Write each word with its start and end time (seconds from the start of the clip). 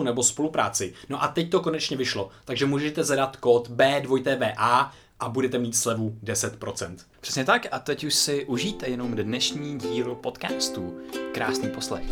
nebo 0.00 0.22
spolupráci. 0.22 0.94
No 1.08 1.22
a 1.22 1.28
teď 1.28 1.50
to 1.50 1.60
konečně 1.60 1.96
vyšlo, 1.96 2.30
takže 2.44 2.66
můžete 2.66 3.04
zadat 3.04 3.36
kód 3.36 3.70
B2TVA 3.70 4.90
a 5.20 5.28
budete 5.28 5.58
mít 5.58 5.76
slevu 5.76 6.18
10%. 6.24 6.96
Přesně 7.20 7.44
tak 7.44 7.66
a 7.70 7.78
teď 7.78 8.04
už 8.04 8.14
si 8.14 8.44
užijte 8.44 8.88
jenom 8.88 9.14
dnešní 9.14 9.78
díl 9.78 10.14
podcastu. 10.14 10.98
Krásný 11.32 11.68
poslech. 11.68 12.04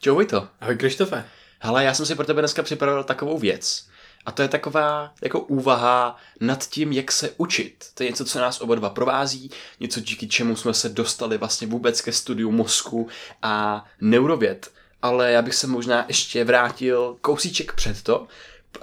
Čau 0.00 0.14
Vojto. 0.14 0.48
Ahoj 0.60 0.76
Krištofe. 0.76 1.24
Hele, 1.60 1.84
já 1.84 1.94
jsem 1.94 2.06
si 2.06 2.14
pro 2.14 2.26
tebe 2.26 2.42
dneska 2.42 2.62
připravil 2.62 3.04
takovou 3.04 3.38
věc. 3.38 3.88
A 4.26 4.32
to 4.32 4.42
je 4.42 4.48
taková 4.48 5.14
jako 5.22 5.40
úvaha 5.40 6.16
nad 6.40 6.68
tím, 6.68 6.92
jak 6.92 7.12
se 7.12 7.30
učit. 7.36 7.84
To 7.94 8.02
je 8.02 8.10
něco, 8.10 8.24
co 8.24 8.38
nás 8.38 8.60
oba 8.60 8.74
dva 8.74 8.90
provází, 8.90 9.50
něco 9.80 10.00
díky 10.00 10.28
čemu 10.28 10.56
jsme 10.56 10.74
se 10.74 10.88
dostali 10.88 11.38
vlastně 11.38 11.66
vůbec 11.66 12.00
ke 12.00 12.12
studiu 12.12 12.50
mozku 12.50 13.08
a 13.42 13.84
neurověd. 14.00 14.70
Ale 15.02 15.32
já 15.32 15.42
bych 15.42 15.54
se 15.54 15.66
možná 15.66 16.04
ještě 16.08 16.44
vrátil 16.44 17.16
kousíček 17.20 17.72
před 17.72 18.02
to, 18.02 18.26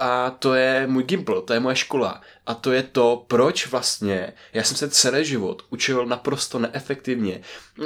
a 0.00 0.30
to 0.30 0.54
je 0.54 0.86
můj 0.86 1.02
Gimpl, 1.02 1.40
to 1.40 1.52
je 1.52 1.60
moje 1.60 1.76
škola. 1.76 2.20
A 2.46 2.54
to 2.54 2.72
je 2.72 2.82
to, 2.82 3.24
proč 3.26 3.66
vlastně 3.66 4.32
já 4.52 4.62
jsem 4.62 4.76
se 4.76 4.90
celý 4.90 5.24
život 5.24 5.62
učil 5.70 6.06
naprosto 6.06 6.58
neefektivně. 6.58 7.40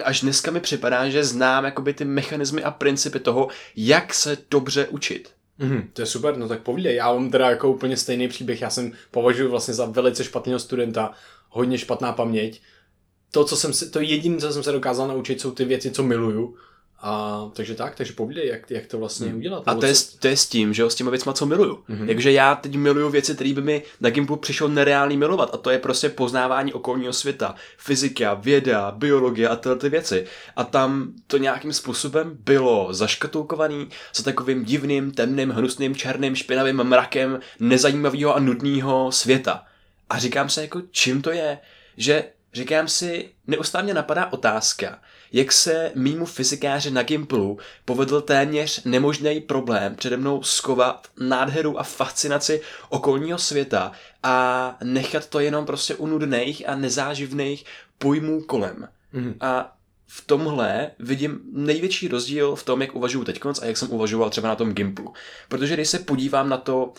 Až 0.05 0.21
dneska 0.21 0.51
mi 0.51 0.61
připadá, 0.61 1.09
že 1.09 1.25
znám 1.25 1.65
jakoby 1.65 1.95
ty 1.95 2.05
mechanismy 2.05 2.63
a 2.63 2.71
principy 2.71 3.21
toho, 3.21 3.49
jak 3.77 4.15
se 4.15 4.39
dobře 4.51 4.87
učit. 4.89 5.31
Mm, 5.59 5.91
to 5.93 6.03
je 6.03 6.07
super, 6.07 6.37
no 6.37 6.49
tak 6.49 6.63
povídej. 6.63 6.97
Já 6.97 7.13
mám 7.13 7.31
teda 7.31 7.51
jako 7.51 7.71
úplně 7.71 7.97
stejný 7.97 8.29
příběh. 8.29 8.63
Já 8.63 8.71
jsem 8.71 8.93
považuji 9.11 9.49
vlastně 9.49 9.75
za 9.75 9.87
velice 9.87 10.25
špatného 10.25 10.59
studenta, 10.59 11.13
hodně 11.49 11.79
špatná 11.79 12.13
paměť. 12.13 12.63
To, 13.31 13.45
co 13.45 13.57
jsem 13.57 13.91
to 13.91 14.01
jediné, 14.01 14.39
co 14.39 14.53
jsem 14.53 14.63
se 14.63 14.73
dokázal 14.73 15.09
naučit, 15.09 15.41
jsou 15.41 15.51
ty 15.51 15.65
věci, 15.65 15.91
co 15.91 16.03
miluju. 16.03 16.57
A, 17.03 17.45
takže 17.53 17.75
tak, 17.75 17.95
takže 17.95 18.13
povídej, 18.13 18.49
jak, 18.49 18.71
jak 18.71 18.87
to 18.87 18.99
vlastně 18.99 19.27
hmm. 19.27 19.39
udělat. 19.39 19.63
A 19.67 19.75
to 19.75 19.87
je, 19.87 19.95
to 20.19 20.29
je 20.29 20.37
s 20.37 20.47
tím, 20.47 20.75
že 20.75 20.83
jo, 20.83 20.91
s 20.91 20.95
těma 20.95 21.11
věcma, 21.11 21.33
co 21.33 21.47
miluju. 21.47 21.75
Mm-hmm. 21.75 22.09
Jakže 22.09 22.33
já 22.33 22.55
teď 22.55 22.77
miluju 22.77 23.11
věci, 23.11 23.35
které 23.35 23.53
by 23.53 23.63
mi 23.63 23.83
na 24.01 24.11
Gimplu 24.11 24.37
přišlo 24.37 24.69
nereálný 24.69 25.17
milovat. 25.17 25.51
A 25.53 25.57
to 25.57 25.71
je 25.71 25.79
prostě 25.79 26.09
poznávání 26.09 26.73
okolního 26.73 27.13
světa. 27.13 27.55
Fyzika, 27.77 28.35
věda, 28.35 28.91
biologie 28.91 29.49
a 29.49 29.57
tyhle 29.57 29.77
ty 29.77 29.89
věci. 29.89 30.27
A 30.57 30.65
tam 30.65 31.13
to 31.27 31.37
nějakým 31.37 31.73
způsobem 31.73 32.39
bylo 32.45 32.95
zaškatulkovaný 32.95 33.89
za 34.15 34.23
takovým 34.23 34.65
divným, 34.65 35.11
temným, 35.11 35.51
hnusným, 35.51 35.95
černým, 35.95 36.35
špinavým 36.35 36.77
mrakem 36.77 37.41
nezajímavého 37.61 38.37
a 38.37 38.41
nudného 38.41 39.13
světa. 39.13 39.65
A 40.11 40.19
říkám 40.19 40.49
se 40.49 40.63
jako, 40.63 40.83
čím 40.91 41.23
to 41.23 41.31
je? 41.31 41.59
Že 41.97 42.25
říkám 42.55 42.89
si, 42.89 43.31
neustále 43.47 43.95
napadá 43.95 44.33
otázka, 44.33 44.99
jak 45.33 45.53
se 45.53 45.93
mýmu 45.95 46.27
fyzikáři 46.27 46.91
na 46.91 47.03
Gimplu 47.03 47.59
povedl 47.85 48.21
téměř 48.21 48.85
nemožný 48.85 49.41
problém 49.41 49.95
přede 49.95 50.17
mnou 50.17 50.43
skovat 50.43 51.09
nádheru 51.21 51.79
a 51.79 51.83
fascinaci 51.83 52.61
okolního 52.89 53.39
světa 53.39 53.93
a 54.23 54.77
nechat 54.85 55.27
to 55.27 55.41
jenom 55.41 55.67
prostě 55.67 55.95
u 55.95 56.07
nudných 56.07 56.69
a 56.69 56.77
nezáživných 56.77 57.65
pojmů 57.99 58.43
kolem. 58.43 58.89
Mm. 59.13 59.35
A 59.41 59.77
v 60.07 60.27
tomhle 60.27 60.91
vidím 60.99 61.41
největší 61.53 62.09
rozdíl 62.09 62.57
v 62.57 62.63
tom, 62.63 62.81
jak 62.81 62.95
uvažuji 62.95 63.25
teď 63.25 63.41
a 63.63 63.65
jak 63.65 63.77
jsem 63.77 63.93
uvažoval 63.93 64.31
třeba 64.31 64.49
na 64.49 64.57
tom 64.57 64.73
Gimplu. 64.73 65.15
Protože 65.49 65.75
když 65.75 65.89
se 65.89 65.99
podívám 65.99 66.49
na 66.49 66.57
to, 66.57 66.85
uh, 66.85 66.93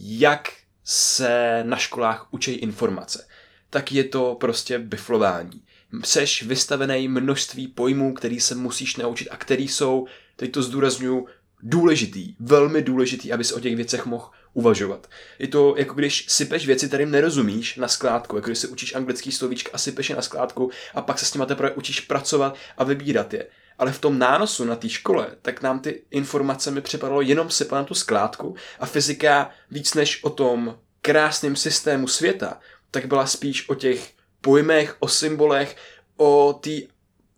jak 0.00 0.52
se 0.84 1.62
na 1.66 1.76
školách 1.76 2.26
učí 2.30 2.52
informace, 2.52 3.26
tak 3.70 3.92
je 3.92 4.04
to 4.04 4.36
prostě 4.40 4.78
biflování 4.78 5.62
seš 6.04 6.42
vystavený 6.42 7.08
množství 7.08 7.68
pojmů, 7.68 8.14
který 8.14 8.40
se 8.40 8.54
musíš 8.54 8.96
naučit 8.96 9.28
a 9.28 9.36
který 9.36 9.68
jsou, 9.68 10.06
teď 10.36 10.52
to 10.52 10.62
zdůraznuju, 10.62 11.26
důležitý, 11.62 12.34
velmi 12.40 12.82
důležitý, 12.82 13.32
aby 13.32 13.44
se 13.44 13.54
o 13.54 13.60
těch 13.60 13.76
věcech 13.76 14.06
mohl 14.06 14.30
uvažovat. 14.52 15.10
Je 15.38 15.48
to 15.48 15.74
jako 15.76 15.94
když 15.94 16.26
sypeš 16.28 16.66
věci, 16.66 16.88
kterým 16.88 17.10
nerozumíš 17.10 17.76
na 17.76 17.88
skládku, 17.88 18.36
jako 18.36 18.46
když 18.46 18.58
se 18.58 18.68
učíš 18.68 18.94
anglický 18.94 19.32
slovíčka 19.32 19.70
a 19.72 19.78
sypeš 19.78 20.10
je 20.10 20.16
na 20.16 20.22
skládku 20.22 20.70
a 20.94 21.02
pak 21.02 21.18
se 21.18 21.24
s 21.24 21.34
nimi 21.34 21.46
teprve 21.46 21.70
učíš 21.70 22.00
pracovat 22.00 22.56
a 22.78 22.84
vybírat 22.84 23.34
je. 23.34 23.46
Ale 23.78 23.92
v 23.92 24.00
tom 24.00 24.18
nánosu 24.18 24.64
na 24.64 24.76
té 24.76 24.88
škole, 24.88 25.28
tak 25.42 25.62
nám 25.62 25.80
ty 25.80 26.02
informace 26.10 26.70
mi 26.70 26.80
připadalo 26.80 27.20
jenom 27.20 27.50
sypat 27.50 27.78
na 27.78 27.84
tu 27.84 27.94
skládku 27.94 28.56
a 28.80 28.86
fyzika 28.86 29.50
víc 29.70 29.94
než 29.94 30.24
o 30.24 30.30
tom 30.30 30.78
krásném 31.02 31.56
systému 31.56 32.08
světa, 32.08 32.60
tak 32.90 33.06
byla 33.06 33.26
spíš 33.26 33.68
o 33.68 33.74
těch 33.74 34.17
pojmech, 34.40 34.96
o 34.98 35.08
symbolech, 35.08 35.76
o 36.16 36.60
té 36.62 36.70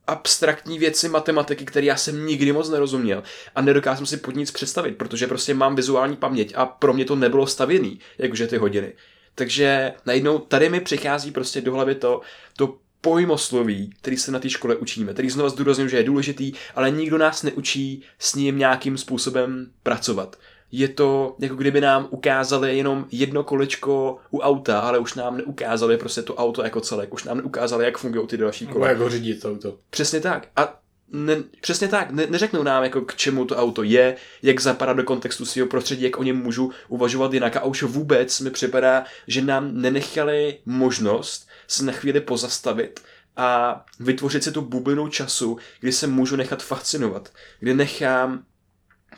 abstraktní 0.07 0.79
věci 0.79 1.09
matematiky, 1.09 1.65
které 1.65 1.87
já 1.87 1.97
jsem 1.97 2.27
nikdy 2.27 2.53
moc 2.53 2.69
nerozuměl 2.69 3.23
a 3.55 3.63
nedokázal 3.63 4.07
si 4.07 4.17
pod 4.17 4.37
nic 4.37 4.51
představit, 4.51 4.97
protože 4.97 5.27
prostě 5.27 5.55
mám 5.55 5.77
vizuální 5.77 6.17
paměť 6.17 6.53
a 6.57 6.67
pro 6.67 6.93
mě 6.93 7.05
to 7.05 7.17
nebylo 7.17 7.47
stavěný, 7.47 8.01
jakože 8.19 8.47
ty 8.47 8.57
hodiny. 8.57 8.93
Takže 9.35 9.93
najednou 10.07 10.39
tady 10.39 10.69
mi 10.69 10.81
přichází 10.81 11.31
prostě 11.31 11.61
do 11.61 11.75
hlavy 11.75 11.95
to, 11.95 12.21
to 12.57 12.79
pojmosloví, 13.01 13.91
který 14.01 14.17
se 14.17 14.33
na 14.33 14.39
té 14.39 14.51
škole 14.51 14.77
učíme, 14.77 15.13
který 15.13 15.31
znovu 15.31 15.51
zdůrazňuji, 15.51 15.91
že 15.91 15.97
je 15.97 16.05
důležitý, 16.05 16.53
ale 16.75 16.91
nikdo 16.91 17.19
nás 17.19 17.43
neučí 17.43 18.03
s 18.19 18.35
ním 18.35 18.59
nějakým 18.59 18.99
způsobem 18.99 19.73
pracovat 19.83 20.37
je 20.73 20.89
to, 20.89 21.37
jako 21.39 21.55
kdyby 21.55 21.81
nám 21.81 22.07
ukázali 22.11 22.77
jenom 22.77 23.07
jedno 23.11 23.45
kolečko 23.45 24.19
u 24.31 24.39
auta, 24.39 24.81
ale 24.81 24.99
už 24.99 25.15
nám 25.15 25.37
neukázali 25.37 25.97
prostě 25.97 26.23
to 26.23 26.35
auto 26.35 26.63
jako 26.63 26.81
celek, 26.81 27.15
už 27.15 27.25
nám 27.25 27.37
neukázali, 27.37 27.85
jak 27.85 27.99
fungují 27.99 28.27
ty 28.27 28.37
další 28.37 28.67
kola. 28.67 28.89
jak 28.89 28.99
ho 28.99 29.11
řídit 29.11 29.41
to 29.41 29.51
auto. 29.51 29.79
Přesně 29.91 30.21
tak. 30.21 30.49
A 30.57 30.81
ne, 31.13 31.37
přesně 31.61 31.89
tak, 31.89 32.11
ne, 32.11 32.27
neřeknou 32.27 32.63
nám, 32.63 32.83
jako 32.83 33.01
k 33.01 33.15
čemu 33.17 33.45
to 33.45 33.57
auto 33.57 33.83
je, 33.83 34.17
jak 34.43 34.61
zapadá 34.61 34.93
do 34.93 35.05
kontextu 35.05 35.45
svého 35.45 35.69
prostředí, 35.69 36.03
jak 36.03 36.19
o 36.19 36.23
něm 36.23 36.43
můžu 36.43 36.73
uvažovat 36.89 37.33
jinak. 37.33 37.57
A 37.57 37.65
už 37.65 37.83
vůbec 37.83 38.41
mi 38.41 38.51
připadá, 38.51 39.05
že 39.27 39.43
nám 39.43 39.81
nenechali 39.81 40.59
možnost 40.67 41.49
se 41.69 41.85
na 41.85 41.93
chvíli 41.93 42.21
pozastavit 42.21 43.01
a 43.37 43.85
vytvořit 44.01 44.45
si 44.45 44.53
tu 44.53 44.61
bublinu 44.61 45.09
času, 45.09 45.59
kdy 45.81 45.93
se 45.93 46.07
můžu 46.07 46.37
nechat 46.37 46.63
fascinovat, 46.63 47.33
kdy 47.61 47.75
nechám 47.75 48.43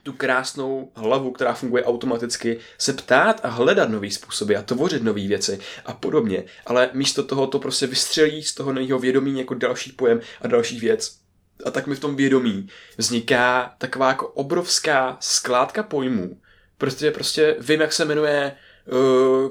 tu 0.02 0.12
krásnou 0.12 0.92
hlavu, 0.94 1.30
která 1.30 1.54
funguje 1.54 1.84
automaticky, 1.84 2.58
se 2.78 2.92
ptát 2.92 3.40
a 3.44 3.48
hledat 3.48 3.88
nový 3.88 4.10
způsoby 4.10 4.56
a 4.56 4.62
tvořit 4.62 5.02
nové 5.02 5.26
věci 5.26 5.58
a 5.86 5.92
podobně. 5.92 6.44
Ale 6.66 6.90
místo 6.92 7.22
toho 7.22 7.46
to 7.46 7.58
prostě 7.58 7.86
vystřelí 7.86 8.42
z 8.42 8.54
toho 8.54 8.72
nového 8.72 8.98
vědomí 8.98 9.38
jako 9.38 9.54
další 9.54 9.92
pojem 9.92 10.20
a 10.40 10.46
další 10.46 10.80
věc. 10.80 11.18
A 11.64 11.70
tak 11.70 11.86
mi 11.86 11.94
v 11.94 12.00
tom 12.00 12.16
vědomí 12.16 12.68
vzniká 12.96 13.74
taková 13.78 14.08
jako 14.08 14.28
obrovská 14.28 15.16
skládka 15.20 15.82
pojmů. 15.82 16.40
Protože 16.78 17.10
prostě 17.10 17.56
vím, 17.60 17.80
jak 17.80 17.92
se 17.92 18.04
jmenuje 18.04 18.56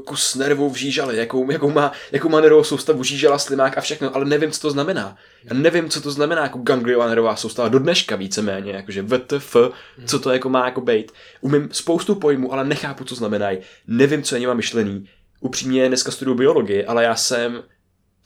kus 0.06 0.36
nervů 0.36 0.70
v 0.70 0.76
žížale, 0.76 1.16
jakou, 1.16 1.52
jakou, 1.52 1.70
má, 1.70 1.92
jakou 2.12 2.30
má 2.30 2.42
nervovou 2.42 2.64
soustavu 2.64 3.04
žížala, 3.04 3.38
slimák 3.38 3.78
a 3.78 3.82
všechno, 3.82 4.16
ale 4.16 4.26
nevím, 4.26 4.52
co 4.52 4.62
to 4.62 4.72
znamená. 4.72 5.18
Já 5.44 5.54
nevím, 5.54 5.90
co 5.90 6.02
to 6.02 6.12
znamená 6.12 6.44
jako 6.44 6.58
gangliová 6.58 7.08
nervová 7.08 7.36
soustava 7.36 7.70
do 7.70 7.80
dneška 7.80 8.16
víceméně, 8.16 8.72
jakože 8.72 9.04
VTF, 9.04 9.56
co 10.06 10.20
to 10.20 10.32
jako 10.32 10.50
má 10.50 10.66
jako 10.66 10.82
být. 10.82 11.12
Umím 11.42 11.70
spoustu 11.72 12.16
pojmů, 12.16 12.54
ale 12.54 12.66
nechápu, 12.66 13.04
co 13.04 13.16
znamenají. 13.16 13.58
Nevím, 13.88 14.24
co 14.24 14.36
je 14.36 14.40
nima 14.40 14.54
myšlený. 14.54 15.10
Upřímně 15.40 15.88
dneska 15.88 16.12
studuju 16.12 16.38
biologii, 16.38 16.86
ale 16.86 17.04
já 17.04 17.16
jsem 17.16 17.64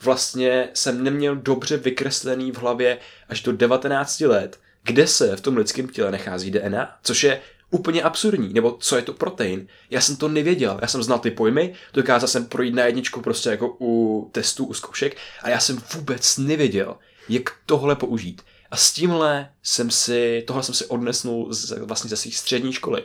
vlastně 0.04 0.70
jsem 0.74 1.04
neměl 1.04 1.36
dobře 1.36 1.78
vykreslený 1.78 2.52
v 2.52 2.58
hlavě 2.58 2.98
až 3.30 3.42
do 3.42 3.52
19 3.52 4.20
let, 4.20 4.60
kde 4.84 5.08
se 5.08 5.36
v 5.36 5.42
tom 5.42 5.58
lidském 5.58 5.88
těle 5.88 6.12
nachází 6.12 6.52
DNA, 6.52 6.98
což 7.04 7.24
je 7.24 7.42
úplně 7.72 8.04
absurdní, 8.04 8.54
nebo 8.54 8.78
co 8.80 8.96
je 8.96 9.02
to 9.02 9.14
protein. 9.14 9.68
Já 9.90 10.02
jsem 10.02 10.16
to 10.16 10.28
nevěděl, 10.28 10.80
já 10.82 10.88
jsem 10.88 11.04
znal 11.04 11.20
ty 11.20 11.32
pojmy, 11.32 11.74
dokázal 11.94 12.28
jsem 12.28 12.46
projít 12.46 12.76
na 12.76 12.86
jedničku 12.86 13.22
prostě 13.22 13.50
jako 13.50 13.78
u 13.80 14.30
testů, 14.32 14.66
u 14.66 14.74
zkoušek 14.74 15.18
a 15.42 15.50
já 15.50 15.60
jsem 15.60 15.82
vůbec 15.94 16.38
nevěděl, 16.38 16.98
jak 17.30 17.50
tohle 17.66 17.96
použít. 17.96 18.42
A 18.72 18.78
s 18.78 18.92
tímhle 18.94 19.50
jsem 19.64 19.92
si, 19.92 20.44
tohle 20.48 20.64
jsem 20.64 20.76
si 20.76 20.86
odnesnul 20.86 21.54
z, 21.54 21.72
vlastně 21.80 22.10
ze 22.10 22.18
svých 22.18 22.38
střední 22.38 22.74
školy. 22.74 23.04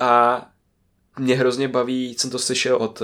A 0.00 0.42
mě 1.18 1.34
hrozně 1.34 1.68
baví, 1.68 2.14
jsem 2.18 2.30
to 2.30 2.38
slyšel 2.38 2.76
od 2.76 3.02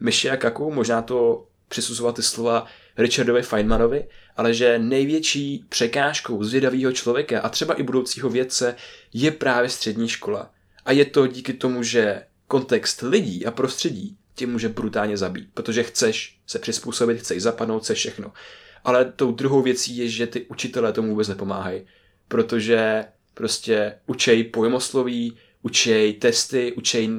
Myši 0.00 0.30
a 0.30 0.36
Kaku, 0.36 0.70
možná 0.70 1.02
to 1.02 1.46
přisuzovat 1.68 2.16
ty 2.16 2.22
slova 2.22 2.66
Richardovi 2.96 3.42
Feynmanovi, 3.42 4.08
ale 4.38 4.54
že 4.54 4.78
největší 4.78 5.64
překážkou 5.68 6.44
zvědavého 6.44 6.92
člověka 6.92 7.40
a 7.40 7.48
třeba 7.48 7.74
i 7.74 7.82
budoucího 7.82 8.30
vědce 8.30 8.76
je 9.12 9.30
právě 9.30 9.68
střední 9.68 10.08
škola. 10.08 10.50
A 10.84 10.92
je 10.92 11.04
to 11.04 11.26
díky 11.26 11.52
tomu, 11.52 11.82
že 11.82 12.22
kontext 12.46 13.02
lidí 13.02 13.46
a 13.46 13.50
prostředí 13.50 14.16
tě 14.34 14.46
může 14.46 14.68
brutálně 14.68 15.16
zabít, 15.16 15.48
protože 15.54 15.82
chceš 15.82 16.38
se 16.46 16.58
přizpůsobit, 16.58 17.18
chceš 17.20 17.42
zapadnout, 17.42 17.82
chceš 17.82 17.98
všechno. 17.98 18.32
Ale 18.84 19.04
tou 19.04 19.32
druhou 19.32 19.62
věcí 19.62 19.96
je, 19.96 20.08
že 20.08 20.26
ty 20.26 20.46
učitelé 20.48 20.92
tomu 20.92 21.08
vůbec 21.08 21.28
nepomáhají, 21.28 21.82
protože 22.28 23.04
prostě 23.34 23.94
učej 24.06 24.44
pojmosloví, 24.44 25.36
učej 25.62 26.12
testy, 26.12 26.72
učej, 26.72 27.10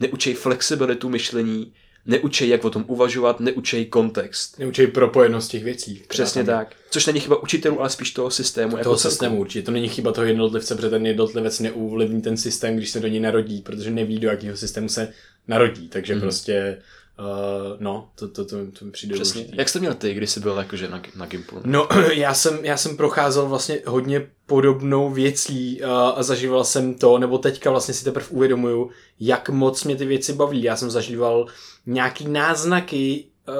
neučej 0.00 0.34
flexibilitu 0.34 1.08
myšlení, 1.08 1.74
neučej, 2.06 2.48
jak 2.48 2.64
o 2.64 2.70
tom 2.70 2.84
uvažovat, 2.86 3.40
neučej 3.40 3.84
kontext. 3.84 4.58
Neučej 4.58 4.86
propojenost 4.86 5.50
těch 5.50 5.64
věcí. 5.64 6.02
Přesně 6.08 6.44
tam... 6.44 6.58
tak. 6.58 6.74
Což 6.90 7.06
není 7.06 7.20
chyba 7.20 7.42
učitelů, 7.42 7.80
ale 7.80 7.90
spíš 7.90 8.10
toho 8.10 8.30
systému. 8.30 8.70
Toho 8.70 8.78
jako 8.78 8.96
systému 8.96 9.40
určitě. 9.40 9.62
To 9.62 9.70
není 9.70 9.88
chyba 9.88 10.12
toho 10.12 10.26
jednotlivce, 10.26 10.74
protože 10.74 10.90
ten 10.90 11.06
jednotlivec 11.06 11.60
neuvlivní 11.60 12.22
ten 12.22 12.36
systém, 12.36 12.76
když 12.76 12.90
se 12.90 13.00
do 13.00 13.08
něj 13.08 13.20
narodí, 13.20 13.60
protože 13.60 13.90
neví, 13.90 14.18
do 14.18 14.28
jakého 14.28 14.56
systému 14.56 14.88
se 14.88 15.12
narodí. 15.48 15.88
Takže 15.88 16.14
mm-hmm. 16.14 16.20
prostě 16.20 16.78
Uh, 17.18 17.76
no, 17.80 18.08
to, 18.14 18.28
to, 18.28 18.44
to, 18.44 18.56
to 18.78 18.84
mi 18.84 18.90
přijde 18.90 19.14
Přesně. 19.14 19.40
Důležitý. 19.40 19.58
Jak 19.58 19.68
jsi 19.68 19.80
měl 19.80 19.94
ty, 19.94 20.14
když 20.14 20.30
jsi 20.30 20.40
byl 20.40 20.56
jakože 20.56 20.88
na, 20.88 21.02
na 21.16 21.26
Gimplu? 21.26 21.60
No, 21.64 21.88
já 22.12 22.34
jsem, 22.34 22.58
já 22.62 22.76
jsem 22.76 22.96
procházel 22.96 23.46
vlastně 23.46 23.80
hodně 23.86 24.30
podobnou 24.46 25.10
věcí 25.10 25.80
uh, 25.82 25.90
a 25.90 26.22
zažíval 26.22 26.64
jsem 26.64 26.94
to, 26.94 27.18
nebo 27.18 27.38
teďka 27.38 27.70
vlastně 27.70 27.94
si 27.94 28.04
teprve 28.04 28.26
uvědomuju, 28.30 28.90
jak 29.20 29.48
moc 29.48 29.84
mě 29.84 29.96
ty 29.96 30.04
věci 30.04 30.32
baví. 30.32 30.62
Já 30.62 30.76
jsem 30.76 30.90
zažíval 30.90 31.46
nějaký 31.86 32.28
náznaky, 32.28 33.24
uh, 33.48 33.54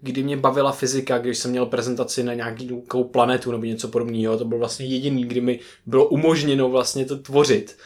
kdy 0.00 0.22
mě 0.22 0.36
bavila 0.36 0.72
fyzika, 0.72 1.18
když 1.18 1.38
jsem 1.38 1.50
měl 1.50 1.66
prezentaci 1.66 2.22
na 2.22 2.34
nějakou 2.34 3.04
planetu 3.04 3.52
nebo 3.52 3.64
něco 3.64 3.88
podobného. 3.88 4.38
To 4.38 4.44
byl 4.44 4.58
vlastně 4.58 4.86
jediný, 4.86 5.24
kdy 5.24 5.40
mi 5.40 5.60
bylo 5.86 6.08
umožněno 6.08 6.68
vlastně 6.68 7.04
to 7.04 7.18
tvořit 7.18 7.76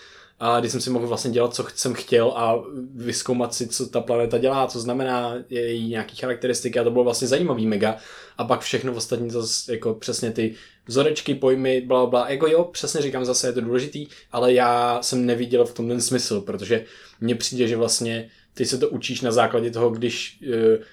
a 0.40 0.60
kdy 0.60 0.70
jsem 0.70 0.80
si 0.80 0.90
mohl 0.90 1.06
vlastně 1.06 1.30
dělat, 1.30 1.54
co 1.54 1.66
jsem 1.74 1.94
chtěl 1.94 2.32
a 2.36 2.64
vyskoumat 2.94 3.54
si, 3.54 3.68
co 3.68 3.86
ta 3.86 4.00
planeta 4.00 4.38
dělá, 4.38 4.66
co 4.66 4.80
znamená 4.80 5.34
její 5.48 5.88
nějaký 5.88 6.16
charakteristiky 6.16 6.78
a 6.78 6.84
to 6.84 6.90
bylo 6.90 7.04
vlastně 7.04 7.28
zajímavý 7.28 7.66
mega. 7.66 7.96
A 8.38 8.44
pak 8.44 8.60
všechno 8.60 8.92
ostatní 8.92 9.30
zase 9.30 9.72
jako 9.72 9.94
přesně 9.94 10.30
ty 10.30 10.54
vzorečky, 10.86 11.34
pojmy, 11.34 11.80
bla, 11.80 12.06
bla, 12.06 12.30
jako 12.30 12.46
jo, 12.46 12.64
přesně 12.64 13.02
říkám, 13.02 13.24
zase 13.24 13.46
je 13.46 13.52
to 13.52 13.60
důležitý, 13.60 14.06
ale 14.32 14.52
já 14.52 15.02
jsem 15.02 15.26
neviděl 15.26 15.64
v 15.64 15.74
tom 15.74 15.88
ten 15.88 16.00
smysl, 16.00 16.40
protože 16.40 16.84
mně 17.20 17.34
přijde, 17.34 17.68
že 17.68 17.76
vlastně 17.76 18.30
ty 18.54 18.66
se 18.66 18.78
to 18.78 18.88
učíš 18.88 19.20
na 19.20 19.32
základě 19.32 19.70
toho, 19.70 19.90
když 19.90 20.40
uh, 20.42 20.84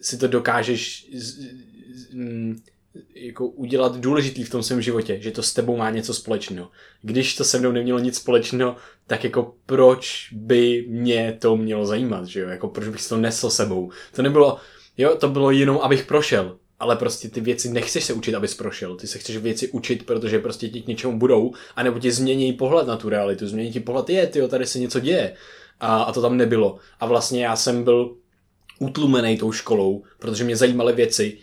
si 0.00 0.18
to 0.18 0.28
dokážeš 0.28 1.06
z, 1.14 1.38
z, 1.94 2.08
z, 2.10 2.67
jako 3.14 3.46
udělat 3.46 3.96
důležitý 3.96 4.44
v 4.44 4.50
tom 4.50 4.62
svém 4.62 4.82
životě, 4.82 5.20
že 5.20 5.30
to 5.30 5.42
s 5.42 5.54
tebou 5.54 5.76
má 5.76 5.90
něco 5.90 6.14
společného. 6.14 6.70
Když 7.02 7.36
to 7.36 7.44
se 7.44 7.58
mnou 7.58 7.72
nemělo 7.72 7.98
nic 7.98 8.16
společného, 8.16 8.76
tak 9.06 9.24
jako 9.24 9.54
proč 9.66 10.28
by 10.32 10.84
mě 10.88 11.36
to 11.40 11.56
mělo 11.56 11.86
zajímat, 11.86 12.26
že 12.26 12.40
jo? 12.40 12.48
Jako 12.48 12.68
proč 12.68 12.88
bych 12.88 13.08
to 13.08 13.16
nesl 13.16 13.50
sebou. 13.50 13.90
To 14.14 14.22
nebylo, 14.22 14.58
jo, 14.98 15.16
to 15.16 15.28
bylo 15.28 15.50
jenom, 15.50 15.78
abych 15.82 16.06
prošel. 16.06 16.56
Ale 16.80 16.96
prostě 16.96 17.28
ty 17.28 17.40
věci 17.40 17.70
nechceš 17.70 18.04
se 18.04 18.12
učit, 18.12 18.34
abys 18.34 18.54
prošel. 18.54 18.96
Ty 18.96 19.06
se 19.06 19.18
chceš 19.18 19.36
věci 19.36 19.68
učit, 19.68 20.06
protože 20.06 20.38
prostě 20.38 20.68
ti 20.68 20.82
k 20.82 20.86
něčemu 20.86 21.18
budou, 21.18 21.52
anebo 21.76 21.98
ti 21.98 22.10
změní 22.10 22.52
pohled 22.52 22.86
na 22.86 22.96
tu 22.96 23.08
realitu, 23.08 23.48
změní 23.48 23.72
ti 23.72 23.80
pohled, 23.80 24.10
je, 24.10 24.26
ty 24.26 24.48
tady 24.48 24.66
se 24.66 24.78
něco 24.78 25.00
děje. 25.00 25.34
A, 25.80 26.02
a 26.02 26.12
to 26.12 26.22
tam 26.22 26.36
nebylo. 26.36 26.78
A 27.00 27.06
vlastně 27.06 27.44
já 27.44 27.56
jsem 27.56 27.84
byl 27.84 28.16
utlumený 28.78 29.38
tou 29.38 29.52
školou, 29.52 30.02
protože 30.18 30.44
mě 30.44 30.56
zajímaly 30.56 30.92
věci, 30.92 31.38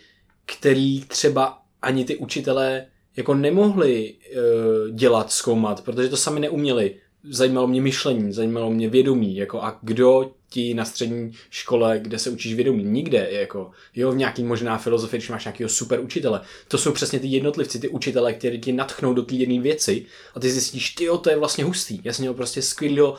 který 0.46 1.04
třeba 1.04 1.62
ani 1.82 2.04
ty 2.04 2.16
učitelé 2.16 2.86
jako 3.16 3.34
nemohli 3.34 4.14
uh, 4.14 4.96
dělat, 4.96 5.32
zkoumat, 5.32 5.84
protože 5.84 6.08
to 6.08 6.16
sami 6.16 6.40
neuměli. 6.40 6.96
Zajímalo 7.30 7.66
mě 7.66 7.80
myšlení, 7.80 8.32
zajímalo 8.32 8.70
mě 8.70 8.88
vědomí, 8.88 9.36
jako 9.36 9.62
a 9.62 9.78
kdo 9.82 10.30
ti 10.50 10.74
na 10.74 10.84
střední 10.84 11.32
škole, 11.50 11.98
kde 11.98 12.18
se 12.18 12.30
učíš 12.30 12.54
vědomí, 12.54 12.84
nikde, 12.84 13.28
jako, 13.30 13.70
jo, 13.94 14.12
v 14.12 14.16
nějaký 14.16 14.44
možná 14.44 14.78
filozofii, 14.78 15.18
když 15.18 15.30
máš 15.30 15.44
nějakého 15.44 15.68
super 15.68 16.00
učitele. 16.00 16.40
To 16.68 16.78
jsou 16.78 16.92
přesně 16.92 17.20
ty 17.20 17.26
jednotlivci, 17.26 17.78
ty 17.78 17.88
učitele, 17.88 18.32
kteří 18.32 18.58
ti 18.60 18.72
natchnou 18.72 19.14
do 19.14 19.22
té 19.22 19.34
jedné 19.34 19.60
věci 19.60 20.06
a 20.34 20.40
ty 20.40 20.50
zjistíš, 20.50 20.90
ty 20.90 21.06
to 21.20 21.30
je 21.30 21.36
vlastně 21.36 21.64
hustý. 21.64 22.00
Já 22.04 22.12
jsem 22.12 22.22
měl 22.22 22.34
prostě 22.34 22.62
skvělého, 22.62 23.16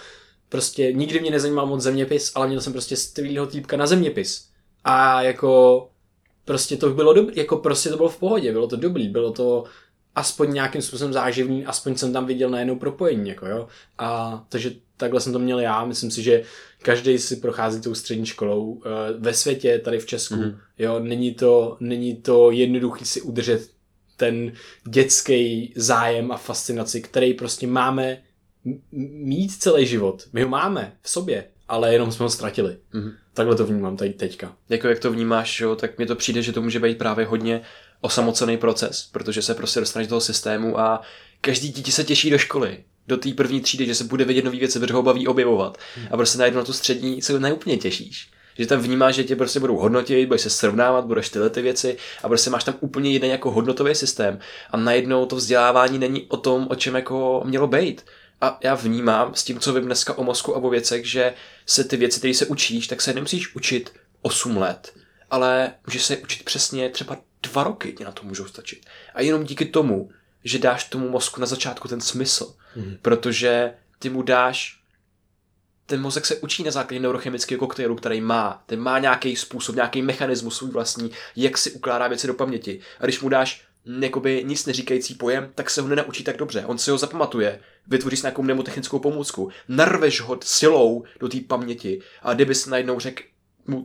prostě 0.49 0.93
nikdy 0.93 1.19
mě 1.19 1.31
nezajímal 1.31 1.65
moc 1.65 1.81
zeměpis, 1.81 2.31
ale 2.35 2.47
měl 2.47 2.61
jsem 2.61 2.73
prostě 2.73 2.95
skvělého 2.95 3.47
týpka 3.47 3.77
na 3.77 3.87
zeměpis. 3.87 4.47
A 4.83 5.21
jako 5.21 5.89
prostě 6.47 6.77
to 6.77 6.89
bylo 6.89 7.13
dobrý, 7.13 7.35
jako 7.37 7.57
prostě 7.57 7.89
to 7.89 7.97
bylo 7.97 8.09
v 8.09 8.19
pohodě, 8.19 8.51
bylo 8.51 8.67
to 8.67 8.75
dobrý, 8.75 9.07
bylo 9.07 9.31
to 9.31 9.63
aspoň 10.15 10.53
nějakým 10.53 10.81
způsobem 10.81 11.13
záživný, 11.13 11.65
aspoň 11.65 11.95
jsem 11.95 12.13
tam 12.13 12.25
viděl 12.25 12.49
najednou 12.49 12.75
propojení, 12.75 13.29
jako 13.29 13.45
jo. 13.45 13.67
A 13.97 14.43
takže 14.49 14.71
takhle 14.97 15.21
jsem 15.21 15.33
to 15.33 15.39
měl 15.39 15.59
já, 15.59 15.85
myslím 15.85 16.11
si, 16.11 16.23
že 16.23 16.43
každý 16.81 17.17
si 17.17 17.35
prochází 17.35 17.81
tou 17.81 17.95
střední 17.95 18.25
školou 18.25 18.81
eh, 18.85 18.89
ve 19.17 19.33
světě, 19.33 19.79
tady 19.79 19.99
v 19.99 20.05
Česku, 20.05 20.35
mm-hmm. 20.35 20.57
jo, 20.77 20.99
není 20.99 21.33
to, 21.33 21.77
není 21.79 22.15
to 22.15 22.51
jednoduchý 22.51 23.05
si 23.05 23.21
udržet 23.21 23.69
ten 24.17 24.51
dětský 24.89 25.73
zájem 25.75 26.31
a 26.31 26.37
fascinaci, 26.37 27.01
který 27.01 27.33
prostě 27.33 27.67
máme 27.67 28.21
mít 28.91 29.51
celý 29.51 29.85
život. 29.85 30.23
My 30.33 30.43
ho 30.43 30.49
máme 30.49 30.93
v 31.01 31.09
sobě, 31.09 31.45
ale 31.67 31.93
jenom 31.93 32.11
jsme 32.11 32.23
ho 32.23 32.29
ztratili. 32.29 32.77
Mm-hmm. 32.93 33.13
Takhle 33.37 33.55
to 33.55 33.65
vnímám 33.65 33.97
tady 33.97 34.09
teďka. 34.09 34.55
Jako 34.69 34.87
jak 34.87 34.99
to 34.99 35.11
vnímáš, 35.11 35.59
jo, 35.59 35.75
tak 35.75 35.97
mně 35.97 36.07
to 36.07 36.15
přijde, 36.15 36.41
že 36.41 36.53
to 36.53 36.61
může 36.61 36.79
být 36.79 36.97
právě 36.97 37.25
hodně 37.25 37.61
osamocený 38.01 38.57
proces, 38.57 39.09
protože 39.11 39.41
se 39.41 39.53
prostě 39.53 39.79
dostaneš 39.79 40.07
do 40.07 40.09
toho 40.09 40.21
systému 40.21 40.79
a 40.79 41.01
každý 41.41 41.69
dítě 41.69 41.91
se 41.91 42.03
těší 42.03 42.29
do 42.29 42.37
školy, 42.37 42.83
do 43.07 43.17
té 43.17 43.33
první 43.33 43.61
třídy, 43.61 43.85
že 43.85 43.95
se 43.95 44.03
bude 44.03 44.25
vědět 44.25 44.45
nový 44.45 44.59
věci, 44.59 44.79
protože 44.79 44.93
ho 44.93 45.03
baví 45.03 45.27
objevovat. 45.27 45.77
Hmm. 45.95 46.07
A 46.11 46.17
prostě 46.17 46.37
najednou 46.37 46.59
na 46.59 46.65
tu 46.65 46.73
střední 46.73 47.21
se 47.21 47.39
neúplně 47.39 47.77
těšíš. 47.77 48.29
Že 48.57 48.65
tam 48.65 48.79
vnímáš, 48.79 49.15
že 49.15 49.23
tě 49.23 49.35
prostě 49.35 49.59
budou 49.59 49.77
hodnotit, 49.77 50.25
budeš 50.25 50.41
se 50.41 50.49
srovnávat, 50.49 51.05
budeš 51.05 51.29
tyhle 51.29 51.49
ty 51.49 51.61
věci 51.61 51.97
a 52.23 52.27
prostě 52.27 52.49
máš 52.49 52.63
tam 52.63 52.75
úplně 52.79 53.09
jiný 53.09 53.29
jako 53.29 53.51
hodnotový 53.51 53.95
systém. 53.95 54.39
A 54.71 54.77
najednou 54.77 55.25
to 55.25 55.35
vzdělávání 55.35 55.99
není 55.99 56.25
o 56.27 56.37
tom, 56.37 56.67
o 56.69 56.75
čem 56.75 56.95
jako 56.95 57.41
mělo 57.45 57.67
být. 57.67 58.05
A 58.41 58.59
já 58.63 58.75
vnímám 58.75 59.33
s 59.33 59.43
tím, 59.43 59.59
co 59.59 59.73
vím 59.73 59.85
dneska 59.85 60.17
o 60.17 60.23
mozku 60.23 60.55
a 60.55 60.59
o 60.59 60.69
věcech, 60.69 61.05
že 61.05 61.33
se 61.67 61.83
ty 61.83 61.97
věci, 61.97 62.19
které 62.19 62.33
se 62.33 62.45
učíš, 62.45 62.87
tak 62.87 63.01
se 63.01 63.13
nemusíš 63.13 63.55
učit 63.55 63.93
8 64.21 64.57
let, 64.57 64.93
ale 65.29 65.73
můžeš 65.85 66.05
se 66.05 66.17
učit 66.17 66.43
přesně 66.43 66.89
třeba 66.89 67.17
dva 67.43 67.63
roky, 67.63 67.93
ti 67.93 68.03
na 68.03 68.11
to 68.11 68.23
můžou 68.23 68.45
stačit. 68.45 68.85
A 69.13 69.21
jenom 69.21 69.43
díky 69.43 69.65
tomu, 69.65 70.11
že 70.43 70.59
dáš 70.59 70.83
tomu 70.83 71.09
mozku 71.09 71.41
na 71.41 71.47
začátku 71.47 71.87
ten 71.87 72.01
smysl, 72.01 72.55
mm. 72.75 72.97
protože 73.01 73.73
ty 73.99 74.09
mu 74.09 74.21
dáš 74.21 74.77
ten 75.87 76.01
mozek 76.01 76.25
se 76.25 76.35
učí 76.35 76.63
na 76.63 76.71
základě 76.71 76.99
neurochemického 76.99 77.59
koktejlu, 77.59 77.95
který 77.95 78.21
má. 78.21 78.63
Ten 78.65 78.79
má 78.79 78.99
nějaký 78.99 79.35
způsob, 79.35 79.75
nějaký 79.75 80.01
mechanismus 80.01 80.57
svůj 80.57 80.71
vlastní, 80.71 81.11
jak 81.35 81.57
si 81.57 81.71
ukládá 81.71 82.07
věci 82.07 82.27
do 82.27 82.33
paměti. 82.33 82.79
A 82.99 83.03
když 83.03 83.21
mu 83.21 83.29
dáš 83.29 83.66
jakoby 83.99 84.43
nic 84.45 84.65
neříkající 84.65 85.15
pojem, 85.15 85.51
tak 85.55 85.69
se 85.69 85.81
ho 85.81 85.87
nenaučí 85.87 86.23
tak 86.23 86.37
dobře. 86.37 86.65
On 86.65 86.77
si 86.77 86.91
ho 86.91 86.97
zapamatuje, 86.97 87.59
vytvoří 87.87 88.17
si 88.17 88.23
nějakou 88.23 88.43
mnemotechnickou 88.43 88.99
pomůcku, 88.99 89.49
narveš 89.67 90.21
ho 90.21 90.37
silou 90.43 91.03
do 91.19 91.29
té 91.29 91.37
paměti 91.47 92.01
a 92.21 92.33
kdybys 92.33 92.65
najednou 92.65 92.99
řekl 92.99 93.23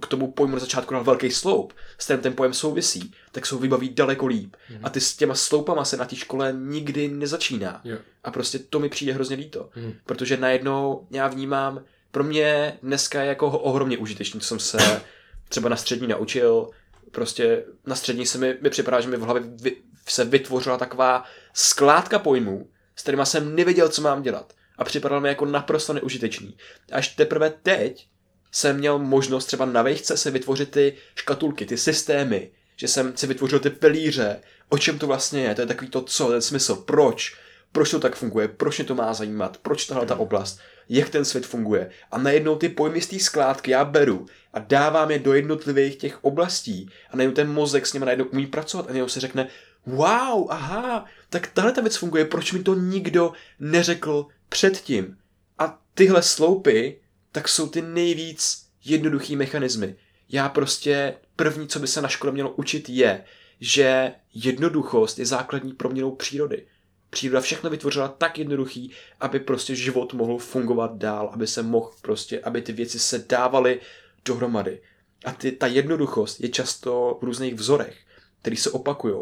k 0.00 0.06
tomu 0.06 0.32
pojmu 0.32 0.54
na 0.54 0.60
začátku 0.60 0.94
dal 0.94 1.04
velký 1.04 1.30
sloup, 1.30 1.72
s 1.98 2.04
kterým 2.04 2.22
ten 2.22 2.32
pojem 2.32 2.52
souvisí, 2.52 3.14
tak 3.32 3.46
se 3.46 3.54
ho 3.54 3.60
vybaví 3.60 3.88
daleko 3.88 4.26
líp. 4.26 4.56
Mm. 4.70 4.78
A 4.82 4.90
ty 4.90 5.00
s 5.00 5.16
těma 5.16 5.34
sloupama 5.34 5.84
se 5.84 5.96
na 5.96 6.04
té 6.04 6.16
škole 6.16 6.54
nikdy 6.58 7.08
nezačíná. 7.08 7.80
Yeah. 7.84 8.00
A 8.24 8.30
prostě 8.30 8.58
to 8.58 8.78
mi 8.78 8.88
přijde 8.88 9.12
hrozně 9.12 9.36
líto. 9.36 9.70
Mm. 9.76 9.94
Protože 10.06 10.36
najednou 10.36 11.06
já 11.10 11.28
vnímám, 11.28 11.84
pro 12.10 12.24
mě 12.24 12.78
dneska 12.82 13.22
je 13.22 13.28
jako 13.28 13.50
ohromně 13.50 13.98
užitečný, 13.98 14.40
co 14.40 14.46
jsem 14.46 14.58
se 14.58 15.02
třeba 15.48 15.68
na 15.68 15.76
střední 15.76 16.08
naučil. 16.08 16.70
Prostě 17.10 17.64
na 17.86 17.94
střední 17.94 18.26
se 18.26 18.38
mi, 18.38 18.58
mi 18.60 18.70
připadá, 18.70 19.00
že 19.00 19.08
mi 19.08 19.16
v 19.16 19.20
hlavě 19.20 19.42
vy, 19.46 19.76
se 20.06 20.24
vytvořila 20.24 20.78
taková 20.78 21.24
skládka 21.54 22.18
pojmů, 22.18 22.68
s 22.96 23.02
kterýma 23.02 23.24
jsem 23.24 23.56
nevěděl, 23.56 23.88
co 23.88 24.02
mám 24.02 24.22
dělat. 24.22 24.52
A 24.78 24.84
připadal 24.84 25.20
mi 25.20 25.28
jako 25.28 25.46
naprosto 25.46 25.92
neužitečný. 25.92 26.56
Až 26.92 27.08
teprve 27.08 27.50
teď 27.50 28.06
jsem 28.52 28.76
měl 28.76 28.98
možnost 28.98 29.46
třeba 29.46 29.64
na 29.64 29.82
vejchce 29.82 30.16
se 30.16 30.30
vytvořit 30.30 30.70
ty 30.70 30.96
škatulky, 31.14 31.66
ty 31.66 31.76
systémy, 31.76 32.50
že 32.76 32.88
jsem 32.88 33.16
si 33.16 33.26
vytvořil 33.26 33.58
ty 33.58 33.70
pilíře, 33.70 34.40
o 34.68 34.78
čem 34.78 34.98
to 34.98 35.06
vlastně 35.06 35.42
je, 35.42 35.54
to 35.54 35.60
je 35.60 35.66
takový 35.66 35.90
to 35.90 36.02
co, 36.02 36.28
ten 36.28 36.42
smysl, 36.42 36.76
proč, 36.76 37.36
proč 37.72 37.90
to 37.90 38.00
tak 38.00 38.16
funguje, 38.16 38.48
proč 38.48 38.78
mě 38.78 38.84
to 38.84 38.94
má 38.94 39.14
zajímat, 39.14 39.58
proč 39.62 39.86
tahle 39.86 40.06
ta 40.06 40.16
oblast, 40.16 40.60
jak 40.88 41.08
ten 41.08 41.24
svět 41.24 41.46
funguje. 41.46 41.90
A 42.10 42.18
najednou 42.18 42.56
ty 42.56 42.68
pojmy 42.68 43.00
z 43.00 43.06
té 43.06 43.18
skládky 43.18 43.70
já 43.70 43.84
beru 43.84 44.26
a 44.52 44.58
dávám 44.58 45.10
je 45.10 45.18
do 45.18 45.34
jednotlivých 45.34 45.96
těch 45.96 46.24
oblastí. 46.24 46.90
A 47.10 47.16
najednou 47.16 47.34
ten 47.34 47.52
mozek 47.52 47.86
s 47.86 47.92
nimi 47.92 48.06
najednou 48.06 48.24
umí 48.24 48.46
pracovat 48.46 48.86
a 48.86 48.88
najednou 48.88 49.08
se 49.08 49.20
řekne, 49.20 49.48
wow, 49.86 50.46
aha, 50.50 51.04
tak 51.30 51.46
tahle 51.46 51.72
ta 51.72 51.80
věc 51.80 51.96
funguje, 51.96 52.24
proč 52.24 52.52
mi 52.52 52.62
to 52.62 52.74
nikdo 52.74 53.32
neřekl 53.60 54.26
předtím. 54.48 55.18
A 55.58 55.78
tyhle 55.94 56.22
sloupy, 56.22 57.00
tak 57.32 57.48
jsou 57.48 57.68
ty 57.68 57.82
nejvíc 57.82 58.66
jednoduchý 58.84 59.36
mechanismy. 59.36 59.96
Já 60.28 60.48
prostě 60.48 61.14
první, 61.36 61.68
co 61.68 61.78
by 61.78 61.86
se 61.86 62.02
na 62.02 62.08
škole 62.08 62.32
mělo 62.32 62.50
učit, 62.50 62.88
je, 62.88 63.24
že 63.60 64.12
jednoduchost 64.34 65.18
je 65.18 65.26
základní 65.26 65.72
proměnou 65.72 66.10
přírody. 66.10 66.66
Příroda 67.10 67.40
všechno 67.40 67.70
vytvořila 67.70 68.08
tak 68.08 68.38
jednoduchý, 68.38 68.92
aby 69.20 69.40
prostě 69.40 69.74
život 69.74 70.12
mohl 70.12 70.38
fungovat 70.38 70.96
dál, 70.96 71.30
aby 71.32 71.46
se 71.46 71.62
mohl 71.62 71.90
prostě, 72.02 72.40
aby 72.40 72.62
ty 72.62 72.72
věci 72.72 72.98
se 72.98 73.24
dávaly 73.28 73.80
dohromady. 74.24 74.80
A 75.24 75.32
ty, 75.32 75.52
ta 75.52 75.66
jednoduchost 75.66 76.40
je 76.40 76.48
často 76.48 77.18
v 77.20 77.24
různých 77.24 77.54
vzorech, 77.54 77.96
které 78.40 78.56
se 78.56 78.70
opakují. 78.70 79.16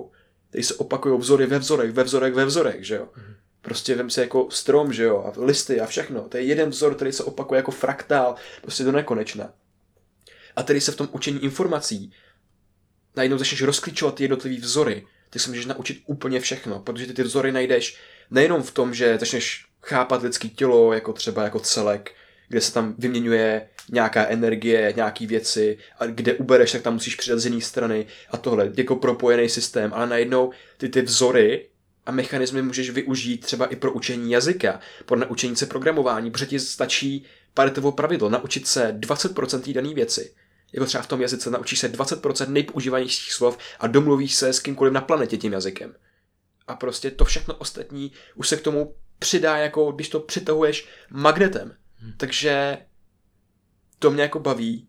Tady 0.51 0.65
se 0.65 0.75
opakují 0.75 1.21
vzory 1.21 1.47
ve 1.47 1.59
vzorech, 1.59 1.93
ve 1.93 2.05
vzorech, 2.05 2.35
ve 2.35 2.45
vzorech, 2.45 2.87
že 2.87 2.95
jo. 2.95 3.05
Mm-hmm. 3.05 3.35
Prostě 3.63 3.95
vem 3.95 4.11
si 4.11 4.21
jako 4.21 4.49
strom, 4.51 4.93
že 4.93 5.03
jo, 5.05 5.25
a 5.27 5.45
listy 5.45 5.81
a 5.81 5.87
všechno. 5.87 6.21
To 6.21 6.37
je 6.37 6.43
jeden 6.43 6.71
vzor, 6.71 6.95
který 6.95 7.13
se 7.13 7.25
opakuje 7.25 7.59
jako 7.59 7.71
fraktál, 7.71 8.35
prostě 8.63 8.85
do 8.85 8.93
nekonečna. 8.93 9.53
A 10.57 10.63
tedy 10.63 10.81
se 10.81 10.93
v 10.93 10.97
tom 10.97 11.09
učení 11.13 11.45
informací 11.45 12.13
najednou 13.17 13.39
začneš 13.39 13.63
rozklíčovat 13.63 14.15
ty 14.15 14.25
jednotlivé 14.25 14.57
vzory, 14.61 15.07
ty 15.31 15.39
se 15.39 15.49
můžeš 15.49 15.67
naučit 15.67 16.03
úplně 16.07 16.41
všechno, 16.41 16.81
protože 16.81 17.07
ty 17.07 17.15
ty 17.15 17.23
vzory 17.23 17.53
najdeš 17.53 17.99
nejenom 18.31 18.63
v 18.63 18.71
tom, 18.71 18.95
že 18.95 19.19
začneš 19.19 19.67
chápat 19.83 20.23
lidský 20.23 20.51
tělo 20.51 20.93
jako 20.93 21.13
třeba 21.13 21.45
jako 21.45 21.61
celek, 21.61 22.13
kde 22.51 22.61
se 22.61 22.73
tam 22.73 22.95
vyměňuje 22.99 23.69
nějaká 23.93 24.27
energie, 24.27 24.93
nějaký 24.97 25.27
věci, 25.27 25.79
a 25.99 26.07
kde 26.07 26.35
ubereš, 26.35 26.73
tak 26.73 26.83
tam 26.83 26.95
musíš 26.95 27.15
přidat 27.15 27.39
z 27.39 27.47
jiné 27.47 27.61
strany 27.61 28.07
a 28.31 28.37
tohle, 28.37 28.73
jako 28.77 28.97
propojený 28.97 29.49
systém, 29.49 29.93
ale 29.95 30.07
najednou 30.07 30.51
ty 30.77 30.89
ty 30.89 31.03
vzory 31.03 31.69
a 32.07 32.13
mechanismy 32.13 32.63
můžeš 32.63 32.91
využít 32.91 33.45
třeba 33.45 33.67
i 33.67 33.77
pro 33.77 33.93
učení 33.93 34.33
jazyka, 34.33 34.81
pro 35.07 35.19
naučení 35.19 35.57
se 35.57 35.67
programování, 35.67 36.31
protože 36.31 36.47
ti 36.47 36.61
stačí 36.61 37.25
paritovo 37.55 37.93
pravidlo, 37.93 38.29
naučit 38.29 38.67
se 38.67 38.97
20% 39.01 39.61
té 39.61 39.73
dané 39.73 39.95
věci. 39.95 40.35
Jako 40.73 40.87
třeba 40.87 41.03
v 41.03 41.07
tom 41.07 41.21
jazyce 41.21 41.51
naučíš 41.51 41.79
se 41.79 41.93
20% 41.93 42.49
nejpoužívanějších 42.49 43.33
slov 43.33 43.59
a 43.81 43.87
domluvíš 43.87 44.35
se 44.35 44.53
s 44.53 44.61
kýmkoliv 44.61 44.93
na 44.93 45.01
planetě 45.01 45.37
tím 45.37 45.53
jazykem. 45.53 45.95
A 46.67 46.77
prostě 46.77 47.11
to 47.11 47.25
všechno 47.25 47.55
ostatní 47.55 48.13
už 48.35 48.49
se 48.49 48.57
k 48.57 48.61
tomu 48.61 48.95
přidá, 49.19 49.57
jako 49.57 49.93
když 49.93 50.09
to 50.09 50.21
přitahuješ 50.21 50.89
magnetem. 51.11 51.80
Hmm. 52.01 52.13
Takže 52.17 52.79
to 53.99 54.11
mě 54.11 54.23
jako 54.23 54.39
baví 54.39 54.87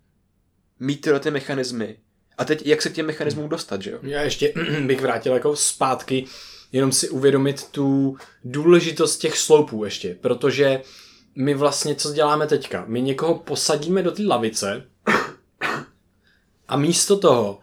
mít 0.80 1.02
tyhle 1.02 1.20
ty 1.20 1.32
mechanismy. 1.32 1.98
A 2.38 2.46
teď 2.46 2.66
jak 2.66 2.82
se 2.82 2.90
k 2.90 2.94
těm 2.94 3.06
mechanismům 3.06 3.50
dostat, 3.50 3.82
že 3.82 3.92
jo? 3.92 4.00
Já 4.02 4.22
ještě 4.22 4.54
bych 4.86 5.02
vrátil 5.02 5.34
jako 5.34 5.56
zpátky, 5.56 6.26
jenom 6.72 6.92
si 6.92 7.10
uvědomit 7.10 7.68
tu 7.68 8.18
důležitost 8.44 9.18
těch 9.18 9.38
sloupů 9.38 9.86
ještě, 9.86 10.16
protože 10.22 10.82
my 11.36 11.54
vlastně 11.54 11.96
co 11.96 12.14
děláme 12.14 12.48
teďka? 12.48 12.86
My 12.88 13.02
někoho 13.02 13.36
posadíme 13.36 14.04
do 14.04 14.12
té 14.12 14.24
lavice 14.24 14.84
a 16.68 16.78
místo 16.78 17.18
toho, 17.18 17.60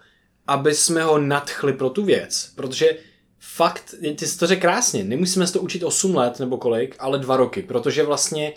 aby 0.47 0.75
jsme 0.75 1.03
ho 1.03 1.19
nadchli 1.19 1.73
pro 1.73 1.91
tu 1.91 2.05
věc, 2.05 2.53
protože 2.55 2.97
fakt, 3.39 3.95
ty 4.17 4.27
jsi 4.27 4.39
to 4.39 4.47
řekl 4.47 4.63
krásně, 4.63 5.05
nemusíme 5.05 5.47
se 5.47 5.53
to 5.53 5.61
učit 5.61 5.83
8 5.83 6.15
let 6.15 6.41
nebo 6.41 6.57
kolik, 6.57 6.97
ale 6.99 7.19
2 7.19 7.37
roky, 7.37 7.63
protože 7.63 8.03
vlastně 8.03 8.55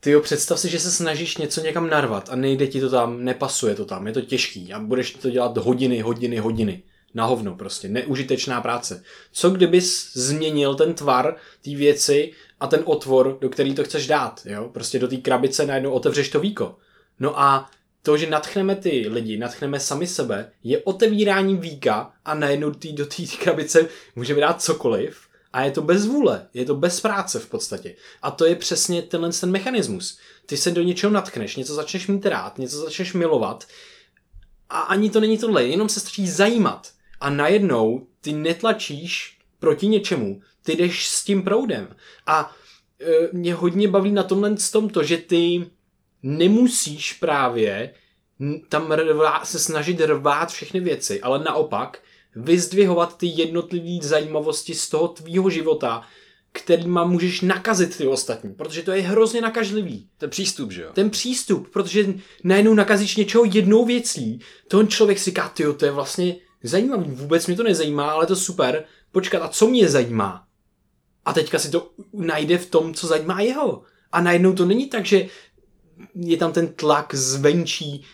ty 0.00 0.10
jo, 0.10 0.20
představ 0.20 0.60
si, 0.60 0.68
že 0.68 0.80
se 0.80 0.90
snažíš 0.90 1.36
něco 1.36 1.60
někam 1.60 1.90
narvat 1.90 2.28
a 2.30 2.36
nejde 2.36 2.66
ti 2.66 2.80
to 2.80 2.90
tam, 2.90 3.24
nepasuje 3.24 3.74
to 3.74 3.84
tam, 3.84 4.06
je 4.06 4.12
to 4.12 4.20
těžký 4.20 4.72
a 4.72 4.78
budeš 4.78 5.10
to 5.10 5.30
dělat 5.30 5.56
hodiny, 5.56 6.00
hodiny, 6.00 6.36
hodiny. 6.36 6.82
Na 7.14 7.24
hovno 7.24 7.56
prostě, 7.56 7.88
neužitečná 7.88 8.60
práce. 8.60 9.02
Co 9.32 9.50
kdybys 9.50 10.12
změnil 10.14 10.74
ten 10.74 10.94
tvar 10.94 11.36
té 11.64 11.70
věci 11.70 12.32
a 12.60 12.66
ten 12.66 12.80
otvor, 12.84 13.38
do 13.40 13.48
který 13.48 13.74
to 13.74 13.84
chceš 13.84 14.06
dát, 14.06 14.40
jo? 14.44 14.70
Prostě 14.72 14.98
do 14.98 15.08
té 15.08 15.16
krabice 15.16 15.66
najednou 15.66 15.90
otevřeš 15.90 16.28
to 16.28 16.40
víko. 16.40 16.76
No 17.20 17.40
a 17.40 17.70
to, 18.02 18.16
že 18.16 18.30
natchneme 18.30 18.76
ty 18.76 19.06
lidi, 19.08 19.38
natchneme 19.38 19.80
sami 19.80 20.06
sebe, 20.06 20.50
je 20.64 20.78
otevírání 20.78 21.56
víka 21.56 22.12
a 22.24 22.34
najednou 22.34 22.70
tý, 22.70 22.92
do 22.92 23.06
té 23.06 23.22
krabice 23.42 23.88
můžeme 24.16 24.40
dát 24.40 24.62
cokoliv 24.62 25.29
a 25.52 25.62
je 25.64 25.70
to 25.70 25.82
bez 25.82 26.06
vůle, 26.06 26.48
je 26.54 26.64
to 26.64 26.74
bez 26.74 27.00
práce 27.00 27.38
v 27.38 27.48
podstatě. 27.48 27.96
A 28.22 28.30
to 28.30 28.44
je 28.44 28.56
přesně 28.56 29.02
tenhle 29.02 29.32
ten 29.32 29.50
mechanismus. 29.50 30.18
Ty 30.46 30.56
se 30.56 30.70
do 30.70 30.82
něčeho 30.82 31.12
natkneš, 31.12 31.56
něco 31.56 31.74
začneš 31.74 32.06
mít 32.06 32.26
rád, 32.26 32.58
něco 32.58 32.78
začneš 32.78 33.12
milovat 33.12 33.66
a 34.70 34.80
ani 34.80 35.10
to 35.10 35.20
není 35.20 35.38
tohle, 35.38 35.66
jenom 35.66 35.88
se 35.88 36.00
stačí 36.00 36.28
zajímat. 36.28 36.88
A 37.20 37.30
najednou 37.30 38.06
ty 38.20 38.32
netlačíš 38.32 39.38
proti 39.58 39.86
něčemu, 39.86 40.40
ty 40.62 40.72
jdeš 40.72 41.08
s 41.08 41.24
tím 41.24 41.42
proudem. 41.42 41.96
A 42.26 42.56
e, 43.00 43.28
mě 43.32 43.54
hodně 43.54 43.88
baví 43.88 44.12
na 44.12 44.22
tomhle 44.22 44.56
tom 44.72 44.88
to, 44.88 45.02
že 45.02 45.16
ty 45.16 45.70
nemusíš 46.22 47.12
právě 47.12 47.94
tam 48.68 48.92
rvá, 48.92 49.44
se 49.44 49.58
snažit 49.58 50.00
rvát 50.00 50.52
všechny 50.52 50.80
věci, 50.80 51.20
ale 51.20 51.44
naopak 51.44 52.02
vyzdvihovat 52.36 53.16
ty 53.18 53.26
jednotlivé 53.26 54.06
zajímavosti 54.06 54.74
z 54.74 54.88
toho 54.88 55.08
tvýho 55.08 55.50
života, 55.50 56.02
kterýma 56.52 57.04
můžeš 57.04 57.40
nakazit 57.40 57.96
ty 57.96 58.06
ostatní, 58.06 58.54
protože 58.54 58.82
to 58.82 58.92
je 58.92 59.02
hrozně 59.02 59.40
nakažlivý. 59.40 60.08
Ten 60.18 60.30
přístup, 60.30 60.72
že 60.72 60.82
jo? 60.82 60.90
Ten 60.92 61.10
přístup, 61.10 61.68
protože 61.72 62.14
najednou 62.44 62.74
nakazíš 62.74 63.16
něčeho 63.16 63.44
jednou 63.44 63.84
věcí, 63.84 64.40
ten 64.68 64.88
člověk 64.88 65.18
si 65.18 65.30
říká, 65.30 65.48
tyjo, 65.48 65.72
to 65.72 65.84
je 65.84 65.90
vlastně 65.90 66.36
zajímavý, 66.62 67.10
vůbec 67.10 67.46
mě 67.46 67.56
to 67.56 67.62
nezajímá, 67.62 68.10
ale 68.10 68.26
to 68.26 68.36
super, 68.36 68.84
počkat, 69.12 69.42
a 69.42 69.48
co 69.48 69.66
mě 69.66 69.88
zajímá? 69.88 70.44
A 71.24 71.32
teďka 71.32 71.58
si 71.58 71.70
to 71.70 71.90
najde 72.12 72.58
v 72.58 72.70
tom, 72.70 72.94
co 72.94 73.06
zajímá 73.06 73.40
jeho. 73.40 73.82
A 74.12 74.20
najednou 74.20 74.52
to 74.52 74.64
není 74.64 74.86
tak, 74.86 75.06
že 75.06 75.26
je 76.14 76.36
tam 76.36 76.52
ten 76.52 76.68
tlak 76.68 77.14
zvenčí 77.14 78.04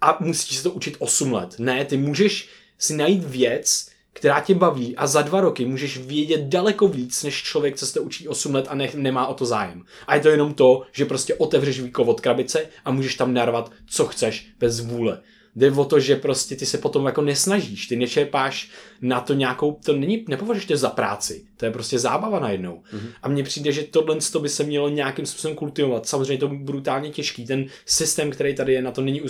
a 0.00 0.18
musíš 0.20 0.56
se 0.56 0.62
to 0.62 0.70
učit 0.70 0.96
8 0.98 1.32
let. 1.32 1.54
Ne, 1.58 1.84
ty 1.84 1.96
můžeš 1.96 2.48
si 2.78 2.96
najít 2.96 3.24
věc, 3.24 3.88
která 4.12 4.40
tě 4.40 4.54
baví 4.54 4.96
a 4.96 5.06
za 5.06 5.22
dva 5.22 5.40
roky 5.40 5.64
můžeš 5.64 5.98
vědět 5.98 6.40
daleko 6.40 6.88
víc, 6.88 7.22
než 7.22 7.42
člověk, 7.42 7.76
co 7.76 7.86
se 7.86 8.00
učí 8.00 8.28
8 8.28 8.54
let 8.54 8.66
a 8.68 8.74
ne, 8.74 8.88
nemá 8.94 9.26
o 9.26 9.34
to 9.34 9.46
zájem. 9.46 9.82
A 10.06 10.14
je 10.14 10.20
to 10.20 10.28
jenom 10.28 10.54
to, 10.54 10.82
že 10.92 11.04
prostě 11.04 11.34
otevřeš 11.34 11.80
víko 11.80 12.04
od 12.04 12.20
krabice 12.20 12.66
a 12.84 12.90
můžeš 12.90 13.14
tam 13.14 13.34
narvat, 13.34 13.72
co 13.86 14.06
chceš, 14.06 14.48
bez 14.58 14.80
vůle. 14.80 15.20
Jde 15.56 15.70
o 15.70 15.84
to, 15.84 16.00
že 16.00 16.16
prostě 16.16 16.56
ty 16.56 16.66
se 16.66 16.78
potom 16.78 17.06
jako 17.06 17.22
nesnažíš, 17.22 17.86
ty 17.86 17.96
nečerpáš 17.96 18.70
na 19.00 19.20
to 19.20 19.34
nějakou, 19.34 19.78
to 19.84 19.92
není, 19.92 20.24
nepovažuješ 20.28 20.66
to 20.66 20.76
za 20.76 20.90
práci, 20.90 21.44
to 21.56 21.64
je 21.64 21.70
prostě 21.70 21.98
zábava 21.98 22.40
najednou. 22.40 22.82
Mm-hmm. 22.92 23.08
A 23.22 23.28
mně 23.28 23.42
přijde, 23.42 23.72
že 23.72 23.82
tohle 23.82 24.16
to 24.32 24.40
by 24.40 24.48
se 24.48 24.64
mělo 24.64 24.88
nějakým 24.88 25.26
způsobem 25.26 25.56
kultivovat. 25.56 26.06
Samozřejmě 26.06 26.38
to 26.38 26.48
brutálně 26.48 27.10
těžký, 27.10 27.46
ten 27.46 27.66
systém, 27.86 28.30
který 28.30 28.54
tady 28.54 28.72
je, 28.72 28.82
na 28.82 28.90
to 28.90 29.00
není 29.00 29.22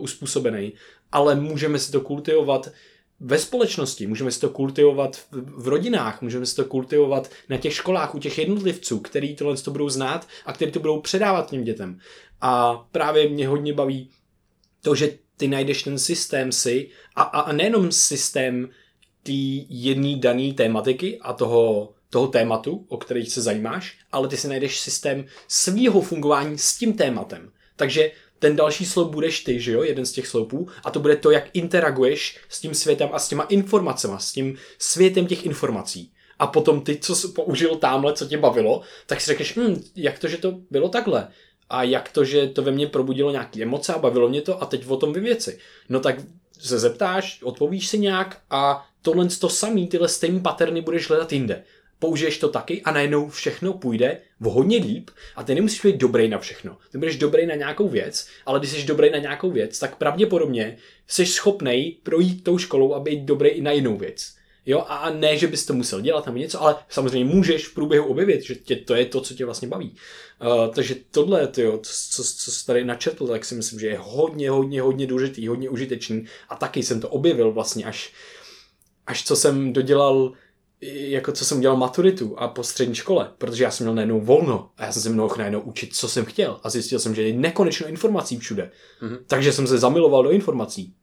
uspůsobený, 0.00 0.72
ale 1.12 1.34
můžeme 1.34 1.78
si 1.78 1.92
to 1.92 2.00
kultivovat 2.00 2.70
ve 3.20 3.38
společnosti, 3.38 4.06
můžeme 4.06 4.30
si 4.30 4.40
to 4.40 4.48
kultivovat 4.48 5.20
v 5.32 5.68
rodinách, 5.68 6.22
můžeme 6.22 6.46
si 6.46 6.56
to 6.56 6.64
kultivovat 6.64 7.30
na 7.48 7.56
těch 7.56 7.74
školách 7.74 8.14
u 8.14 8.18
těch 8.18 8.38
jednotlivců, 8.38 9.00
který 9.00 9.36
tohle 9.36 9.56
to 9.56 9.70
budou 9.70 9.88
znát 9.88 10.28
a 10.46 10.52
který 10.52 10.72
to 10.72 10.80
budou 10.80 11.00
předávat 11.00 11.50
těm 11.50 11.64
dětem. 11.64 12.00
A 12.40 12.84
právě 12.92 13.28
mě 13.28 13.48
hodně 13.48 13.72
baví 13.72 14.10
to, 14.82 14.94
že 14.94 15.18
ty 15.36 15.48
najdeš 15.48 15.82
ten 15.82 15.98
systém 15.98 16.52
si 16.52 16.88
a, 17.16 17.22
a, 17.22 17.40
a 17.40 17.52
nejenom 17.52 17.92
systém 17.92 18.68
té 19.22 19.32
jedné 19.68 20.16
dané 20.16 20.52
tématiky 20.52 21.18
a 21.20 21.32
toho, 21.32 21.92
toho 22.10 22.26
tématu, 22.26 22.86
o 22.88 22.96
kterých 22.96 23.32
se 23.32 23.42
zajímáš, 23.42 23.98
ale 24.12 24.28
ty 24.28 24.36
si 24.36 24.48
najdeš 24.48 24.80
systém 24.80 25.24
svýho 25.48 26.00
fungování 26.00 26.58
s 26.58 26.78
tím 26.78 26.92
tématem. 26.92 27.52
Takže 27.76 28.12
ten 28.40 28.56
další 28.56 28.86
sloup 28.86 29.12
budeš 29.12 29.40
ty, 29.40 29.60
že 29.60 29.72
jo, 29.72 29.82
jeden 29.82 30.06
z 30.06 30.12
těch 30.12 30.26
sloupů, 30.26 30.68
a 30.84 30.90
to 30.90 31.00
bude 31.00 31.16
to, 31.16 31.30
jak 31.30 31.44
interaguješ 31.52 32.38
s 32.48 32.60
tím 32.60 32.74
světem 32.74 33.08
a 33.12 33.18
s 33.18 33.28
těma 33.28 33.42
informacemi, 33.42 34.14
s 34.18 34.32
tím 34.32 34.56
světem 34.78 35.26
těch 35.26 35.46
informací. 35.46 36.12
A 36.38 36.46
potom 36.46 36.80
ty, 36.80 36.96
co 36.96 37.14
jsi 37.14 37.28
použil 37.28 37.76
tamhle, 37.76 38.12
co 38.12 38.26
tě 38.26 38.38
bavilo, 38.38 38.82
tak 39.06 39.20
si 39.20 39.26
řekneš, 39.26 39.56
hm, 39.56 39.82
jak 39.96 40.18
to, 40.18 40.28
že 40.28 40.36
to 40.36 40.58
bylo 40.70 40.88
takhle? 40.88 41.28
A 41.70 41.82
jak 41.82 42.12
to, 42.12 42.24
že 42.24 42.46
to 42.46 42.62
ve 42.62 42.72
mně 42.72 42.86
probudilo 42.86 43.30
nějaké 43.30 43.62
emoce 43.62 43.94
a 43.94 43.98
bavilo 43.98 44.28
mě 44.28 44.42
to 44.42 44.62
a 44.62 44.66
teď 44.66 44.88
o 44.88 44.96
tom 44.96 45.12
vy 45.12 45.20
věci. 45.20 45.58
No 45.88 46.00
tak 46.00 46.16
se 46.58 46.78
zeptáš, 46.78 47.42
odpovíš 47.42 47.88
si 47.88 47.98
nějak 47.98 48.40
a 48.50 48.86
tohle 49.02 49.28
to 49.28 49.48
samý, 49.48 49.88
tyhle 49.88 50.08
stejné 50.08 50.40
paterny 50.40 50.80
budeš 50.80 51.08
hledat 51.08 51.32
jinde 51.32 51.64
použiješ 52.00 52.38
to 52.38 52.48
taky 52.48 52.82
a 52.82 52.90
najednou 52.90 53.28
všechno 53.28 53.72
půjde 53.72 54.18
v 54.40 54.44
hodně 54.44 54.78
líp 54.78 55.10
a 55.36 55.44
ty 55.44 55.54
nemusíš 55.54 55.80
být 55.80 55.96
dobrý 55.96 56.28
na 56.28 56.38
všechno. 56.38 56.76
Ty 56.92 56.98
budeš 56.98 57.16
dobrý 57.16 57.46
na 57.46 57.54
nějakou 57.54 57.88
věc, 57.88 58.26
ale 58.46 58.58
když 58.58 58.70
jsi 58.70 58.86
dobrý 58.86 59.10
na 59.10 59.18
nějakou 59.18 59.50
věc, 59.50 59.78
tak 59.78 59.96
pravděpodobně 59.96 60.76
jsi 61.06 61.26
schopný 61.26 61.98
projít 62.02 62.44
tou 62.44 62.58
školou 62.58 62.94
a 62.94 63.00
být 63.00 63.24
dobrý 63.24 63.48
i 63.48 63.62
na 63.62 63.72
jinou 63.72 63.96
věc. 63.96 64.40
Jo, 64.66 64.84
a 64.88 65.10
ne, 65.10 65.36
že 65.36 65.46
bys 65.46 65.66
to 65.66 65.74
musel 65.74 66.00
dělat 66.00 66.26
nebo 66.26 66.38
něco, 66.38 66.62
ale 66.62 66.76
samozřejmě 66.88 67.34
můžeš 67.34 67.68
v 67.68 67.74
průběhu 67.74 68.06
objevit, 68.06 68.42
že 68.42 68.54
tě, 68.54 68.76
to 68.76 68.94
je 68.94 69.06
to, 69.06 69.20
co 69.20 69.34
tě 69.34 69.44
vlastně 69.44 69.68
baví. 69.68 69.96
Uh, 70.42 70.74
takže 70.74 70.96
tohle, 71.10 71.46
tyjo, 71.46 71.78
co, 71.78 71.92
co, 72.10 72.24
co 72.24 72.66
tady 72.66 72.84
načetl, 72.84 73.26
tak 73.26 73.44
si 73.44 73.54
myslím, 73.54 73.80
že 73.80 73.86
je 73.86 73.98
hodně, 74.00 74.50
hodně, 74.50 74.82
hodně 74.82 75.06
důležitý, 75.06 75.48
hodně 75.48 75.68
užitečný 75.70 76.26
a 76.48 76.56
taky 76.56 76.82
jsem 76.82 77.00
to 77.00 77.08
objevil 77.08 77.52
vlastně 77.52 77.84
až, 77.84 78.12
až 79.06 79.24
co 79.24 79.36
jsem 79.36 79.72
dodělal 79.72 80.32
jako 80.82 81.32
co 81.32 81.44
jsem 81.44 81.60
dělal 81.60 81.76
maturitu 81.76 82.38
a 82.38 82.48
po 82.48 82.62
střední 82.62 82.94
škole, 82.94 83.32
protože 83.38 83.64
já 83.64 83.70
jsem 83.70 83.84
měl 83.84 83.94
najednou 83.94 84.20
volno 84.20 84.70
a 84.76 84.84
já 84.84 84.92
jsem 84.92 85.02
se 85.02 85.10
mohl 85.10 85.34
najednou 85.38 85.60
učit, 85.60 85.96
co 85.96 86.08
jsem 86.08 86.24
chtěl 86.24 86.60
a 86.62 86.70
zjistil 86.70 86.98
jsem, 86.98 87.14
že 87.14 87.22
je 87.22 87.32
nekonečno 87.32 87.86
informací 87.86 88.38
všude. 88.38 88.70
Mm-hmm. 89.02 89.18
Takže 89.26 89.52
jsem 89.52 89.66
se 89.66 89.78
zamiloval 89.78 90.22
do 90.22 90.30
informací. 90.30 90.94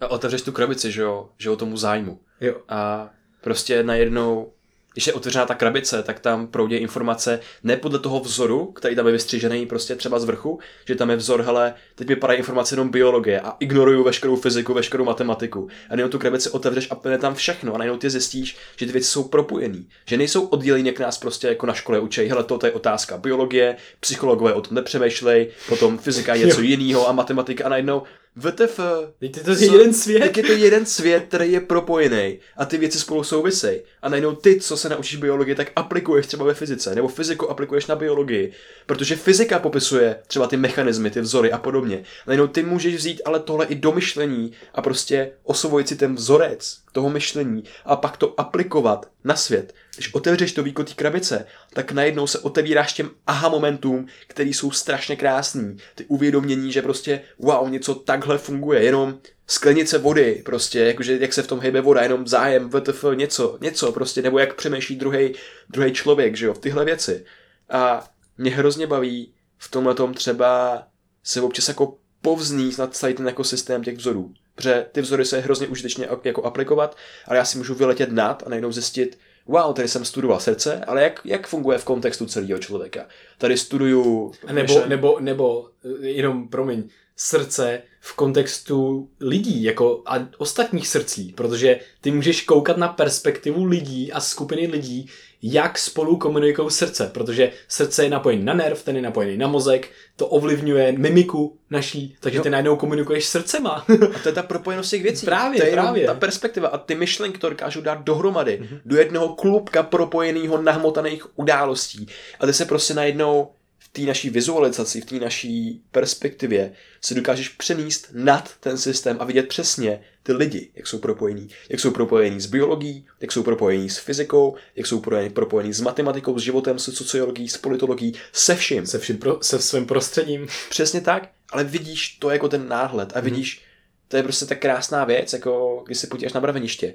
a 0.00 0.08
otevřeš 0.08 0.42
tu 0.42 0.52
krabici, 0.52 0.92
že 0.92 1.02
jo, 1.02 1.28
že 1.38 1.50
o 1.50 1.56
tomu 1.56 1.76
zájmu. 1.76 2.20
Jo. 2.40 2.54
A 2.68 3.10
prostě 3.40 3.82
najednou 3.82 4.52
když 4.92 5.06
je 5.06 5.12
otevřená 5.12 5.46
ta 5.46 5.54
krabice, 5.54 6.02
tak 6.02 6.20
tam 6.20 6.46
proudí 6.46 6.76
informace 6.76 7.40
ne 7.64 7.76
podle 7.76 7.98
toho 7.98 8.20
vzoru, 8.20 8.66
který 8.66 8.96
tam 8.96 9.06
je 9.06 9.12
vystřižený 9.12 9.66
prostě 9.66 9.96
třeba 9.96 10.18
z 10.18 10.24
vrchu, 10.24 10.58
že 10.86 10.94
tam 10.94 11.10
je 11.10 11.16
vzor, 11.16 11.42
hele, 11.42 11.74
teď 11.94 12.08
mi 12.08 12.16
padají 12.16 12.38
informace 12.38 12.74
jenom 12.74 12.88
biologie 12.88 13.40
a 13.40 13.56
ignoruju 13.60 14.04
veškerou 14.04 14.36
fyziku, 14.36 14.74
veškerou 14.74 15.04
matematiku. 15.04 15.68
A 15.90 15.96
najednou 15.96 16.10
tu 16.10 16.18
krabici 16.18 16.50
otevřeš 16.50 16.90
a 16.90 16.94
plyne 16.94 17.18
tam 17.18 17.34
všechno 17.34 17.74
a 17.74 17.78
najednou 17.78 17.98
ty 17.98 18.10
zjistíš, 18.10 18.56
že 18.76 18.86
ty 18.86 18.92
věci 18.92 19.08
jsou 19.08 19.24
propojený, 19.24 19.88
že 20.06 20.16
nejsou 20.16 20.46
oddělení, 20.46 20.86
jak 20.86 20.98
nás 20.98 21.18
prostě 21.18 21.48
jako 21.48 21.66
na 21.66 21.74
škole 21.74 22.00
učí, 22.00 22.26
hele, 22.26 22.44
to, 22.44 22.58
to 22.58 22.66
je 22.66 22.72
otázka 22.72 23.18
biologie, 23.18 23.76
psychologové 24.00 24.54
o 24.54 24.60
tom 24.60 24.74
nepřemýšlej, 24.74 25.48
potom 25.68 25.98
fyzika 25.98 26.34
je 26.34 26.46
něco 26.46 26.60
jiného 26.60 27.08
a 27.08 27.12
matematika 27.12 27.64
a 27.64 27.68
najednou 27.68 28.02
VTF. 28.36 28.80
Teď 29.18 29.36
je 29.36 29.42
to 29.42 29.56
co, 29.56 29.64
jeden 29.64 29.94
svět. 29.94 30.20
Teď 30.20 30.36
je 30.36 30.42
to 30.42 30.52
jeden 30.52 30.86
svět, 30.86 31.24
který 31.28 31.52
je 31.52 31.60
propojený 31.60 32.38
a 32.56 32.64
ty 32.64 32.78
věci 32.78 32.98
spolu 32.98 33.24
souvisejí. 33.24 33.80
A 34.02 34.08
najednou 34.08 34.34
ty, 34.34 34.60
co 34.60 34.76
se 34.76 34.88
naučíš 34.88 35.16
biologii, 35.16 35.54
tak 35.54 35.72
aplikuješ 35.76 36.26
třeba 36.26 36.44
ve 36.44 36.54
fyzice, 36.54 36.94
nebo 36.94 37.08
fyziku 37.08 37.50
aplikuješ 37.50 37.86
na 37.86 37.96
biologii, 37.96 38.52
protože 38.86 39.16
fyzika 39.16 39.58
popisuje 39.58 40.16
třeba 40.26 40.46
ty 40.46 40.56
mechanismy, 40.56 41.10
ty 41.10 41.20
vzory 41.20 41.52
a 41.52 41.58
podobně. 41.58 42.04
Najednou 42.26 42.46
ty 42.46 42.62
můžeš 42.62 42.94
vzít 42.94 43.22
ale 43.24 43.40
tohle 43.40 43.66
i 43.66 43.74
do 43.74 43.92
myšlení 43.92 44.52
a 44.74 44.82
prostě 44.82 45.32
osvojit 45.42 45.88
si 45.88 45.96
ten 45.96 46.14
vzorec 46.14 46.78
toho 46.92 47.10
myšlení 47.10 47.64
a 47.84 47.96
pak 47.96 48.16
to 48.16 48.40
aplikovat 48.40 49.08
na 49.24 49.36
svět. 49.36 49.74
Když 50.00 50.14
otevřeš 50.14 50.52
to 50.52 50.62
výkot 50.62 50.88
té 50.88 50.94
krabice, 50.94 51.46
tak 51.72 51.92
najednou 51.92 52.26
se 52.26 52.38
otevíráš 52.38 52.92
těm 52.92 53.10
aha 53.26 53.48
momentům, 53.48 54.06
který 54.26 54.54
jsou 54.54 54.70
strašně 54.70 55.16
krásný. 55.16 55.76
Ty 55.94 56.04
uvědomění, 56.04 56.72
že 56.72 56.82
prostě 56.82 57.20
wow, 57.38 57.70
něco 57.70 57.94
takhle 57.94 58.38
funguje, 58.38 58.82
jenom 58.82 59.18
sklenice 59.46 59.98
vody, 59.98 60.42
prostě, 60.44 60.78
jakože 60.78 61.18
jak 61.20 61.32
se 61.32 61.42
v 61.42 61.46
tom 61.46 61.60
hejbe 61.60 61.80
voda, 61.80 62.02
jenom 62.02 62.26
zájem, 62.26 62.70
vtf, 62.70 63.04
něco, 63.14 63.58
něco 63.60 63.92
prostě, 63.92 64.22
nebo 64.22 64.38
jak 64.38 64.54
přemýšlí 64.54 64.96
druhý 64.96 65.92
člověk, 65.92 66.36
že 66.36 66.46
jo, 66.46 66.54
tyhle 66.54 66.84
věci. 66.84 67.24
A 67.70 68.08
mě 68.38 68.50
hrozně 68.50 68.86
baví 68.86 69.34
v 69.58 69.70
tomhle 69.70 69.94
tom 69.94 70.14
třeba 70.14 70.82
se 71.24 71.40
občas 71.40 71.68
jako 71.68 71.96
povzníst 72.22 72.78
nad 72.78 72.94
celý 72.94 73.14
ten 73.14 73.28
ekosystém 73.28 73.84
těch 73.84 73.96
vzorů. 73.96 74.32
Protože 74.54 74.86
ty 74.92 75.00
vzory 75.00 75.24
se 75.24 75.40
hrozně 75.40 75.66
užitečně 75.66 76.08
jako 76.24 76.42
aplikovat, 76.42 76.96
ale 77.26 77.38
já 77.38 77.44
si 77.44 77.58
můžu 77.58 77.74
vyletět 77.74 78.12
nad 78.12 78.42
a 78.46 78.48
najednou 78.48 78.72
zjistit, 78.72 79.18
wow, 79.50 79.74
tady 79.74 79.88
jsem 79.88 80.04
studoval 80.04 80.40
srdce, 80.40 80.84
ale 80.86 81.02
jak, 81.02 81.20
jak 81.24 81.46
funguje 81.46 81.78
v 81.78 81.84
kontextu 81.84 82.26
celého 82.26 82.58
člověka? 82.58 83.06
Tady 83.38 83.56
studuju... 83.56 84.32
Nebo, 84.52 84.86
nebo, 84.86 85.20
nebo, 85.20 85.68
eh, 86.02 86.06
jenom, 86.06 86.48
promiň, 86.48 86.88
srdce 87.22 87.82
v 88.00 88.16
kontextu 88.16 89.08
lidí, 89.20 89.62
jako 89.62 90.02
a 90.06 90.28
ostatních 90.38 90.88
srdcí, 90.88 91.32
protože 91.32 91.80
ty 92.00 92.10
můžeš 92.10 92.42
koukat 92.42 92.76
na 92.76 92.88
perspektivu 92.88 93.64
lidí 93.64 94.12
a 94.12 94.20
skupiny 94.20 94.66
lidí, 94.66 95.06
jak 95.42 95.78
spolu 95.78 96.16
komunikují 96.16 96.70
srdce, 96.70 97.10
protože 97.14 97.52
srdce 97.68 98.04
je 98.04 98.10
napojený 98.10 98.44
na 98.44 98.54
nerv, 98.54 98.82
ten 98.82 98.96
je 98.96 99.02
napojený 99.02 99.36
na 99.36 99.48
mozek, 99.48 99.90
to 100.16 100.26
ovlivňuje 100.26 100.92
mimiku 100.92 101.56
naší, 101.70 102.16
takže 102.20 102.36
jo. 102.36 102.42
ty 102.42 102.50
najednou 102.50 102.76
komunikuješ 102.76 103.26
srdcema. 103.26 103.84
a 104.14 104.18
to 104.22 104.28
je 104.28 104.32
ta 104.32 104.42
propojenost 104.42 104.90
těch 104.90 105.02
věcí. 105.02 105.26
Právě, 105.26 105.60
to 105.60 105.66
je 105.66 105.72
právě. 105.72 106.06
ta 106.06 106.14
perspektiva 106.14 106.68
a 106.68 106.78
ty 106.78 106.94
myšlenky 106.94 107.38
to 107.38 107.50
dokážou 107.50 107.80
dát 107.80 108.04
dohromady 108.04 108.60
mm-hmm. 108.62 108.80
do 108.84 108.96
jednoho 108.96 109.28
klubka 109.28 109.82
propojeného 109.82 110.62
nahmotaných 110.62 111.38
událostí. 111.38 112.06
A 112.40 112.46
ty 112.46 112.52
se 112.52 112.64
prostě 112.64 112.94
najednou 112.94 113.48
té 113.92 114.02
naší 114.02 114.30
vizualizaci, 114.30 115.00
v 115.00 115.04
té 115.04 115.14
naší 115.14 115.82
perspektivě 115.90 116.72
se 117.00 117.14
dokážeš 117.14 117.48
přenést 117.48 118.08
nad 118.12 118.50
ten 118.60 118.78
systém 118.78 119.16
a 119.20 119.24
vidět 119.24 119.48
přesně 119.48 120.00
ty 120.22 120.32
lidi, 120.32 120.70
jak 120.74 120.86
jsou 120.86 120.98
propojení. 120.98 121.48
Jak 121.68 121.80
jsou 121.80 121.90
propojení 121.90 122.40
s 122.40 122.46
biologií, 122.46 123.06
jak 123.20 123.32
jsou 123.32 123.42
propojení 123.42 123.90
s 123.90 123.98
fyzikou, 123.98 124.56
jak 124.76 124.86
jsou 124.86 125.02
propojení 125.32 125.72
s 125.72 125.80
matematikou, 125.80 126.38
s 126.38 126.42
životem, 126.42 126.78
s 126.78 126.94
sociologií, 126.94 127.48
s 127.48 127.56
politologií, 127.56 128.14
se 128.32 128.56
vším. 128.56 128.86
Se 128.86 128.98
vším, 128.98 129.18
pro, 129.18 129.38
se 129.42 129.58
svým 129.58 129.86
prostředím. 129.86 130.46
Přesně 130.70 131.00
tak, 131.00 131.30
ale 131.52 131.64
vidíš 131.64 132.08
to 132.08 132.30
jako 132.30 132.48
ten 132.48 132.68
náhled 132.68 133.12
a 133.14 133.20
mhm. 133.20 133.24
vidíš, 133.24 133.58
mm. 133.58 133.64
to 134.08 134.16
je 134.16 134.22
prostě 134.22 134.46
tak 134.46 134.60
krásná 134.60 135.04
věc, 135.04 135.32
jako 135.32 135.82
když 135.86 135.98
se 135.98 136.06
podíváš 136.06 136.32
na 136.32 136.40
braveniště 136.40 136.94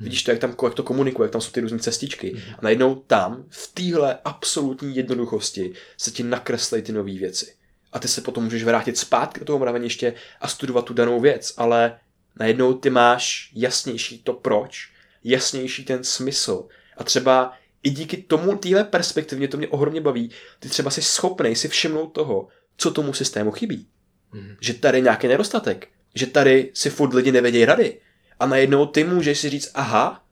Vidíš 0.00 0.22
to, 0.22 0.30
jak 0.30 0.40
tam 0.40 0.56
jak 0.64 0.74
to 0.74 0.82
komunikuje, 0.82 1.24
jak 1.24 1.32
tam 1.32 1.40
jsou 1.40 1.50
ty 1.50 1.60
různé 1.60 1.78
cestičky. 1.78 2.32
Mm. 2.34 2.40
A 2.54 2.58
najednou 2.62 2.94
tam, 2.94 3.44
v 3.48 3.74
téhle 3.74 4.18
absolutní 4.24 4.96
jednoduchosti, 4.96 5.72
se 5.96 6.10
ti 6.10 6.22
nakreslej 6.22 6.82
ty 6.82 6.92
nové 6.92 7.12
věci. 7.12 7.54
A 7.92 7.98
ty 7.98 8.08
se 8.08 8.20
potom 8.20 8.44
můžeš 8.44 8.64
vrátit 8.64 8.98
zpátky 8.98 9.40
do 9.40 9.46
toho 9.46 9.58
mraveniště 9.58 10.14
a 10.40 10.48
studovat 10.48 10.84
tu 10.84 10.94
danou 10.94 11.20
věc, 11.20 11.54
ale 11.56 11.98
najednou 12.38 12.74
ty 12.74 12.90
máš 12.90 13.52
jasnější 13.54 14.22
to 14.22 14.32
proč, 14.32 14.90
jasnější 15.24 15.84
ten 15.84 16.04
smysl. 16.04 16.66
A 16.96 17.04
třeba 17.04 17.52
i 17.82 17.90
díky 17.90 18.16
tomu, 18.16 18.56
téhle 18.56 18.84
perspektivně, 18.84 19.48
to 19.48 19.56
mě 19.56 19.68
ohromně 19.68 20.00
baví, 20.00 20.30
ty 20.58 20.68
třeba 20.68 20.90
jsi 20.90 21.02
schopnej 21.02 21.56
si 21.56 21.68
všimnout 21.68 22.06
toho, 22.06 22.48
co 22.76 22.90
tomu 22.90 23.12
systému 23.12 23.50
chybí. 23.50 23.86
Mm. 24.32 24.56
Že 24.60 24.74
tady 24.74 24.98
je 24.98 25.02
nějaký 25.02 25.28
nedostatek, 25.28 25.88
že 26.14 26.26
tady 26.26 26.70
si 26.74 26.90
furt 26.90 27.14
lidi 27.14 27.32
nevědějí 27.32 27.64
rady, 27.64 28.00
a 28.40 28.46
najednou 28.46 28.86
ty 28.86 29.04
můžeš 29.04 29.38
si 29.38 29.50
říct, 29.50 29.70
aha, 29.74 30.22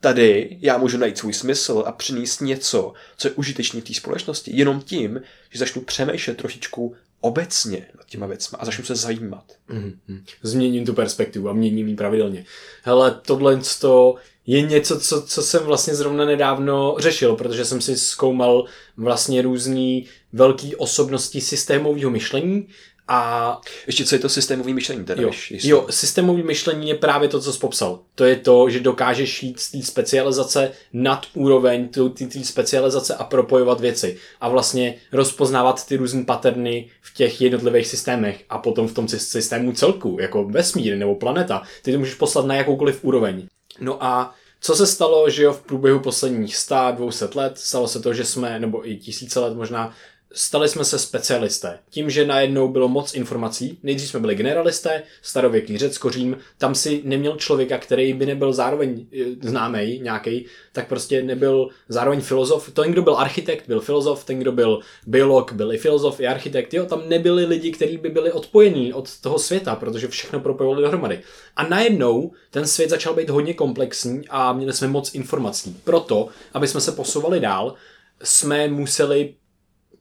tady 0.00 0.58
já 0.60 0.78
můžu 0.78 0.98
najít 0.98 1.18
svůj 1.18 1.32
smysl 1.32 1.84
a 1.86 1.92
přinést 1.92 2.40
něco, 2.40 2.92
co 3.16 3.28
je 3.28 3.32
užitečné 3.32 3.80
v 3.80 3.84
té 3.84 3.94
společnosti, 3.94 4.50
jenom 4.54 4.80
tím, 4.80 5.20
že 5.50 5.58
začnu 5.58 5.82
přemýšlet 5.82 6.36
trošičku 6.36 6.94
obecně 7.20 7.86
nad 7.96 8.06
těma 8.06 8.26
věcmi 8.26 8.58
a 8.60 8.64
začnu 8.64 8.84
se 8.84 8.94
zajímat. 8.94 9.44
Mm-hmm. 9.70 10.22
Změním 10.42 10.86
tu 10.86 10.94
perspektivu 10.94 11.48
a 11.48 11.52
měním 11.52 11.88
ji 11.88 11.96
pravidelně. 11.96 12.44
Hele, 12.82 13.20
tohle 13.26 13.60
to 13.80 14.14
je 14.46 14.62
něco, 14.62 15.00
co, 15.00 15.22
co 15.22 15.42
jsem 15.42 15.62
vlastně 15.64 15.94
zrovna 15.94 16.24
nedávno 16.24 16.96
řešil, 16.98 17.36
protože 17.36 17.64
jsem 17.64 17.80
si 17.80 17.96
zkoumal 17.96 18.64
vlastně 18.96 19.42
různý 19.42 20.06
velký 20.32 20.76
osobnosti 20.76 21.40
systémového 21.40 22.10
myšlení 22.10 22.68
a 23.08 23.60
ještě 23.86 24.04
co 24.04 24.14
je 24.14 24.18
to 24.18 24.28
systémový 24.28 24.74
myšlení? 24.74 25.04
Teda, 25.04 25.22
jo, 25.22 25.30
jo, 25.50 25.86
systémový 25.90 26.42
myšlení 26.42 26.88
je 26.88 26.94
právě 26.94 27.28
to, 27.28 27.40
co 27.40 27.52
jsi 27.52 27.58
popsal. 27.58 28.00
To 28.14 28.24
je 28.24 28.36
to, 28.36 28.70
že 28.70 28.80
dokážeš 28.80 29.42
jít 29.42 29.60
z 29.60 29.70
té 29.70 29.82
specializace 29.82 30.72
nad 30.92 31.26
úroveň 31.34 31.88
té 32.32 32.44
specializace 32.44 33.14
a 33.14 33.24
propojovat 33.24 33.80
věci. 33.80 34.16
A 34.40 34.48
vlastně 34.48 34.94
rozpoznávat 35.12 35.86
ty 35.86 35.96
různé 35.96 36.24
paterny 36.24 36.90
v 37.00 37.14
těch 37.14 37.40
jednotlivých 37.40 37.86
systémech 37.86 38.44
a 38.48 38.58
potom 38.58 38.88
v 38.88 38.94
tom 38.94 39.08
systému 39.08 39.72
celku, 39.72 40.16
jako 40.20 40.44
vesmír 40.44 40.96
nebo 40.96 41.14
planeta. 41.14 41.62
Ty 41.82 41.92
to 41.92 41.98
můžeš 41.98 42.14
poslat 42.14 42.46
na 42.46 42.54
jakoukoliv 42.54 43.04
úroveň. 43.04 43.46
No 43.80 44.04
a 44.04 44.34
co 44.60 44.74
se 44.74 44.86
stalo, 44.86 45.30
že 45.30 45.42
jo, 45.42 45.52
v 45.52 45.62
průběhu 45.62 46.00
posledních 46.00 46.56
100, 46.56 46.74
200 46.96 47.28
let, 47.34 47.58
stalo 47.58 47.88
se 47.88 48.00
to, 48.00 48.14
že 48.14 48.24
jsme, 48.24 48.60
nebo 48.60 48.88
i 48.88 48.96
tisíce 48.96 49.40
let 49.40 49.54
možná, 49.54 49.92
stali 50.36 50.68
jsme 50.68 50.84
se 50.84 50.98
specialisté. 50.98 51.78
Tím, 51.90 52.10
že 52.10 52.26
najednou 52.26 52.68
bylo 52.68 52.88
moc 52.88 53.14
informací, 53.14 53.78
nejdřív 53.82 54.08
jsme 54.08 54.20
byli 54.20 54.34
generalisté, 54.34 55.02
starověký 55.22 55.78
Řecko, 55.78 56.10
Řím, 56.10 56.36
tam 56.58 56.74
si 56.74 57.00
neměl 57.04 57.36
člověka, 57.36 57.78
který 57.78 58.12
by 58.12 58.26
nebyl 58.26 58.52
zároveň 58.52 59.06
e, 59.12 59.48
známý 59.48 60.00
nějaký, 60.02 60.46
tak 60.72 60.88
prostě 60.88 61.22
nebyl 61.22 61.68
zároveň 61.88 62.20
filozof. 62.20 62.70
Ten, 62.72 62.92
kdo 62.92 63.02
byl 63.02 63.16
architekt, 63.16 63.68
byl 63.68 63.80
filozof, 63.80 64.24
ten, 64.24 64.38
kdo 64.38 64.52
byl 64.52 64.80
biolog, 65.06 65.52
byl 65.52 65.72
i 65.72 65.78
filozof, 65.78 66.20
i 66.20 66.26
architekt. 66.26 66.74
Jo, 66.74 66.86
tam 66.86 67.08
nebyli 67.08 67.44
lidi, 67.44 67.72
kteří 67.72 67.96
by 67.96 68.08
byli 68.08 68.32
odpojení 68.32 68.92
od 68.92 69.20
toho 69.20 69.38
světa, 69.38 69.76
protože 69.76 70.08
všechno 70.08 70.40
propojovali 70.40 70.82
dohromady. 70.82 71.20
A 71.56 71.68
najednou 71.68 72.32
ten 72.50 72.66
svět 72.66 72.90
začal 72.90 73.14
být 73.14 73.30
hodně 73.30 73.54
komplexní 73.54 74.22
a 74.28 74.52
měli 74.52 74.72
jsme 74.72 74.88
moc 74.88 75.14
informací. 75.14 75.76
Proto, 75.84 76.28
aby 76.52 76.68
jsme 76.68 76.80
se 76.80 76.92
posouvali 76.92 77.40
dál, 77.40 77.74
jsme 78.22 78.68
museli 78.68 79.34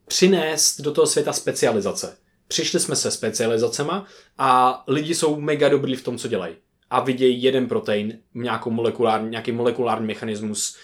přinést 0.08 0.82
do 0.82 0.92
toho 0.92 1.08
světa 1.08 1.34
specializace. 1.34 2.18
Přišli 2.48 2.80
jsme 2.80 2.96
se 2.96 3.12
specializacema 3.12 4.06
a 4.38 4.84
lidi 4.88 5.16
jsou 5.16 5.40
mega 5.40 5.70
dobrý 5.70 5.96
v 5.96 6.04
tom, 6.04 6.18
co 6.18 6.28
dělají. 6.28 6.56
A 6.90 7.00
vidějí 7.00 7.44
jeden 7.44 7.68
protein, 7.68 8.20
nějakou 8.34 8.72
molekulární, 8.72 9.30
nějaký 9.30 9.52
molekulární 9.52 10.08
mechanismus, 10.08 10.78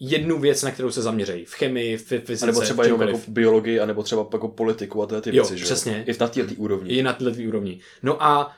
jednu 0.00 0.38
věc, 0.38 0.62
na 0.62 0.70
kterou 0.70 0.90
se 0.90 1.02
zaměřejí. 1.02 1.44
V 1.44 1.54
chemii, 1.54 1.96
v 1.96 2.02
fyzice, 2.02 2.46
nebo 2.46 2.60
třeba 2.60 2.84
jenom 2.84 3.02
jako 3.02 3.20
biologii, 3.28 3.80
anebo 3.80 4.02
třeba 4.02 4.28
jako 4.32 4.48
politiku 4.48 5.02
a 5.02 5.06
ty 5.06 5.36
jo, 5.36 5.44
věci. 5.44 5.64
přesně. 5.64 6.04
Že? 6.06 6.12
I 6.12 6.16
na 6.20 6.28
této 6.28 6.54
úrovni. 6.56 6.90
I 6.90 7.02
na 7.02 7.12
této 7.12 7.42
úrovni. 7.48 7.80
No 8.02 8.22
a 8.22 8.54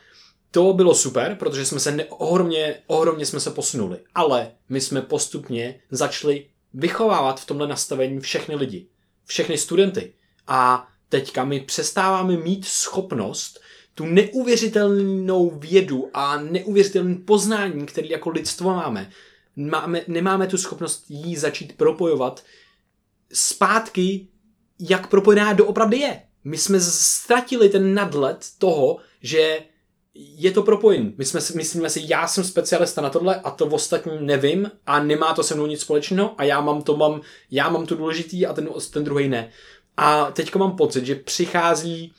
to 0.50 0.72
bylo 0.72 0.94
super, 0.94 1.36
protože 1.38 1.64
jsme 1.64 1.80
se 1.80 1.92
ne, 1.92 2.04
ohromně, 2.04 2.74
ohromně 2.86 3.26
jsme 3.26 3.40
se 3.40 3.50
posunuli. 3.50 3.98
Ale 4.14 4.50
my 4.68 4.80
jsme 4.80 5.02
postupně 5.02 5.80
začali 5.90 6.46
vychovávat 6.74 7.40
v 7.40 7.46
tomhle 7.46 7.68
nastavení 7.68 8.20
všechny 8.20 8.54
lidi, 8.54 8.86
všechny 9.26 9.58
studenty. 9.58 10.12
A 10.46 10.88
teďka 11.08 11.44
my 11.44 11.60
přestáváme 11.60 12.36
mít 12.36 12.64
schopnost 12.64 13.60
tu 13.94 14.06
neuvěřitelnou 14.06 15.50
vědu 15.50 16.10
a 16.14 16.36
neuvěřitelné 16.36 17.14
poznání, 17.14 17.86
který 17.86 18.10
jako 18.10 18.30
lidstvo 18.30 18.74
máme, 18.74 19.10
máme, 19.56 20.00
nemáme 20.08 20.46
tu 20.46 20.58
schopnost 20.58 21.04
jí 21.08 21.36
začít 21.36 21.76
propojovat 21.76 22.44
zpátky, 23.32 24.28
jak 24.80 25.06
propojená 25.06 25.52
doopravdy 25.52 25.96
je. 25.96 26.22
My 26.44 26.58
jsme 26.58 26.80
ztratili 26.80 27.68
ten 27.68 27.94
nadlet 27.94 28.46
toho, 28.58 28.98
že 29.22 29.62
je 30.14 30.50
to 30.50 30.62
propojený. 30.62 31.14
My 31.18 31.24
jsme, 31.24 31.40
myslíme 31.54 31.90
si, 31.90 32.02
já 32.04 32.26
jsem 32.26 32.44
specialista 32.44 33.00
na 33.00 33.10
tohle 33.10 33.40
a 33.40 33.50
to 33.50 33.66
ostatní 33.66 34.26
nevím 34.26 34.70
a 34.86 35.02
nemá 35.02 35.34
to 35.34 35.42
se 35.42 35.54
mnou 35.54 35.66
nic 35.66 35.80
společného 35.80 36.34
a 36.38 36.44
já 36.44 36.60
mám 36.60 36.82
to 36.82 36.96
mám, 36.96 37.20
já 37.50 37.68
mám 37.68 37.86
to 37.86 37.94
důležitý 37.94 38.46
a 38.46 38.52
ten, 38.52 38.68
ten 38.92 39.04
druhý 39.04 39.28
ne. 39.28 39.50
A 39.96 40.30
teďko 40.30 40.58
mám 40.58 40.76
pocit, 40.76 41.06
že 41.06 41.14
přichází 41.14 42.12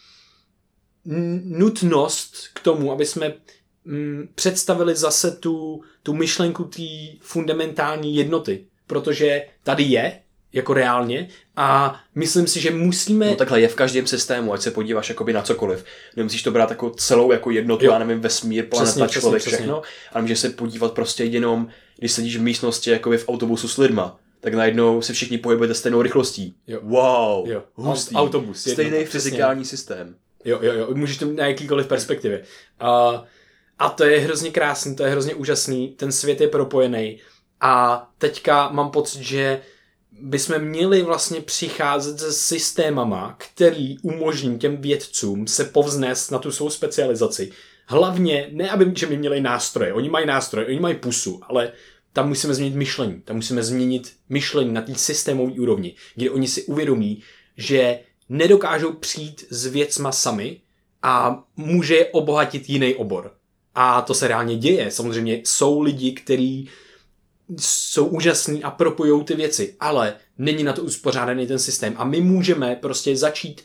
nutnost 1.43 2.35
k 2.53 2.59
tomu, 2.59 2.91
aby 2.91 3.05
jsme 3.05 3.33
mm, 3.85 4.29
představili 4.35 4.95
zase 4.95 5.31
tu, 5.31 5.81
tu 6.03 6.13
myšlenku 6.13 6.63
té 6.63 6.83
fundamentální 7.21 8.15
jednoty. 8.15 8.67
Protože 8.87 9.47
tady 9.63 9.83
je, 9.83 10.21
jako 10.55 10.73
reálně 10.73 11.27
a 11.55 11.99
myslím 12.15 12.47
si, 12.47 12.59
že 12.59 12.71
musíme... 12.71 13.25
No 13.25 13.35
takhle 13.35 13.61
je 13.61 13.67
v 13.67 13.75
každém 13.75 14.07
systému, 14.07 14.53
ať 14.53 14.61
se 14.61 14.71
podíváš 14.71 15.09
jakoby 15.09 15.33
na 15.33 15.41
cokoliv. 15.41 15.85
Nemusíš 16.15 16.43
to 16.43 16.51
brát 16.51 16.69
jako 16.69 16.89
celou 16.89 17.31
jako 17.31 17.51
jednotu, 17.51 17.85
jo. 17.85 17.91
já 17.91 17.99
nevím, 17.99 18.21
vesmír, 18.21 18.65
planeta, 18.65 18.91
přesně, 18.91 19.21
člověk, 19.21 19.41
přesně, 19.41 19.57
všechno, 19.57 19.81
přesně. 19.81 20.09
ale 20.13 20.21
můžeš 20.21 20.39
se 20.39 20.49
podívat 20.49 20.93
prostě 20.93 21.23
jenom, 21.23 21.67
když 21.97 22.11
sedíš 22.11 22.37
v 22.37 22.41
místnosti 22.41 22.89
jakoby 22.89 23.17
v 23.17 23.29
autobusu 23.29 23.67
s 23.67 23.77
lidma, 23.77 24.19
tak 24.39 24.53
najednou 24.53 25.01
se 25.01 25.13
všichni 25.13 25.37
pohybujete 25.37 25.73
stejnou 25.73 26.01
rychlostí. 26.01 26.55
Jo. 26.67 26.79
Wow, 26.83 27.49
jo. 27.49 27.63
Hustý. 27.73 28.15
Autobus. 28.15 28.61
Stejný 28.61 28.83
jednota, 28.83 29.11
fyzikální 29.11 29.61
přesně. 29.61 29.77
systém. 29.77 30.15
Jo, 30.45 30.59
jo, 30.61 30.73
jo, 30.73 30.87
můžeš 30.93 31.17
to 31.17 31.25
na 31.25 31.47
jakýkoliv 31.47 31.87
perspektivě. 31.87 32.43
Uh, 32.81 33.19
a 33.79 33.89
to 33.89 34.03
je 34.03 34.19
hrozně 34.19 34.51
krásný, 34.51 34.95
to 34.95 35.03
je 35.03 35.09
hrozně 35.09 35.35
úžasný, 35.35 35.87
ten 35.87 36.11
svět 36.11 36.41
je 36.41 36.47
propojený. 36.47 37.19
A 37.61 38.07
teďka 38.17 38.69
mám 38.69 38.91
pocit, 38.91 39.21
že 39.21 39.61
bychom 40.21 40.59
měli 40.59 41.03
vlastně 41.03 41.41
přicházet 41.41 42.19
se 42.19 42.33
systémama, 42.33 43.37
který 43.37 43.99
umožní 43.99 44.59
těm 44.59 44.77
vědcům 44.77 45.47
se 45.47 45.63
povznést 45.63 46.31
na 46.31 46.39
tu 46.39 46.51
svou 46.51 46.69
specializaci. 46.69 47.51
Hlavně, 47.87 48.49
ne 48.51 48.69
aby 48.69 48.91
že 48.95 49.05
by 49.05 49.17
měli 49.17 49.41
nástroje, 49.41 49.93
oni 49.93 50.09
mají 50.09 50.25
nástroje, 50.25 50.67
oni 50.67 50.79
mají 50.79 50.95
pusu, 50.95 51.39
ale 51.43 51.71
tam 52.13 52.27
musíme 52.27 52.53
změnit 52.53 52.75
myšlení, 52.75 53.21
tam 53.21 53.35
musíme 53.35 53.63
změnit 53.63 54.13
myšlení 54.29 54.73
na 54.73 54.81
té 54.81 54.95
systémové 54.95 55.51
úrovni, 55.51 55.95
kde 56.15 56.31
oni 56.31 56.47
si 56.47 56.63
uvědomí, 56.63 57.23
že 57.57 57.99
nedokážou 58.29 58.93
přijít 58.93 59.45
s 59.49 59.65
věcma 59.65 60.11
sami 60.11 60.61
a 61.03 61.43
může 61.55 61.95
je 61.95 62.05
obohatit 62.05 62.69
jiný 62.69 62.95
obor. 62.95 63.33
A 63.75 64.01
to 64.01 64.13
se 64.13 64.27
reálně 64.27 64.57
děje. 64.57 64.91
Samozřejmě 64.91 65.41
jsou 65.43 65.81
lidi, 65.81 66.11
kteří 66.11 66.69
jsou 67.59 68.05
úžasný 68.05 68.63
a 68.63 68.71
propojou 68.71 69.23
ty 69.23 69.35
věci, 69.35 69.75
ale 69.79 70.13
není 70.37 70.63
na 70.63 70.73
to 70.73 70.81
uspořádaný 70.81 71.47
ten 71.47 71.59
systém. 71.59 71.93
A 71.97 72.03
my 72.03 72.21
můžeme 72.21 72.75
prostě 72.75 73.17
začít 73.17 73.61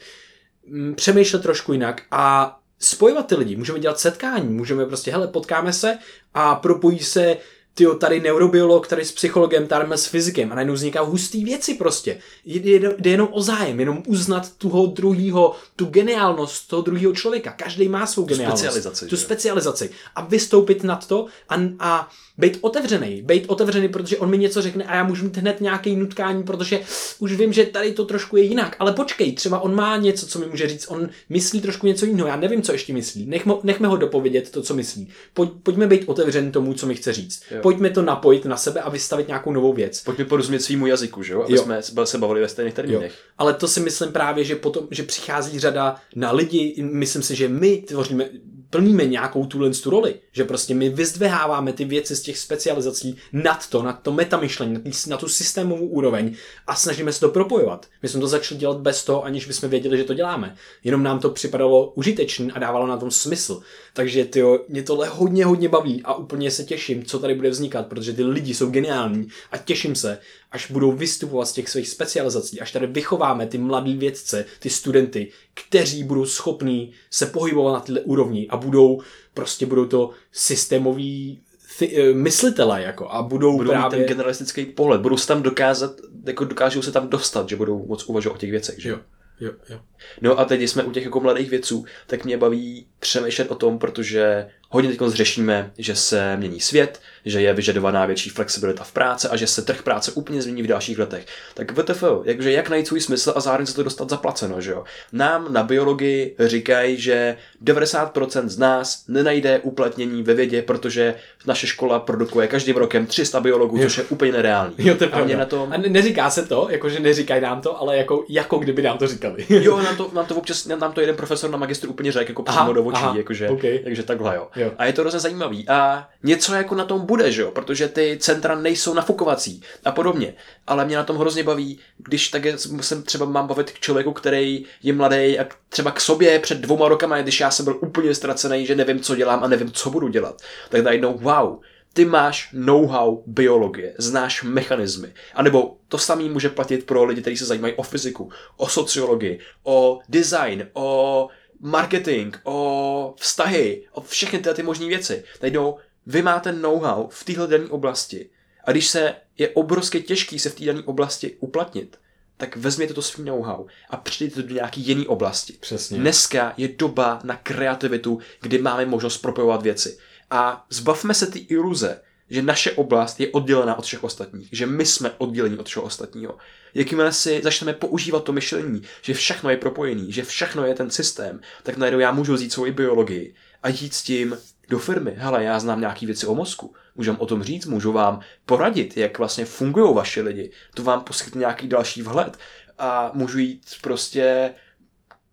mm, 0.66 0.94
přemýšlet 0.94 1.42
trošku 1.42 1.72
jinak 1.72 2.02
a 2.10 2.56
spojovat 2.78 3.26
ty 3.26 3.34
lidi. 3.34 3.56
Můžeme 3.56 3.78
dělat 3.78 4.00
setkání, 4.00 4.48
můžeme 4.48 4.86
prostě, 4.86 5.10
hele, 5.10 5.28
potkáme 5.28 5.72
se 5.72 5.98
a 6.34 6.54
propojí 6.54 6.98
se 6.98 7.36
ty 7.74 7.86
tady 7.98 8.20
neurobiolog, 8.20 8.88
tady 8.88 9.04
s 9.04 9.12
psychologem, 9.12 9.66
tady 9.66 9.86
s 9.94 10.06
fyzikem 10.06 10.52
a 10.52 10.54
najednou 10.54 10.74
vznikají 10.74 11.08
hustý 11.08 11.44
věci 11.44 11.74
prostě. 11.74 12.18
Jde, 12.44 12.94
jde 12.98 13.10
jenom 13.10 13.28
o 13.32 13.42
zájem, 13.42 13.80
jenom 13.80 14.02
uznat 14.06 14.56
toho 14.58 14.86
druhého, 14.86 15.54
tu 15.76 15.84
geniálnost 15.84 16.68
toho 16.68 16.82
druhého 16.82 17.12
člověka. 17.12 17.52
Každý 17.52 17.88
má 17.88 18.06
svou 18.06 18.24
geniálnost. 18.24 18.62
Specializaci, 18.62 19.06
tu 19.06 19.16
specializaci. 19.16 19.90
A 20.14 20.24
vystoupit 20.24 20.84
nad 20.84 21.06
to 21.06 21.26
a, 21.48 21.56
a 21.78 22.08
být 22.40 22.58
otevřený, 22.60 23.22
být 23.22 23.44
otevřený, 23.46 23.88
protože 23.88 24.16
on 24.18 24.30
mi 24.30 24.38
něco 24.38 24.62
řekne 24.62 24.84
a 24.84 24.94
já 24.94 25.04
můžu 25.04 25.24
mít 25.24 25.36
hned 25.36 25.60
nějaký 25.60 25.96
nutkání, 25.96 26.42
protože 26.42 26.80
už 27.18 27.32
vím, 27.32 27.52
že 27.52 27.64
tady 27.64 27.92
to 27.92 28.04
trošku 28.04 28.36
je 28.36 28.42
jinak. 28.42 28.76
Ale 28.78 28.92
počkej, 28.92 29.32
třeba 29.32 29.60
on 29.60 29.74
má 29.74 29.96
něco, 29.96 30.26
co 30.26 30.38
mi 30.38 30.46
může 30.46 30.68
říct, 30.68 30.86
on 30.88 31.08
myslí 31.28 31.60
trošku 31.60 31.86
něco 31.86 32.06
jiného, 32.06 32.28
já 32.28 32.36
nevím, 32.36 32.62
co 32.62 32.72
ještě 32.72 32.92
myslí. 32.92 33.26
Nechme, 33.26 33.54
nechme 33.62 33.88
ho 33.88 33.96
dopovědět 33.96 34.50
to, 34.50 34.62
co 34.62 34.74
myslí. 34.74 35.08
Pojď, 35.34 35.50
pojďme 35.62 35.86
být 35.86 36.02
otevřený 36.06 36.52
tomu, 36.52 36.74
co 36.74 36.86
mi 36.86 36.94
chce 36.94 37.12
říct. 37.12 37.42
Jo. 37.50 37.58
Pojďme 37.62 37.90
to 37.90 38.02
napojit 38.02 38.44
na 38.44 38.56
sebe 38.56 38.80
a 38.80 38.90
vystavit 38.90 39.28
nějakou 39.28 39.52
novou 39.52 39.72
věc. 39.72 40.00
Pojďme 40.02 40.24
porozumět 40.24 40.60
svýmu 40.60 40.86
jazyku, 40.86 41.22
že 41.22 41.32
jo? 41.32 41.42
Aby 41.42 41.54
jo. 41.54 41.62
jsme 41.62 41.82
se 42.06 42.18
bavili 42.18 42.40
ve 42.40 42.48
stejných 42.48 42.74
termínech. 42.74 43.12
Ale 43.38 43.54
to 43.54 43.68
si 43.68 43.80
myslím 43.80 44.12
právě, 44.12 44.44
že 44.44 44.56
potom, 44.56 44.86
že 44.90 45.02
přichází 45.02 45.58
řada 45.58 45.96
na 46.14 46.32
lidi, 46.32 46.82
myslím 46.82 47.22
si, 47.22 47.34
že 47.34 47.48
my 47.48 47.76
tvoříme 47.76 48.28
plníme 48.70 49.04
nějakou 49.04 49.46
tuhle 49.46 49.70
tu 49.70 49.90
roli, 49.90 50.14
že 50.32 50.44
prostě 50.44 50.74
my 50.74 50.88
vyzdveháváme 50.88 51.72
ty 51.72 51.84
věci 51.84 52.16
z 52.16 52.22
těch 52.22 52.38
specializací 52.38 53.16
nad 53.32 53.70
to, 53.70 53.82
nad 53.82 54.02
to 54.02 54.12
metamyšlení, 54.12 54.76
na, 55.06 55.16
tu 55.16 55.28
systémovou 55.28 55.86
úroveň 55.86 56.34
a 56.66 56.74
snažíme 56.74 57.12
se 57.12 57.20
to 57.20 57.28
propojovat. 57.28 57.86
My 58.02 58.08
jsme 58.08 58.20
to 58.20 58.26
začali 58.26 58.60
dělat 58.60 58.78
bez 58.78 59.04
toho, 59.04 59.24
aniž 59.24 59.46
bychom 59.46 59.70
věděli, 59.70 59.96
že 59.98 60.04
to 60.04 60.14
děláme. 60.14 60.56
Jenom 60.84 61.02
nám 61.02 61.18
to 61.18 61.30
připadalo 61.30 61.90
užitečné 61.90 62.52
a 62.52 62.58
dávalo 62.58 62.86
na 62.86 62.96
tom 62.96 63.10
smysl. 63.10 63.60
Takže 63.92 64.24
ty 64.24 64.42
mě 64.68 64.82
tohle 64.82 65.08
hodně, 65.08 65.44
hodně 65.44 65.68
baví 65.68 66.02
a 66.04 66.14
úplně 66.14 66.50
se 66.50 66.64
těším, 66.64 67.04
co 67.04 67.18
tady 67.18 67.34
bude 67.34 67.50
vznikat, 67.50 67.86
protože 67.86 68.12
ty 68.12 68.24
lidi 68.24 68.54
jsou 68.54 68.70
geniální 68.70 69.28
a 69.52 69.56
těším 69.56 69.94
se, 69.94 70.18
až 70.52 70.70
budou 70.70 70.92
vystupovat 70.92 71.48
z 71.48 71.52
těch 71.52 71.68
svých 71.68 71.88
specializací, 71.88 72.60
až 72.60 72.72
tady 72.72 72.86
vychováme 72.86 73.46
ty 73.46 73.58
mladí 73.58 73.96
vědce, 73.96 74.44
ty 74.58 74.70
studenty, 74.70 75.28
kteří 75.68 76.04
budou 76.04 76.26
schopní 76.26 76.92
se 77.10 77.26
pohybovat 77.26 77.72
na 77.72 77.80
tyhle 77.80 78.00
úrovni 78.00 78.46
a 78.48 78.56
budou 78.56 79.00
prostě 79.34 79.66
budou 79.66 79.84
to 79.84 80.10
systémový 80.32 81.42
eh, 81.82 82.12
myslitele 82.12 82.82
jako 82.82 83.10
a 83.10 83.22
budou, 83.22 83.56
budou 83.56 83.70
právě... 83.70 83.98
ten 83.98 84.08
generalistický 84.08 84.66
pohled, 84.66 85.00
budou 85.00 85.16
se 85.16 85.28
tam 85.28 85.42
dokázat, 85.42 85.92
jako 86.26 86.44
dokážou 86.44 86.82
se 86.82 86.92
tam 86.92 87.08
dostat, 87.08 87.48
že 87.48 87.56
budou 87.56 87.86
moc 87.86 88.08
uvažovat 88.08 88.34
o 88.34 88.38
těch 88.38 88.50
věcech, 88.50 88.82
že 88.82 88.88
jo? 88.88 88.98
Jo, 89.40 89.52
jo. 89.68 89.80
No 90.20 90.38
a 90.38 90.44
teď 90.44 90.62
jsme 90.62 90.82
u 90.82 90.90
těch 90.90 91.04
jako 91.04 91.20
mladých 91.20 91.50
věců, 91.50 91.84
tak 92.06 92.24
mě 92.24 92.38
baví 92.38 92.86
přemýšlet 92.98 93.50
o 93.50 93.54
tom, 93.54 93.78
protože 93.78 94.48
hodně 94.70 94.90
teď 94.90 95.08
řešíme, 95.08 95.70
že 95.78 95.96
se 95.96 96.36
mění 96.36 96.60
svět, 96.60 97.00
že 97.24 97.40
je 97.40 97.54
vyžadovaná 97.54 98.06
větší 98.06 98.30
flexibilita 98.30 98.84
v 98.84 98.92
práci 98.92 99.28
a 99.28 99.36
že 99.36 99.46
se 99.46 99.62
trh 99.62 99.82
práce 99.82 100.12
úplně 100.12 100.42
změní 100.42 100.62
v 100.62 100.66
dalších 100.66 100.98
letech. 100.98 101.26
Tak 101.54 101.72
VTF, 101.72 102.04
jakže 102.24 102.52
jak 102.52 102.70
najít 102.70 102.86
svůj 102.86 103.00
smysl 103.00 103.32
a 103.36 103.40
zároveň 103.40 103.66
se 103.66 103.74
to 103.74 103.82
dostat 103.82 104.10
zaplaceno, 104.10 104.60
že 104.60 104.70
jo? 104.70 104.84
Nám 105.12 105.52
na 105.52 105.62
biologii 105.62 106.36
říkají, 106.38 107.00
že 107.00 107.36
90% 107.64 108.48
z 108.48 108.58
nás 108.58 109.04
nenajde 109.08 109.58
uplatnění 109.58 110.22
ve 110.22 110.34
vědě, 110.34 110.62
protože 110.62 111.14
naše 111.46 111.66
škola 111.66 111.98
produkuje 111.98 112.46
každým 112.48 112.76
rokem 112.76 113.06
300 113.06 113.40
biologů, 113.40 113.76
jo. 113.76 113.82
což 113.82 113.98
je 113.98 114.04
úplně 114.04 114.32
nereálný. 114.32 114.74
Jo, 114.78 114.94
to 114.94 115.04
je 115.04 115.10
a, 115.10 115.38
na 115.38 115.44
tom... 115.44 115.72
a 115.72 115.76
neříká 115.76 116.30
se 116.30 116.46
to, 116.46 116.66
jakože 116.70 117.00
neříkají 117.00 117.42
nám 117.42 117.60
to, 117.60 117.80
ale 117.80 117.96
jako, 117.96 118.24
jako 118.28 118.58
kdyby 118.58 118.82
nám 118.82 118.98
to 118.98 119.06
říkali. 119.06 119.46
jo, 119.48 119.82
nám 119.82 119.96
to, 119.96 120.10
nám 120.14 120.26
to 120.26 120.34
občas, 120.34 120.66
nám 120.66 120.92
to 120.92 121.00
jeden 121.00 121.16
profesor 121.16 121.50
na 121.50 121.58
magistru 121.58 121.90
úplně 121.90 122.12
řekl, 122.12 122.30
jako 122.30 122.42
přímo 122.42 122.72
do 122.72 122.84
očí, 122.84 123.04
jakože, 123.14 123.48
okay. 123.48 123.78
takže 123.84 124.02
takhle 124.02 124.36
jo. 124.36 124.48
Jo. 124.62 124.72
A 124.78 124.84
je 124.84 124.92
to 124.92 125.00
hrozně 125.00 125.20
zajímavý. 125.20 125.68
A 125.68 126.08
něco 126.22 126.54
jako 126.54 126.74
na 126.74 126.84
tom 126.84 127.06
bude, 127.06 127.32
že 127.32 127.42
jo, 127.42 127.50
protože 127.50 127.88
ty 127.88 128.18
centra 128.20 128.54
nejsou 128.54 128.94
nafukovací 128.94 129.62
a 129.84 129.92
podobně. 129.92 130.34
Ale 130.66 130.84
mě 130.84 130.96
na 130.96 131.04
tom 131.04 131.16
hrozně 131.16 131.44
baví, 131.44 131.78
když 131.98 132.28
tak 132.28 132.42
se 132.80 133.02
třeba 133.02 133.26
mám 133.26 133.46
bavit 133.46 133.70
k 133.70 133.80
člověku, 133.80 134.12
který 134.12 134.64
je 134.82 134.92
mladý 134.92 135.38
a 135.38 135.46
třeba 135.68 135.90
k 135.90 136.00
sobě 136.00 136.38
před 136.38 136.58
dvouma 136.58 136.88
rokama, 136.88 137.22
když 137.22 137.40
já 137.40 137.50
jsem 137.50 137.64
byl 137.64 137.78
úplně 137.80 138.14
ztracený, 138.14 138.66
že 138.66 138.74
nevím, 138.74 139.00
co 139.00 139.16
dělám 139.16 139.44
a 139.44 139.48
nevím, 139.48 139.72
co 139.72 139.90
budu 139.90 140.08
dělat, 140.08 140.42
tak 140.68 140.82
najednou 140.82 141.18
wow, 141.18 141.58
ty 141.92 142.04
máš 142.04 142.48
know-how 142.52 143.22
biologie, 143.26 143.94
znáš 143.98 144.42
mechanismy. 144.42 145.12
A 145.34 145.42
nebo 145.42 145.76
to 145.88 145.98
samé 145.98 146.22
může 146.22 146.48
platit 146.48 146.86
pro 146.86 147.04
lidi, 147.04 147.20
kteří 147.20 147.36
se 147.36 147.44
zajímají 147.44 147.74
o 147.74 147.82
fyziku, 147.82 148.30
o 148.56 148.68
sociologii, 148.68 149.38
o 149.64 149.98
design, 150.08 150.68
o 150.72 151.28
marketing, 151.60 152.36
o 152.44 153.14
vztahy, 153.18 153.86
o 153.92 154.00
všechny 154.00 154.38
tyhle 154.38 154.54
ty 154.54 154.62
možné 154.62 154.86
věci. 154.86 155.24
Najednou 155.42 155.78
vy 156.06 156.22
máte 156.22 156.52
know-how 156.52 157.08
v 157.08 157.24
téhle 157.24 157.46
dané 157.46 157.66
oblasti 157.68 158.30
a 158.64 158.70
když 158.70 158.88
se 158.88 159.14
je 159.38 159.48
obrovsky 159.48 160.02
těžký 160.02 160.38
se 160.38 160.50
v 160.50 160.54
té 160.54 160.64
dané 160.64 160.82
oblasti 160.82 161.36
uplatnit, 161.40 161.96
tak 162.36 162.56
vezměte 162.56 162.94
to 162.94 163.02
svým 163.02 163.26
know-how 163.26 163.66
a 163.90 163.96
přijďte 163.96 164.42
to 164.42 164.48
do 164.48 164.54
nějaké 164.54 164.80
jiné 164.80 165.06
oblasti. 165.06 165.52
Přesně. 165.52 165.98
Dneska 165.98 166.54
je 166.56 166.68
doba 166.68 167.20
na 167.24 167.36
kreativitu, 167.36 168.18
kdy 168.40 168.58
máme 168.58 168.86
možnost 168.86 169.18
propojovat 169.18 169.62
věci. 169.62 169.98
A 170.30 170.66
zbavme 170.70 171.14
se 171.14 171.26
ty 171.26 171.38
iluze, 171.38 172.02
že 172.30 172.42
naše 172.42 172.72
oblast 172.72 173.20
je 173.20 173.28
oddělená 173.28 173.78
od 173.78 173.84
všech 173.84 174.04
ostatních, 174.04 174.48
že 174.52 174.66
my 174.66 174.86
jsme 174.86 175.10
oddělení 175.18 175.58
od 175.58 175.68
všeho 175.68 175.84
ostatního. 175.84 176.38
Jakmile 176.74 177.12
si 177.12 177.40
začneme 177.44 177.72
používat 177.72 178.24
to 178.24 178.32
myšlení, 178.32 178.82
že 179.02 179.14
všechno 179.14 179.50
je 179.50 179.56
propojený, 179.56 180.12
že 180.12 180.22
všechno 180.22 180.64
je 180.64 180.74
ten 180.74 180.90
systém, 180.90 181.40
tak 181.62 181.76
najednou 181.76 182.00
já 182.00 182.12
můžu 182.12 182.34
vzít 182.34 182.52
svoji 182.52 182.72
biologii 182.72 183.34
a 183.62 183.68
jít 183.68 183.94
s 183.94 184.02
tím 184.02 184.38
do 184.68 184.78
firmy, 184.78 185.14
hele, 185.16 185.44
já 185.44 185.60
znám 185.60 185.80
nějaký 185.80 186.06
věci 186.06 186.26
o 186.26 186.34
mozku, 186.34 186.74
můžu 186.94 187.10
vám 187.10 187.20
o 187.20 187.26
tom 187.26 187.42
říct, 187.42 187.66
můžu 187.66 187.92
vám 187.92 188.20
poradit, 188.46 188.96
jak 188.96 189.18
vlastně 189.18 189.44
fungují 189.44 189.94
vaše 189.94 190.22
lidi, 190.22 190.50
to 190.74 190.82
vám 190.82 191.00
poskytne 191.00 191.38
nějaký 191.38 191.68
další 191.68 192.02
vhled 192.02 192.38
a 192.78 193.10
můžu 193.14 193.38
jít 193.38 193.66
prostě 193.82 194.54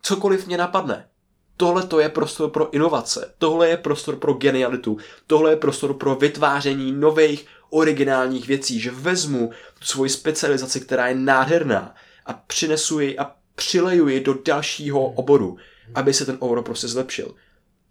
cokoliv 0.02 0.48
mě 0.48 0.58
napadne. 0.58 1.08
Tohle 1.58 1.88
to 1.88 2.00
je 2.00 2.10
prostor 2.10 2.50
pro 2.50 2.74
inovace, 2.74 3.34
tohle 3.38 3.70
je 3.70 3.78
prostor 3.78 4.16
pro 4.16 4.34
genialitu, 4.34 4.98
tohle 5.28 5.52
je 5.52 5.56
prostor 5.56 5.94
pro 5.94 6.16
vytváření 6.16 6.92
nových 6.92 7.46
originálních 7.70 8.48
věcí, 8.48 8.80
že 8.80 8.92
vezmu 8.92 9.52
svoji 9.82 10.10
specializaci, 10.10 10.82
která 10.82 11.08
je 11.08 11.16
nádherná 11.16 11.96
a 12.26 12.34
přinesu 12.34 13.00
ji 13.00 13.18
a 13.18 13.32
přileju 13.56 14.08
ji 14.08 14.20
do 14.20 14.36
dalšího 14.46 15.06
oboru, 15.06 15.58
aby 15.96 16.14
se 16.14 16.26
ten 16.26 16.38
obor 16.40 16.64
prostě 16.64 16.88
zlepšil. 16.88 17.36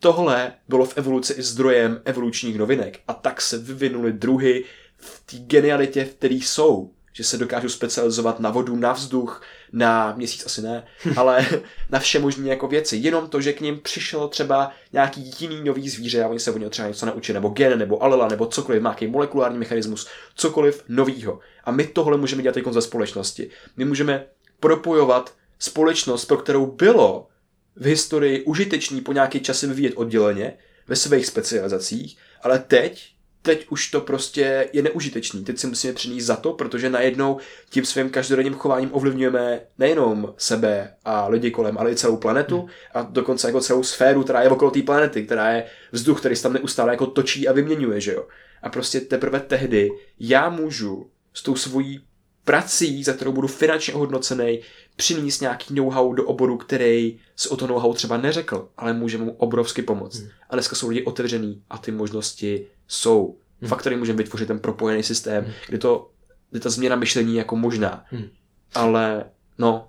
Tohle 0.00 0.52
bylo 0.68 0.85
v 0.85 0.98
evoluci 0.98 1.33
i 1.33 1.42
zdrojem 1.42 2.00
evolučních 2.05 2.59
novinek 2.59 3.00
a 3.09 3.14
tak 3.14 3.40
se 3.40 3.59
vyvinuly 3.59 4.12
druhy 4.12 4.64
v 4.96 5.22
té 5.26 5.37
genialitě, 5.37 6.05
v 6.05 6.14
které 6.14 6.35
jsou. 6.35 6.92
Že 7.12 7.24
se 7.24 7.38
dokážou 7.38 7.68
specializovat 7.68 8.40
na 8.40 8.50
vodu, 8.50 8.76
na 8.76 8.92
vzduch, 8.92 9.42
na 9.72 10.14
měsíc 10.16 10.46
asi 10.46 10.62
ne, 10.62 10.87
ale 11.16 11.46
na 11.90 11.98
vše 11.98 12.18
možné 12.18 12.48
jako 12.48 12.68
věci. 12.68 12.96
Jenom 12.96 13.29
to, 13.29 13.40
že 13.40 13.52
k 13.52 13.61
ním 13.61 13.81
přišel 13.81 14.29
třeba 14.29 14.70
nějaký 14.92 15.35
jiný 15.40 15.64
nový 15.64 15.88
zvíře 15.88 16.24
a 16.24 16.29
oni 16.29 16.40
se 16.40 16.52
o 16.52 16.59
něj 16.59 16.70
třeba 16.70 16.88
něco 16.88 17.07
naučili, 17.07 17.35
nebo 17.35 17.48
gen, 17.48 17.79
nebo 17.79 18.02
alela, 18.02 18.29
nebo 18.29 18.46
cokoliv, 18.46 18.83
nějaký 18.83 19.07
molekulární 19.07 19.59
mechanismus, 19.59 20.09
cokoliv 20.35 20.85
novýho. 20.88 21.38
A 21.64 21.70
my 21.70 21.87
tohle 21.87 22.16
můžeme 22.16 22.42
dělat 22.42 22.57
jako 22.57 22.72
ze 22.72 22.83
společnosti. 22.83 23.50
My 23.76 23.85
můžeme 23.85 24.26
propojovat 24.61 25.35
společnost, 25.59 26.24
pro 26.24 26.37
kterou 26.37 26.66
bylo 26.66 27.29
v 27.76 27.87
historii 27.87 28.42
užitečný 28.44 29.00
po 29.00 29.12
nějaký 29.12 29.40
čase 29.40 29.66
vyvíjet 29.66 29.92
odděleně 29.96 30.59
ve 30.88 30.96
svých 30.96 31.26
specializacích, 31.26 32.18
ale 32.42 32.59
teď, 32.59 33.15
teď 33.46 33.66
už 33.70 33.90
to 33.90 34.00
prostě 34.00 34.68
je 34.72 34.82
neužitečný. 34.82 35.44
Teď 35.44 35.59
si 35.59 35.66
musíme 35.66 35.92
přinést 35.92 36.24
za 36.24 36.37
to, 36.37 36.52
protože 36.52 36.90
najednou 36.90 37.38
tím 37.70 37.85
svým 37.85 38.11
každodenním 38.11 38.54
chováním 38.54 38.90
ovlivňujeme 38.92 39.61
nejenom 39.78 40.35
sebe 40.37 40.94
a 41.04 41.28
lidi 41.28 41.50
kolem, 41.50 41.78
ale 41.78 41.92
i 41.92 41.96
celou 41.96 42.16
planetu 42.16 42.59
hmm. 42.59 42.68
a 42.94 43.02
dokonce 43.02 43.48
jako 43.48 43.61
celou 43.61 43.82
sféru, 43.82 44.22
která 44.24 44.42
je 44.42 44.48
okolo 44.48 44.70
té 44.70 44.82
planety, 44.82 45.26
která 45.26 45.52
je 45.52 45.64
vzduch, 45.92 46.18
který 46.20 46.37
se 46.37 46.42
tam 46.42 46.52
neustále 46.52 46.92
jako 46.92 47.06
točí 47.06 47.48
a 47.48 47.52
vyměňuje, 47.52 48.00
že 48.00 48.12
jo. 48.12 48.26
A 48.62 48.68
prostě 48.68 49.00
teprve 49.00 49.40
tehdy 49.40 49.90
já 50.20 50.48
můžu 50.48 51.11
s 51.35 51.42
tou 51.42 51.56
svojí 51.56 52.00
prací, 52.44 53.04
za 53.04 53.12
kterou 53.12 53.32
budu 53.32 53.48
finančně 53.48 53.94
ohodnocený, 53.94 54.61
přinést 54.96 55.40
nějaký 55.40 55.74
know-how 55.74 56.12
do 56.12 56.24
oboru, 56.24 56.56
který 56.56 57.18
se 57.37 57.48
o 57.48 57.56
to 57.56 57.66
know-how 57.66 57.94
třeba 57.94 58.16
neřekl, 58.16 58.68
ale 58.76 58.92
může 58.92 59.18
mu 59.18 59.32
obrovsky 59.32 59.82
pomoct. 59.82 60.18
Hmm. 60.18 60.28
A 60.50 60.56
dneska 60.56 60.76
jsou 60.76 60.88
lidi 60.88 61.04
otevřený 61.04 61.62
a 61.70 61.78
ty 61.78 61.92
možnosti 61.92 62.66
jsou. 62.88 63.38
Hmm. 63.61 63.68
Fakt 63.68 63.83
tady 63.83 63.96
můžeme 63.96 64.16
vytvořit 64.16 64.46
ten 64.46 64.59
propojený 64.59 65.03
systém, 65.03 65.44
hmm. 65.44 65.53
kde, 65.68 65.79
to, 65.79 66.11
kde 66.51 66.61
ta 66.61 66.70
změna 66.70 66.96
myšlení 66.96 67.35
je 67.35 67.38
jako 67.38 67.57
možná. 67.57 68.05
Hmm. 68.11 68.29
Ale 68.75 69.25
no. 69.59 69.88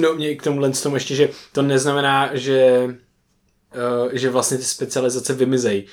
No 0.00 0.14
mě 0.14 0.34
k 0.34 0.42
tomu 0.42 0.72
tomu 0.82 0.96
ještě, 0.96 1.14
že 1.14 1.28
to 1.52 1.62
neznamená, 1.62 2.30
že, 2.32 2.84
uh, 2.84 4.10
že 4.12 4.30
vlastně 4.30 4.56
ty 4.56 4.64
specializace 4.64 5.34
vymizejí. 5.34 5.86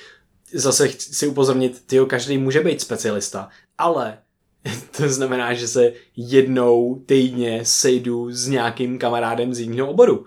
Zase 0.54 0.88
chci 0.88 1.26
upozornit, 1.26 1.86
tyjo, 1.86 2.06
každý 2.06 2.38
může 2.38 2.60
být 2.60 2.80
specialista, 2.80 3.48
ale 3.78 4.18
to 4.96 5.08
znamená, 5.08 5.54
že 5.54 5.68
se 5.68 5.92
jednou 6.16 7.02
týdně 7.06 7.64
sejdu 7.64 8.32
s 8.32 8.46
nějakým 8.48 8.98
kamarádem 8.98 9.54
z 9.54 9.60
jiného 9.60 9.90
oboru. 9.90 10.26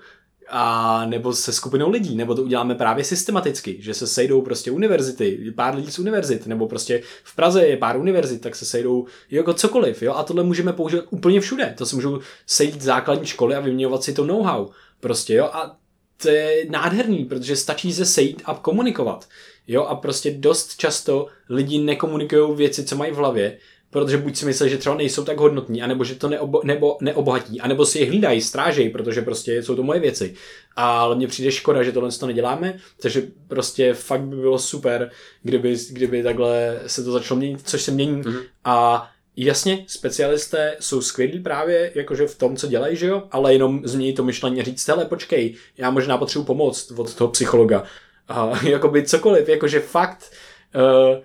A 0.56 1.06
nebo 1.06 1.34
se 1.34 1.54
skupinou 1.54 1.90
lidí, 1.90 2.16
nebo 2.16 2.36
to 2.36 2.44
uděláme 2.44 2.76
právě 2.76 3.04
systematicky, 3.04 3.78
že 3.80 3.94
se 3.94 4.08
sejdou 4.08 4.42
prostě 4.42 4.72
univerzity, 4.72 5.54
pár 5.56 5.76
lidí 5.76 5.92
z 5.92 6.00
univerzit, 6.00 6.48
nebo 6.48 6.68
prostě 6.68 7.02
v 7.24 7.36
Praze 7.36 7.66
je 7.66 7.78
pár 7.78 7.98
univerzit, 8.00 8.42
tak 8.42 8.56
se 8.56 8.66
sejdou 8.66 9.06
jako 9.32 9.54
cokoliv, 9.54 10.02
jo, 10.02 10.14
a 10.14 10.24
tohle 10.24 10.44
můžeme 10.44 10.74
používat 10.74 11.06
úplně 11.10 11.42
všude, 11.42 11.74
to 11.78 11.86
se 11.86 11.96
můžou 11.96 12.20
sejít 12.48 12.82
základní 12.82 13.26
školy 13.26 13.56
a 13.56 13.60
vyměňovat 13.60 14.04
si 14.04 14.14
to 14.14 14.26
know-how, 14.26 14.70
prostě, 15.00 15.34
jo, 15.34 15.46
a 15.46 15.78
to 16.22 16.30
je 16.30 16.66
nádherný, 16.70 17.26
protože 17.26 17.56
stačí 17.56 17.94
se 17.94 18.06
sejít 18.06 18.42
a 18.46 18.54
komunikovat, 18.54 19.28
jo, 19.68 19.84
a 19.84 19.96
prostě 19.96 20.32
dost 20.32 20.78
často 20.78 21.28
lidi 21.50 21.80
nekomunikují 21.80 22.56
věci, 22.56 22.84
co 22.84 22.96
mají 22.96 23.12
v 23.12 23.16
hlavě, 23.16 23.58
protože 23.94 24.18
buď 24.18 24.36
si 24.36 24.46
myslí, 24.46 24.70
že 24.70 24.78
třeba 24.78 24.96
nejsou 24.96 25.24
tak 25.24 25.38
hodnotní, 25.38 25.82
anebo 25.82 26.04
že 26.04 26.16
to 26.16 26.30
neobo, 26.30 26.62
nebo 26.64 26.98
neobohatí, 27.02 27.62
anebo 27.62 27.86
si 27.86 28.00
je 28.00 28.06
hlídají, 28.06 28.42
strážejí, 28.42 28.90
protože 28.90 29.22
prostě 29.22 29.64
jsou 29.64 29.76
to 29.76 29.84
moje 29.84 30.00
věci. 30.00 30.34
Ale 30.76 31.16
mně 31.16 31.28
přijde 31.28 31.52
škoda, 31.52 31.84
že 31.84 31.92
tohle 31.92 32.12
to 32.12 32.28
neděláme, 32.28 32.78
takže 33.02 33.24
prostě 33.48 33.94
fakt 33.94 34.22
by 34.22 34.36
bylo 34.36 34.60
super, 34.60 35.12
kdyby, 35.44 35.78
kdyby 35.92 36.24
takhle 36.24 36.80
se 36.88 37.04
to 37.04 37.12
začalo 37.12 37.38
měnit, 37.38 37.60
což 37.64 37.82
se 37.82 37.92
mění. 37.92 38.24
Mm-hmm. 38.24 38.44
A 38.66 39.10
Jasně, 39.38 39.86
specialisté 39.88 40.78
jsou 40.80 41.02
skvělí 41.02 41.40
právě 41.40 41.92
jakože 41.96 42.28
v 42.28 42.38
tom, 42.38 42.58
co 42.58 42.68
dělají, 42.68 42.96
že 42.96 43.08
jo, 43.08 43.24
ale 43.32 43.54
jenom 43.54 43.82
změnit 43.84 44.14
to 44.14 44.24
myšlení 44.24 44.62
a 44.62 44.64
říct, 44.64 44.88
hele, 44.88 45.06
počkej, 45.06 45.56
já 45.78 45.90
možná 45.90 46.18
potřebuji 46.18 46.46
pomoc 46.46 46.92
od 46.98 47.16
toho 47.16 47.32
psychologa. 47.32 47.84
A 48.28 48.52
jakoby 48.66 49.04
cokoliv, 49.04 49.50
jakože 49.50 49.80
fakt 49.80 50.32
uh, 50.76 51.24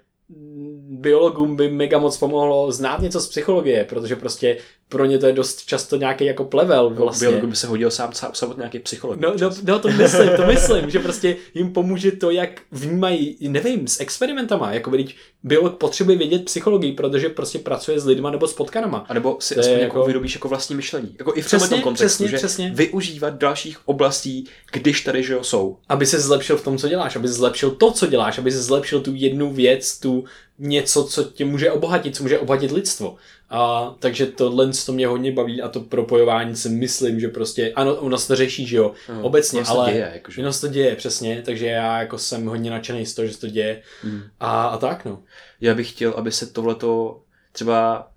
biologům 0.88 1.56
by 1.56 1.70
mega 1.70 1.98
moc 1.98 2.18
pomohlo 2.18 2.72
znát 2.72 3.00
něco 3.00 3.20
z 3.20 3.28
psychologie, 3.28 3.84
protože 3.84 4.16
prostě 4.16 4.56
pro 4.88 5.04
ně 5.04 5.18
to 5.18 5.26
je 5.26 5.32
dost 5.32 5.66
často 5.66 5.96
nějaký 5.96 6.24
jako 6.24 6.44
plevel 6.44 6.90
vlastně. 6.90 7.28
Biologům 7.28 7.50
by 7.50 7.56
se 7.56 7.66
hodil 7.66 7.90
sám, 7.90 8.12
sám, 8.12 8.54
nějaký 8.56 8.78
psycholog. 8.78 9.20
No, 9.20 9.34
no, 9.40 9.50
no, 9.62 9.78
to 9.78 9.88
myslím, 9.88 10.30
to 10.36 10.46
myslím, 10.46 10.90
že 10.90 10.98
prostě 10.98 11.36
jim 11.54 11.72
pomůže 11.72 12.12
to, 12.12 12.30
jak 12.30 12.60
vnímají, 12.72 13.36
nevím, 13.40 13.88
s 13.88 14.00
experimentama, 14.00 14.72
jako 14.72 14.90
když 14.90 15.16
biolog 15.42 15.76
potřebuje 15.76 16.18
vědět 16.18 16.44
psychologii, 16.44 16.92
protože 16.92 17.28
prostě 17.28 17.58
pracuje 17.58 18.00
s 18.00 18.06
lidma 18.06 18.30
nebo 18.30 18.46
s 18.46 18.54
potkanama. 18.54 19.06
A 19.08 19.14
nebo 19.14 19.36
si 19.40 19.56
aspoň 19.56 19.78
jako 19.78 20.04
vyrobíš 20.04 20.34
jako 20.34 20.48
vlastní 20.48 20.76
myšlení. 20.76 21.16
Jako 21.18 21.36
i 21.36 21.42
v 21.42 21.46
přesně, 21.46 21.68
tom 21.68 21.80
kontextu, 21.80 22.06
přesně, 22.06 22.28
že 22.28 22.36
přesně. 22.36 22.72
využívat 22.74 23.38
dalších 23.38 23.78
oblastí, 23.84 24.44
když 24.72 25.00
tady 25.00 25.22
že 25.22 25.32
jo, 25.32 25.44
jsou. 25.44 25.76
Aby 25.88 26.06
se 26.06 26.20
zlepšil 26.20 26.56
v 26.56 26.64
tom, 26.64 26.78
co 26.78 26.88
děláš, 26.88 27.16
aby 27.16 27.28
zlepšil 27.28 27.70
to, 27.70 27.92
co 27.92 28.06
děláš, 28.06 28.38
aby 28.38 28.52
se 28.52 28.62
zlepšil 28.62 29.00
tu 29.00 29.12
jednu 29.14 29.52
věc, 29.52 29.98
tu 29.98 30.24
něco, 30.58 31.04
co 31.04 31.24
tě 31.24 31.44
může 31.44 31.72
obohatit, 31.72 32.16
co 32.16 32.22
může 32.22 32.38
obohatit 32.38 32.70
lidstvo. 32.70 33.16
A, 33.50 33.94
takže 33.98 34.26
tohle 34.26 34.70
to 34.86 34.92
mě 34.92 35.06
hodně 35.06 35.32
baví 35.32 35.62
a 35.62 35.68
to 35.68 35.80
propojování 35.80 36.56
si 36.56 36.68
myslím, 36.68 37.20
že 37.20 37.28
prostě, 37.28 37.72
ano, 37.72 37.94
ono 37.94 38.18
se 38.18 38.28
to 38.28 38.36
řeší, 38.36 38.66
že 38.66 38.76
jo, 38.76 38.92
hmm, 39.06 39.24
obecně, 39.24 39.62
ale 39.66 39.92
děje, 39.92 40.10
jakože. 40.14 40.42
ono 40.42 40.52
se 40.52 40.60
to 40.60 40.72
děje, 40.72 40.96
přesně, 40.96 41.42
takže 41.44 41.66
já 41.66 42.00
jako 42.00 42.18
jsem 42.18 42.46
hodně 42.46 42.70
nadšený 42.70 43.06
z 43.06 43.14
toho, 43.14 43.28
že 43.28 43.34
se 43.34 43.40
to 43.40 43.48
děje 43.48 43.82
hmm. 44.02 44.22
a, 44.40 44.66
a 44.68 44.78
tak, 44.78 45.04
no. 45.04 45.22
Já 45.60 45.74
bych 45.74 45.90
chtěl, 45.90 46.14
aby 46.16 46.32
se 46.32 46.46
tohleto 46.46 47.20
třeba 47.52 48.10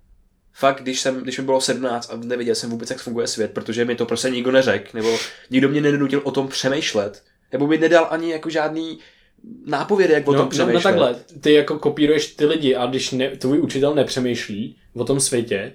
fakt, 0.52 0.82
když, 0.82 1.00
jsem, 1.00 1.16
když 1.16 1.38
mi 1.38 1.44
bylo 1.44 1.60
17 1.60 2.10
a 2.12 2.16
nevěděl 2.16 2.54
jsem 2.54 2.70
vůbec, 2.70 2.90
jak 2.90 2.98
funguje 2.98 3.26
svět, 3.26 3.50
protože 3.50 3.84
mi 3.84 3.94
to 3.94 4.06
prostě 4.06 4.30
nikdo 4.30 4.50
neřekl, 4.50 4.90
nebo 4.94 5.18
nikdo 5.50 5.68
mě 5.68 5.80
nenutil 5.80 6.20
o 6.24 6.30
tom 6.30 6.48
přemýšlet, 6.48 7.22
nebo 7.52 7.66
mi 7.66 7.78
nedal 7.78 8.06
ani 8.10 8.30
jako 8.30 8.50
žádný 8.50 8.98
nápovědy, 9.66 10.12
jak 10.12 10.28
o 10.28 10.32
no, 10.32 10.38
tom 10.38 10.48
přemýšlet. 10.48 10.84
No, 10.84 11.00
no 11.00 11.06
takhle, 11.06 11.24
ty 11.40 11.52
jako 11.52 11.78
kopíruješ 11.78 12.26
ty 12.26 12.46
lidi 12.46 12.74
a 12.74 12.86
když 12.86 13.10
ne, 13.10 13.30
tvůj 13.30 13.60
učitel 13.60 13.94
nepřemýšlí 13.94 14.76
o 14.94 15.04
tom 15.04 15.20
světě, 15.20 15.72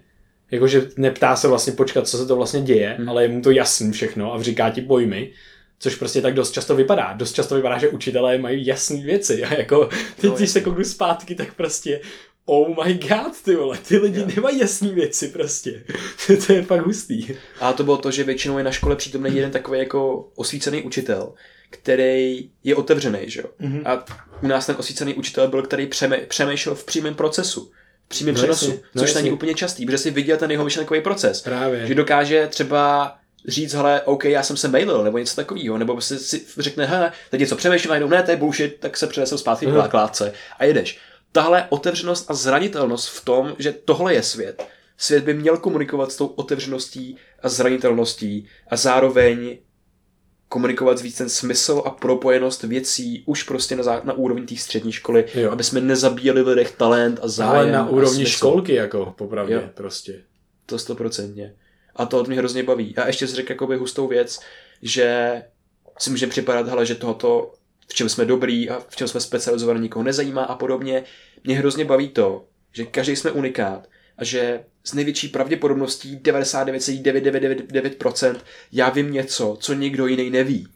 jakože 0.51 0.89
neptá 0.97 1.35
se 1.35 1.47
vlastně 1.47 1.73
počkat, 1.73 2.07
co 2.07 2.17
se 2.17 2.25
to 2.25 2.35
vlastně 2.35 2.61
děje, 2.61 2.95
hmm. 2.97 3.09
ale 3.09 3.23
je 3.23 3.29
mu 3.29 3.41
to 3.41 3.51
jasný 3.51 3.91
všechno 3.91 4.33
a 4.33 4.43
říká 4.43 4.69
ti 4.69 4.81
pojmy, 4.81 5.31
což 5.79 5.95
prostě 5.95 6.21
tak 6.21 6.33
dost 6.33 6.51
často 6.51 6.75
vypadá. 6.75 7.13
Dost 7.13 7.33
často 7.33 7.55
vypadá, 7.55 7.77
že 7.77 7.89
učitelé 7.89 8.37
mají 8.37 8.65
jasné 8.65 9.01
věci 9.01 9.43
a 9.43 9.53
jako 9.53 9.85
teď, 10.21 10.29
no, 10.29 10.35
když 10.35 10.49
se 10.49 10.61
kouknu 10.61 10.83
zpátky, 10.83 11.35
tak 11.35 11.53
prostě 11.53 12.01
oh 12.45 12.85
my 12.85 12.93
god, 12.93 13.41
ty 13.45 13.55
vole, 13.55 13.77
ty 13.87 13.97
lidi 13.97 14.19
yeah. 14.19 14.35
nemají 14.35 14.59
jasné 14.59 14.89
věci 14.89 15.27
prostě. 15.27 15.83
to 16.47 16.53
je 16.53 16.61
fakt 16.61 16.85
hustý. 16.85 17.27
A 17.59 17.73
to 17.73 17.83
bylo 17.83 17.97
to, 17.97 18.11
že 18.11 18.23
většinou 18.23 18.57
je 18.57 18.63
na 18.63 18.71
škole 18.71 18.95
přítomný 18.95 19.35
jeden 19.35 19.51
takový 19.51 19.79
jako 19.79 20.29
osvícený 20.35 20.83
učitel, 20.83 21.33
který 21.69 22.49
je 22.63 22.75
otevřený, 22.75 23.19
že 23.25 23.41
jo. 23.41 23.49
Mm-hmm. 23.61 23.81
A 23.85 24.05
u 24.43 24.47
nás 24.47 24.65
ten 24.65 24.75
osvícený 24.79 25.13
učitel 25.13 25.47
byl, 25.47 25.61
který 25.61 25.87
přeme, 25.87 26.17
přemýšlel 26.17 26.75
v 26.75 26.85
přímém 26.85 27.15
procesu, 27.15 27.71
v 28.05 28.07
přímém 28.07 28.35
no 28.35 28.39
přenosu, 28.41 28.65
jasný, 28.65 28.83
no 28.95 29.01
což 29.01 29.13
není 29.13 29.31
úplně 29.31 29.53
častý, 29.53 29.85
protože 29.85 29.97
si 29.97 30.11
viděl 30.11 30.37
ten 30.37 30.51
jeho 30.51 30.63
myšlenkový 30.63 31.01
proces. 31.01 31.41
Právě. 31.41 31.87
Že 31.87 31.95
dokáže 31.95 32.47
třeba 32.47 33.15
říct, 33.47 33.73
hele, 33.73 34.01
OK, 34.01 34.25
já 34.25 34.43
jsem 34.43 34.57
se 34.57 34.67
mailil, 34.67 35.03
nebo 35.03 35.17
něco 35.17 35.35
takového, 35.35 35.77
nebo 35.77 36.01
si, 36.01 36.19
si 36.19 36.45
řekne, 36.57 36.85
hele, 36.85 37.11
teď 37.29 37.39
něco 37.39 37.55
přemýšlím, 37.55 37.89
najednou, 37.89 38.09
ne, 38.09 38.23
to 38.23 38.31
je 38.31 38.37
bullshit, 38.37 38.77
tak 38.79 38.97
se 38.97 39.07
přenesem 39.07 39.37
zpátky 39.37 39.65
k 39.65 39.69
mm. 39.69 39.89
kládce 39.89 40.33
a 40.59 40.65
jedeš. 40.65 40.99
Tahle 41.31 41.65
otevřenost 41.69 42.31
a 42.31 42.33
zranitelnost 42.33 43.09
v 43.09 43.25
tom, 43.25 43.55
že 43.59 43.71
tohle 43.71 44.13
je 44.13 44.23
svět, 44.23 44.67
svět 44.97 45.23
by 45.23 45.33
měl 45.33 45.57
komunikovat 45.57 46.11
s 46.11 46.15
tou 46.15 46.25
otevřeností 46.25 47.17
a 47.43 47.49
zranitelností 47.49 48.47
a 48.69 48.75
zároveň 48.75 49.57
komunikovat 50.49 51.01
víc 51.01 51.17
ten 51.17 51.29
smysl 51.29 51.83
a 51.85 51.89
propojenost 51.89 52.63
věcí 52.63 53.23
už 53.25 53.43
prostě 53.43 53.75
na, 53.75 53.83
zá, 53.83 54.01
na 54.03 54.13
úrovni 54.13 54.45
té 54.45 54.55
střední 54.55 54.91
školy, 54.91 55.25
jo. 55.35 55.51
aby 55.51 55.63
jsme 55.63 55.81
nezabíjeli 55.81 56.43
v 56.43 56.47
lidech 56.47 56.71
talent 56.71 57.19
a 57.23 57.27
zájem. 57.27 57.55
Ale 57.55 57.71
na 57.71 57.89
úrovni 57.89 58.25
školky, 58.25 58.73
jako 58.73 59.13
popravdě, 59.17 59.53
jo. 59.53 59.61
prostě. 59.73 60.21
To 60.65 60.79
stoprocentně. 60.79 61.55
A 61.95 62.05
to 62.05 62.19
od 62.19 62.27
mě 62.27 62.37
hrozně 62.37 62.63
baví. 62.63 62.95
A 62.95 63.07
ještě 63.07 63.27
si 63.27 63.35
řekl 63.35 63.51
jakoby 63.51 63.77
hustou 63.77 64.07
věc, 64.07 64.39
že 64.81 65.41
si 65.99 66.09
může 66.09 66.27
připadat, 66.27 66.67
hele, 66.67 66.85
že 66.85 66.95
tohoto 66.95 67.53
v 67.87 67.93
čem 67.93 68.09
jsme 68.09 68.25
dobrý 68.25 68.69
a 68.69 68.79
v 68.87 68.95
čem 68.95 69.07
jsme 69.07 69.21
specializovaní, 69.21 69.81
nikoho 69.81 70.03
nezajímá 70.03 70.43
a 70.43 70.55
podobně. 70.55 71.03
Mě 71.43 71.57
hrozně 71.57 71.85
baví 71.85 72.09
to, 72.09 72.45
že 72.73 72.85
každý 72.85 73.15
jsme 73.15 73.31
unikát 73.31 73.87
že 74.23 74.63
s 74.83 74.93
největší 74.93 75.27
pravděpodobností 75.27 76.17
99,9999% 76.17 78.35
já 78.71 78.89
vím 78.89 79.11
něco, 79.11 79.57
co 79.59 79.73
někdo 79.73 80.07
jiný 80.07 80.29
neví. 80.29 80.67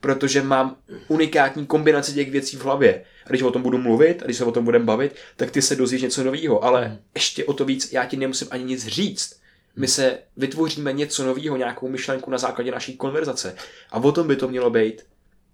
Protože 0.00 0.42
mám 0.42 0.76
unikátní 1.08 1.66
kombinaci 1.66 2.14
těch 2.14 2.30
věcí 2.30 2.56
v 2.56 2.64
hlavě. 2.64 3.04
A 3.26 3.28
když 3.28 3.42
o 3.42 3.50
tom 3.50 3.62
budu 3.62 3.78
mluvit, 3.78 4.22
a 4.22 4.24
když 4.24 4.36
se 4.36 4.44
o 4.44 4.52
tom 4.52 4.64
budeme 4.64 4.84
bavit, 4.84 5.14
tak 5.36 5.50
ty 5.50 5.62
se 5.62 5.76
dozvíš 5.76 6.02
něco 6.02 6.24
nového. 6.24 6.64
Ale 6.64 6.84
hmm. 6.84 6.98
ještě 7.14 7.44
o 7.44 7.52
to 7.52 7.64
víc, 7.64 7.92
já 7.92 8.04
ti 8.04 8.16
nemusím 8.16 8.48
ani 8.50 8.64
nic 8.64 8.86
říct. 8.86 9.40
My 9.76 9.88
se 9.88 10.18
vytvoříme 10.36 10.92
něco 10.92 11.26
nového, 11.26 11.56
nějakou 11.56 11.88
myšlenku 11.88 12.30
na 12.30 12.38
základě 12.38 12.70
naší 12.70 12.96
konverzace. 12.96 13.54
A 13.90 13.98
o 13.98 14.12
tom 14.12 14.28
by 14.28 14.36
to 14.36 14.48
mělo 14.48 14.70
být. 14.70 15.06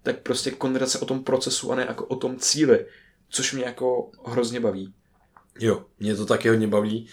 Tak 0.03 0.19
prostě 0.19 0.51
konverzace 0.51 0.99
o 0.99 1.05
tom 1.05 1.23
procesu 1.23 1.71
a 1.71 1.75
ne 1.75 1.85
jako 1.87 2.05
o 2.05 2.15
tom 2.15 2.37
cíli. 2.37 2.85
Což 3.29 3.53
mě 3.53 3.65
jako 3.65 4.09
hrozně 4.25 4.59
baví. 4.59 4.93
Jo, 5.59 5.85
mě 5.99 6.15
to 6.15 6.25
taky 6.25 6.49
hodně 6.49 6.67
baví. 6.67 7.07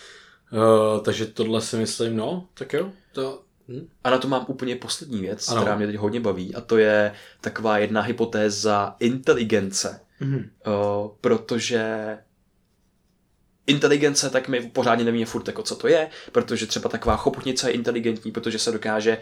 Uh, 0.53 1.03
takže 1.03 1.27
tohle 1.27 1.61
si 1.61 1.77
myslím, 1.77 2.17
no, 2.17 2.49
tak 2.55 2.73
jo. 2.73 2.93
To, 3.13 3.43
hm. 3.69 3.89
A 4.05 4.11
na 4.11 4.19
to 4.19 4.29
mám 4.29 4.45
úplně 4.49 4.77
poslední 4.77 5.21
věc, 5.21 5.49
ano. 5.49 5.61
která 5.61 5.77
mě 5.77 5.87
teď 5.87 5.97
hodně 5.97 6.21
baví, 6.21 6.55
a 6.55 6.61
to 6.61 6.79
je 6.79 7.13
taková 7.41 7.79
jedna 7.79 8.01
hypotéza 8.01 8.97
inteligence. 9.01 10.01
Mm-hmm. 10.21 10.49
Uh, 10.67 11.11
protože 11.21 12.19
inteligence, 13.67 14.31
tak 14.31 14.49
my 14.49 14.61
pořádně 14.61 15.05
nevíme 15.05 15.27
furt, 15.27 15.47
jako 15.47 15.63
co 15.63 15.77
to 15.77 15.89
je, 15.89 16.11
protože 16.33 16.67
třeba 16.67 16.89
taková 16.89 17.17
choputnice 17.17 17.71
je 17.71 17.75
inteligentní, 17.75 18.33
protože 18.33 18.59
se 18.59 18.73
dokáže 18.73 19.19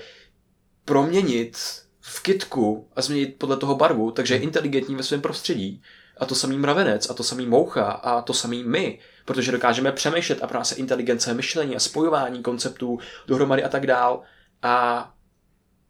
proměnit 0.84 1.58
v 2.00 2.22
kitku 2.22 2.88
a 2.96 3.02
změnit 3.02 3.34
podle 3.38 3.56
toho 3.56 3.76
barvu, 3.76 4.10
takže 4.10 4.34
je 4.34 4.38
mhm. 4.38 4.48
inteligentní 4.48 4.94
ve 4.94 5.02
svém 5.02 5.20
prostředí. 5.20 5.82
A 6.20 6.26
to 6.26 6.34
samý 6.34 6.58
mravenec, 6.58 7.10
a 7.10 7.14
to 7.14 7.22
samý 7.22 7.46
moucha, 7.46 7.84
a 7.84 8.22
to 8.22 8.34
samý 8.34 8.64
my, 8.64 8.98
protože 9.24 9.52
dokážeme 9.52 9.92
přemýšlet 9.92 10.42
a 10.42 10.46
pro 10.46 10.58
nás 10.58 10.70
je 10.70 10.76
inteligence 10.76 11.34
myšlení 11.34 11.76
a 11.76 11.80
spojování 11.80 12.42
konceptů 12.42 12.98
dohromady 13.26 13.64
a 13.64 13.68
tak 13.68 13.86
dál. 13.86 14.22
A 14.62 15.14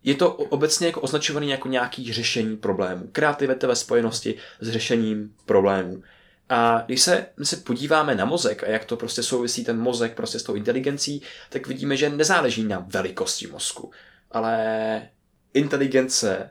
je 0.03 0.15
to 0.15 0.33
obecně 0.33 0.87
jako 0.87 1.01
označované 1.01 1.47
jako 1.47 1.69
nějaký 1.69 2.13
řešení 2.13 2.57
problémů. 2.57 3.09
Kreativita 3.13 3.67
ve 3.67 3.77
spojenosti 3.77 4.35
s 4.61 4.71
řešením 4.71 5.35
problémů. 5.47 6.03
A 6.49 6.83
když 6.87 7.03
se, 7.03 7.27
my 7.37 7.47
se 7.47 7.57
podíváme 7.57 8.15
na 8.15 8.25
mozek 8.25 8.65
a 8.65 8.67
jak 8.67 8.85
to 8.85 8.97
prostě 8.97 9.23
souvisí 9.23 9.65
ten 9.65 9.79
mozek 9.81 10.15
prostě 10.15 10.39
s 10.39 10.43
tou 10.43 10.55
inteligencí, 10.55 11.23
tak 11.49 11.67
vidíme, 11.67 11.97
že 11.97 12.11
nezáleží 12.11 12.65
na 12.65 12.87
velikosti 12.89 13.47
mozku, 13.47 13.91
ale 14.31 15.09
inteligence 15.55 16.51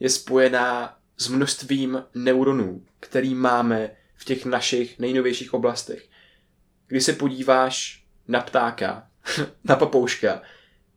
je 0.00 0.10
spojená 0.10 0.96
s 1.18 1.28
množstvím 1.28 2.04
neuronů, 2.14 2.82
který 3.02 3.34
máme 3.34 3.90
v 4.16 4.24
těch 4.24 4.44
našich 4.44 4.98
nejnovějších 4.98 5.54
oblastech. 5.54 6.08
Když 6.86 7.04
se 7.04 7.12
podíváš 7.12 8.04
na 8.28 8.40
ptáka, 8.40 9.06
na 9.64 9.76
papouška, 9.76 10.42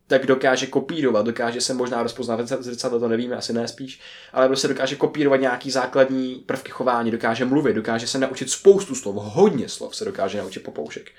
tak 0.06 0.26
dokáže 0.26 0.66
kopírovat, 0.66 1.26
dokáže 1.26 1.60
se 1.60 1.74
možná 1.74 2.02
rozpoznat 2.02 2.48
zrcadlo, 2.48 3.00
to 3.00 3.08
nevíme, 3.08 3.36
asi 3.36 3.52
ne 3.52 3.68
spíš, 3.68 4.00
ale 4.32 4.46
prostě 4.46 4.68
dokáže 4.68 4.96
kopírovat 4.96 5.40
nějaký 5.40 5.70
základní 5.70 6.34
prvky 6.34 6.70
chování, 6.70 7.10
dokáže 7.10 7.44
mluvit, 7.44 7.72
dokáže 7.72 8.06
se 8.06 8.18
naučit 8.18 8.50
spoustu 8.50 8.94
slov, 8.94 9.16
hodně 9.18 9.68
slov 9.68 9.96
se 9.96 10.04
dokáže 10.04 10.38
naučit 10.38 10.60
papoušek. 10.60 11.10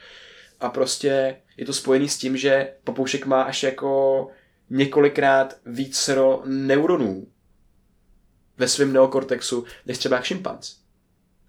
A 0.60 0.70
prostě 0.70 1.38
je 1.58 1.66
to 1.66 1.74
spojený 1.74 2.10
s 2.10 2.18
tím, 2.18 2.38
že 2.38 2.74
papoušek 2.84 3.26
má 3.26 3.42
až 3.42 3.64
jako 3.64 4.28
několikrát 4.70 5.58
víc 5.66 6.10
neuronů 6.46 7.28
ve 8.58 8.68
svém 8.68 8.94
neokortexu, 8.94 9.66
než 9.86 9.98
třeba 9.98 10.16
jak 10.16 10.26
šimpanz. 10.26 10.76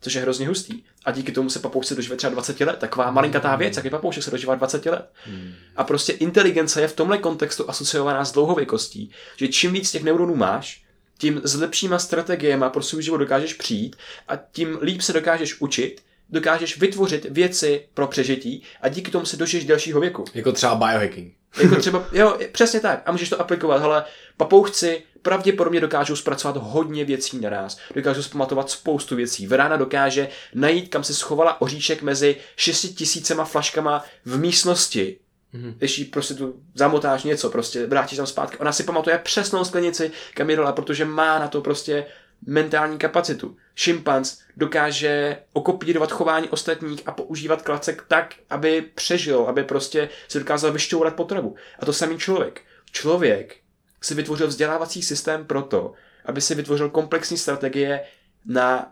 Což 0.00 0.14
je 0.14 0.20
hrozně 0.20 0.48
hustý. 0.48 0.82
A 1.04 1.10
díky 1.10 1.32
tomu 1.32 1.50
se 1.50 1.58
papoušek 1.58 1.96
dožije 1.96 2.16
třeba 2.16 2.32
20 2.32 2.60
let. 2.60 2.78
Taková 2.78 3.10
malinkatá 3.10 3.56
věc, 3.56 3.76
jaký 3.76 3.90
papoušek 3.90 4.22
se 4.22 4.30
dožívá 4.30 4.54
20 4.54 4.86
let. 4.86 5.10
Hmm. 5.24 5.54
A 5.76 5.84
prostě 5.84 6.12
inteligence 6.12 6.80
je 6.80 6.88
v 6.88 6.96
tomhle 6.96 7.18
kontextu 7.18 7.70
asociovaná 7.70 8.24
s 8.24 8.32
dlouhověkostí. 8.32 9.10
Že 9.36 9.48
čím 9.48 9.72
víc 9.72 9.90
těch 9.90 10.02
neuronů 10.02 10.36
máš, 10.36 10.84
tím 11.18 11.40
s 11.44 11.54
lepšíma 11.54 11.98
strategiemi 11.98 12.64
pro 12.68 12.82
svůj 12.82 13.02
život 13.02 13.16
dokážeš 13.16 13.54
přijít 13.54 13.96
a 14.28 14.36
tím 14.36 14.78
líp 14.82 15.00
se 15.00 15.12
dokážeš 15.12 15.60
učit, 15.60 16.02
dokážeš 16.30 16.78
vytvořit 16.78 17.26
věci 17.30 17.88
pro 17.94 18.06
přežití 18.06 18.62
a 18.80 18.88
díky 18.88 19.10
tomu 19.10 19.26
se 19.26 19.36
dožiješ 19.36 19.64
delšího 19.64 20.00
věku. 20.00 20.24
Jako 20.34 20.52
třeba 20.52 20.74
biohacking. 20.74 21.34
Jako 21.62 21.76
třeba, 21.76 22.06
jo, 22.12 22.38
přesně 22.52 22.80
tak. 22.80 23.02
A 23.06 23.12
můžeš 23.12 23.28
to 23.28 23.40
aplikovat. 23.40 23.80
Hele, 23.80 24.04
papouchci 24.36 25.02
pravděpodobně 25.22 25.80
dokážou 25.80 26.16
zpracovat 26.16 26.56
hodně 26.56 27.04
věcí 27.04 27.38
naraz. 27.40 27.78
Dokážou 27.94 28.22
zpamatovat 28.22 28.70
spoustu 28.70 29.16
věcí. 29.16 29.46
Vrána 29.46 29.76
dokáže 29.76 30.28
najít, 30.54 30.88
kam 30.88 31.04
se 31.04 31.14
schovala 31.14 31.60
oříšek 31.60 32.02
mezi 32.02 32.36
6 32.56 32.80
tisícema 32.80 33.44
flaškama 33.44 34.04
v 34.24 34.38
místnosti. 34.38 35.18
Mm-hmm. 35.54 35.74
Když 35.78 35.98
jí 35.98 36.04
prostě 36.04 36.34
tu 36.34 36.62
zamotáš 36.74 37.24
něco, 37.24 37.50
prostě 37.50 37.86
vrátíš 37.86 38.16
tam 38.16 38.26
zpátky. 38.26 38.58
Ona 38.58 38.72
si 38.72 38.82
pamatuje 38.82 39.18
přesnou 39.18 39.64
sklenici, 39.64 40.10
kam 40.34 40.50
je 40.50 40.56
dala, 40.56 40.72
protože 40.72 41.04
má 41.04 41.38
na 41.38 41.48
to 41.48 41.60
prostě 41.60 42.06
mentální 42.46 42.98
kapacitu. 42.98 43.56
Šimpanz 43.74 44.38
dokáže 44.56 45.38
okopírovat 45.52 46.12
chování 46.12 46.48
ostatních 46.48 47.02
a 47.06 47.12
používat 47.12 47.62
klacek 47.62 48.04
tak, 48.08 48.34
aby 48.50 48.82
přežil, 48.94 49.40
aby 49.40 49.64
prostě 49.64 50.08
se 50.28 50.38
dokázal 50.38 50.72
vyšťourat 50.72 51.14
potravu. 51.14 51.54
A 51.78 51.86
to 51.86 51.92
samý 51.92 52.18
člověk. 52.18 52.60
Člověk 52.92 53.56
si 54.00 54.14
vytvořil 54.14 54.46
vzdělávací 54.46 55.02
systém 55.02 55.46
proto, 55.46 55.92
aby 56.24 56.40
si 56.40 56.54
vytvořil 56.54 56.90
komplexní 56.90 57.36
strategie 57.36 58.00
na 58.46 58.90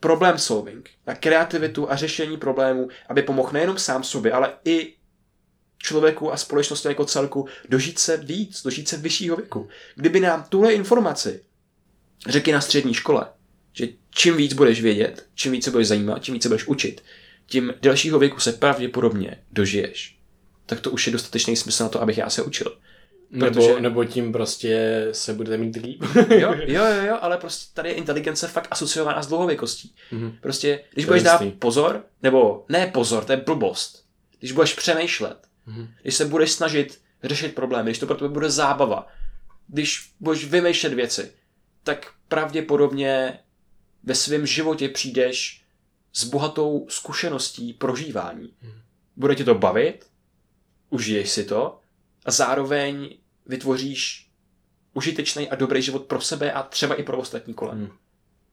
problem 0.00 0.38
solving, 0.38 0.90
na 1.06 1.14
kreativitu 1.14 1.90
a 1.90 1.96
řešení 1.96 2.36
problémů, 2.36 2.88
aby 3.08 3.22
pomohl 3.22 3.50
nejenom 3.52 3.78
sám 3.78 4.04
sobě, 4.04 4.32
ale 4.32 4.52
i 4.64 4.94
člověku 5.78 6.32
a 6.32 6.36
společnosti 6.36 6.88
jako 6.88 7.04
celku 7.04 7.48
dožít 7.68 7.98
se 7.98 8.16
víc, 8.16 8.62
dožít 8.62 8.88
se 8.88 8.96
vyššího 8.96 9.36
věku. 9.36 9.68
Kdyby 9.94 10.20
nám 10.20 10.44
tuhle 10.48 10.72
informaci 10.72 11.44
řekli 12.28 12.52
na 12.52 12.60
střední 12.60 12.94
škole, 12.94 13.26
že 13.72 13.88
čím 14.10 14.36
víc 14.36 14.52
budeš 14.52 14.82
vědět, 14.82 15.26
čím 15.34 15.52
víc 15.52 15.64
se 15.64 15.70
budeš 15.70 15.88
zajímat, 15.88 16.24
čím 16.24 16.34
víc 16.34 16.42
se 16.42 16.48
budeš 16.48 16.66
učit, 16.66 17.04
tím 17.46 17.74
delšího 17.82 18.18
věku 18.18 18.40
se 18.40 18.52
pravděpodobně 18.52 19.42
dožiješ. 19.52 20.18
Tak 20.66 20.80
to 20.80 20.90
už 20.90 21.06
je 21.06 21.12
dostatečný 21.12 21.56
smysl 21.56 21.82
na 21.82 21.88
to, 21.88 22.02
abych 22.02 22.18
já 22.18 22.30
se 22.30 22.42
učil. 22.42 22.78
Protože... 23.30 23.68
Nebo, 23.68 23.80
nebo 23.80 24.04
tím 24.04 24.32
prostě 24.32 25.06
se 25.12 25.34
budete 25.34 25.56
mít 25.56 25.76
líp. 25.76 26.02
jo, 26.30 26.54
jo, 26.54 26.84
jo, 26.84 27.02
jo, 27.06 27.18
ale 27.20 27.36
prostě 27.36 27.74
tady 27.74 27.88
je 27.88 27.94
inteligence 27.94 28.48
fakt 28.48 28.68
asociovaná 28.70 29.22
s 29.22 29.26
dlouhověkostí. 29.26 29.94
Mm-hmm. 30.12 30.32
Prostě, 30.40 30.80
když 30.92 31.04
to 31.04 31.10
budeš 31.10 31.22
dát 31.22 31.42
pozor, 31.58 32.04
nebo 32.22 32.64
ne 32.68 32.86
pozor, 32.86 33.24
to 33.24 33.32
je 33.32 33.36
blbost. 33.36 34.04
Když 34.38 34.52
budeš 34.52 34.74
přemýšlet, 34.74 35.46
mm-hmm. 35.68 35.88
když 36.02 36.14
se 36.14 36.24
budeš 36.24 36.52
snažit 36.52 37.00
řešit 37.22 37.54
problémy, 37.54 37.90
když 37.90 37.98
to 37.98 38.06
pro 38.06 38.16
tebe 38.16 38.28
bude 38.28 38.50
zábava, 38.50 39.06
když 39.68 40.10
budeš 40.20 40.44
vymýšlet 40.44 40.94
věci, 40.94 41.32
tak 41.82 42.12
pravděpodobně 42.28 43.38
ve 44.02 44.14
svém 44.14 44.46
životě 44.46 44.88
přijdeš 44.88 45.62
s 46.12 46.24
bohatou 46.24 46.86
zkušeností 46.88 47.72
prožívání. 47.72 48.48
Mm-hmm. 48.48 48.80
Bude 49.16 49.34
tě 49.34 49.44
to 49.44 49.54
bavit, 49.54 50.06
užiješ 50.90 51.30
si 51.30 51.44
to 51.44 51.78
a 52.26 52.30
zároveň 52.30 53.08
vytvoříš 53.46 54.26
užitečný 54.94 55.48
a 55.48 55.54
dobrý 55.54 55.82
život 55.82 56.04
pro 56.04 56.20
sebe 56.20 56.52
a 56.52 56.62
třeba 56.62 56.94
i 56.94 57.02
pro 57.02 57.18
ostatní 57.18 57.54
kolem. 57.54 57.78
Hmm. 57.78 57.90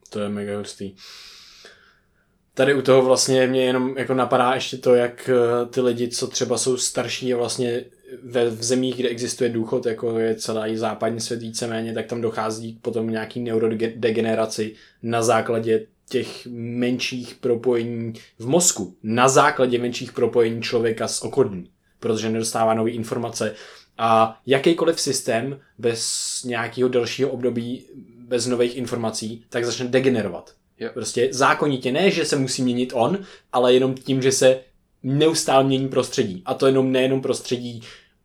To 0.10 0.20
je 0.20 0.30
mega 0.30 0.58
hustý. 0.58 0.96
Tady 2.54 2.74
u 2.74 2.82
toho 2.82 3.02
vlastně 3.02 3.48
mě 3.48 3.66
jenom 3.66 3.98
jako 3.98 4.14
napadá 4.14 4.54
ještě 4.54 4.78
to, 4.78 4.96
jak 4.96 5.30
eh, 5.30 5.66
ty 5.66 5.82
lidi, 5.82 6.08
co 6.08 6.28
třeba 6.28 6.58
jsou 6.58 6.78
starší 6.78 7.34
a 7.34 7.38
vlastně 7.38 7.86
ve, 8.24 8.50
v 8.50 8.64
zemích, 8.64 8.96
kde 8.96 9.10
existuje 9.10 9.50
důchod, 9.50 9.86
jako 9.86 10.20
je 10.20 10.36
celý 10.36 10.78
západní 10.78 11.20
svět 11.20 11.42
víceméně, 11.42 11.94
tak 11.94 12.06
tam 12.06 12.22
dochází 12.22 12.80
potom 12.82 13.10
nějaký 13.10 13.40
neurodegeneraci 13.40 14.76
na 15.04 15.24
základě 15.24 15.88
těch 16.10 16.48
menších 16.52 17.36
propojení 17.36 18.14
v 18.40 18.48
mozku, 18.48 18.96
na 19.04 19.30
základě 19.30 19.80
menších 19.80 20.12
propojení 20.12 20.62
člověka 20.62 21.08
s 21.08 21.22
okolím 21.22 21.68
protože 22.04 22.30
nedostává 22.30 22.74
nové 22.74 22.92
informace. 22.92 23.56
A 23.98 24.40
jakýkoliv 24.46 25.02
systém 25.02 25.60
bez 25.78 26.02
nějakého 26.44 26.90
dalšího 26.90 27.30
období, 27.30 27.86
bez 28.28 28.48
nových 28.48 28.78
informací, 28.78 29.46
tak 29.50 29.66
začne 29.66 29.88
degenerovat. 29.88 30.54
Jo. 30.80 30.90
Prostě 30.94 31.30
zákonitě 31.32 31.92
ne, 31.92 32.12
že 32.12 32.26
se 32.26 32.36
musí 32.36 32.64
měnit 32.64 32.94
on, 32.96 33.18
ale 33.52 33.74
jenom 33.74 33.96
tím, 33.96 34.22
že 34.22 34.32
se 34.32 34.60
neustále 35.04 35.64
mění 35.64 35.88
prostředí. 35.88 36.42
A 36.46 36.54
to 36.54 36.68
jenom 36.68 36.92
nejenom 36.92 37.22
prostředí 37.22 37.82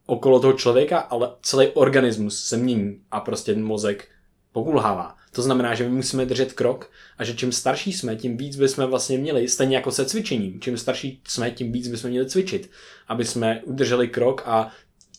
okolo 0.06 0.40
toho 0.40 0.52
člověka, 0.52 0.98
ale 0.98 1.30
celý 1.42 1.66
organismus 1.66 2.44
se 2.44 2.56
mění 2.56 3.00
a 3.10 3.20
prostě 3.20 3.54
ten 3.54 3.64
mozek 3.64 4.08
pokulhává. 4.52 5.14
To 5.38 5.42
znamená, 5.42 5.74
že 5.74 5.84
my 5.84 5.90
musíme 5.90 6.26
držet 6.26 6.52
krok 6.52 6.90
a 7.18 7.24
že 7.24 7.34
čím 7.34 7.52
starší 7.52 7.92
jsme, 7.92 8.16
tím 8.16 8.36
víc 8.36 8.56
bychom 8.56 8.86
vlastně 8.86 9.18
měli, 9.18 9.48
stejně 9.48 9.76
jako 9.76 9.92
se 9.92 10.04
cvičením, 10.04 10.60
čím 10.60 10.78
starší 10.78 11.22
jsme, 11.28 11.50
tím 11.50 11.72
víc 11.72 11.88
bychom 11.88 12.10
měli 12.10 12.30
cvičit, 12.30 12.70
aby 13.08 13.24
jsme 13.24 13.62
udrželi 13.64 14.08
krok 14.08 14.42
a 14.46 14.72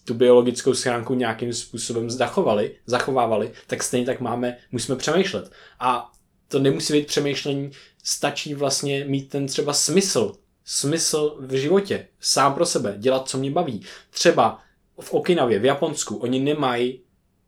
tu 0.06 0.14
biologickou 0.14 0.74
schránku 0.74 1.14
nějakým 1.14 1.54
způsobem 1.54 2.10
zachovali, 2.10 2.76
zachovávali, 2.86 3.52
tak 3.68 3.84
stejně 3.84 4.06
tak 4.06 4.20
máme, 4.20 4.58
musíme 4.72 4.98
přemýšlet. 4.98 5.52
A 5.80 6.12
to 6.48 6.60
nemusí 6.60 6.94
být 6.94 7.08
přemýšlení, 7.08 7.72
stačí 8.04 8.54
vlastně 8.54 9.06
mít 9.06 9.30
ten 9.30 9.48
třeba 9.48 9.74
smysl, 9.74 10.36
smysl 10.66 11.38
v 11.40 11.54
životě, 11.54 12.08
sám 12.20 12.54
pro 12.54 12.66
sebe, 12.66 12.96
dělat, 12.98 13.30
co 13.30 13.38
mě 13.38 13.52
baví. 13.52 13.82
Třeba 14.10 14.60
v 15.00 15.14
Okinavě, 15.14 15.60
v 15.60 15.66
Japonsku, 15.66 16.16
oni 16.16 16.40
nemají 16.40 17.02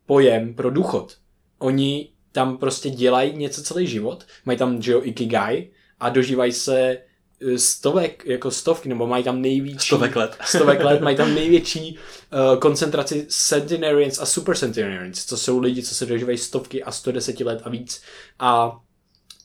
pojem 0.06 0.54
pro 0.54 0.72
důchod. 0.72 1.18
Oni 1.60 2.12
tam 2.32 2.58
prostě 2.58 2.90
dělají 2.90 3.34
něco 3.38 3.64
celý 3.64 3.88
život, 3.88 4.26
mají 4.46 4.58
tam, 4.58 4.82
že 4.82 4.92
jo, 4.92 5.02
ikigai 5.04 5.70
a 6.00 6.10
dožívají 6.10 6.52
se 6.52 6.98
eh, 7.42 7.58
stovek, 7.58 8.24
jako 8.26 8.52
stovky, 8.52 8.90
nebo 8.90 9.08
mají 9.08 9.24
tam 9.24 9.42
největší... 9.42 9.86
Stovek 9.88 10.16
let. 10.16 10.38
stovek 10.46 10.84
let, 10.84 11.02
mají 11.02 11.18
tam 11.18 11.36
největší 11.36 11.98
uh, 12.34 12.60
koncentraci 12.60 13.26
centenarians 13.30 14.20
a 14.20 14.26
super 14.26 14.58
centenarians, 14.58 15.26
co 15.26 15.38
jsou 15.38 15.60
lidi, 15.60 15.84
co 15.84 15.96
se 15.96 16.06
dožívají 16.06 16.38
stovky 16.38 16.84
a 16.84 16.92
110 16.92 17.40
let 17.40 17.62
a 17.64 17.70
víc. 17.70 18.02
A 18.40 18.80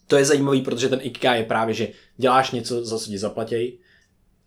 to 0.06 0.16
je 0.16 0.24
zajímavý, 0.24 0.62
protože 0.62 0.88
ten 0.88 1.00
ikigai 1.02 1.38
je 1.38 1.44
právě, 1.44 1.74
že 1.74 1.88
děláš 2.16 2.50
něco, 2.50 2.84
za 2.84 2.98
co 2.98 3.06
ti 3.06 3.18
zaplatí, 3.18 3.78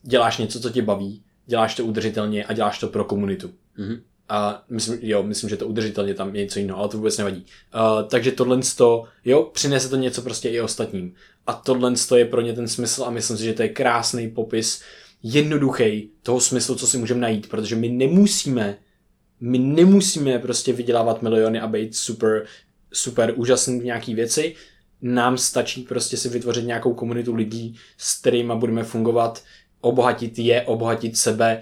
děláš 0.04 0.38
něco, 0.38 0.60
co 0.60 0.70
tě 0.70 0.82
baví, 0.82 1.24
děláš 1.46 1.76
to 1.76 1.86
udržitelně 1.86 2.46
a 2.46 2.54
děláš 2.54 2.80
to 2.80 2.88
pro 2.88 3.04
komunitu. 3.04 3.54
Mm-hmm. 3.78 4.02
A 4.30 4.64
myslím, 4.70 5.00
jo, 5.02 5.24
myslím, 5.24 5.50
že 5.50 5.58
to 5.58 5.68
udržitelně 5.68 6.14
tam 6.14 6.36
je 6.36 6.44
něco 6.44 6.60
jiného, 6.60 6.80
ale 6.80 6.90
to 6.90 6.98
vůbec 6.98 7.18
nevadí. 7.18 7.46
Uh, 7.76 8.10
takže 8.10 8.32
tohle 8.32 8.60
to, 8.78 9.04
jo, 9.26 9.44
přinese 9.54 9.90
to 9.90 9.96
něco 9.96 10.22
prostě 10.22 10.50
i 10.50 10.62
ostatním. 10.62 11.14
A 11.48 11.54
tohle 11.54 11.94
je 12.16 12.26
pro 12.26 12.42
ně 12.42 12.54
ten 12.54 12.68
smysl 12.68 13.04
a 13.04 13.10
myslím 13.10 13.38
si, 13.38 13.44
že 13.44 13.54
to 13.54 13.62
je 13.62 13.70
krásný 13.70 14.30
popis, 14.30 14.82
jednoduchý 15.24 16.12
toho 16.24 16.40
smyslu, 16.40 16.76
co 16.76 16.88
si 16.88 16.98
můžeme 16.98 17.20
najít, 17.20 17.50
protože 17.50 17.76
my 17.76 17.90
nemusíme, 17.90 18.78
my 19.40 19.58
nemusíme 19.58 20.40
prostě 20.40 20.74
vydělávat 20.74 21.22
miliony 21.22 21.60
a 21.60 21.68
být 21.68 21.96
super, 21.96 22.46
super 22.94 23.34
úžasný 23.36 23.80
v 23.80 23.86
nějaký 23.86 24.16
věci. 24.16 24.56
Nám 25.02 25.38
stačí 25.38 25.82
prostě 25.82 26.18
si 26.18 26.30
vytvořit 26.30 26.66
nějakou 26.66 26.94
komunitu 26.94 27.36
lidí, 27.36 27.76
s 27.98 28.20
kterými 28.20 28.54
budeme 28.56 28.84
fungovat, 28.84 29.44
obohatit 29.82 30.40
je, 30.40 30.62
obohatit 30.62 31.18
sebe, 31.18 31.62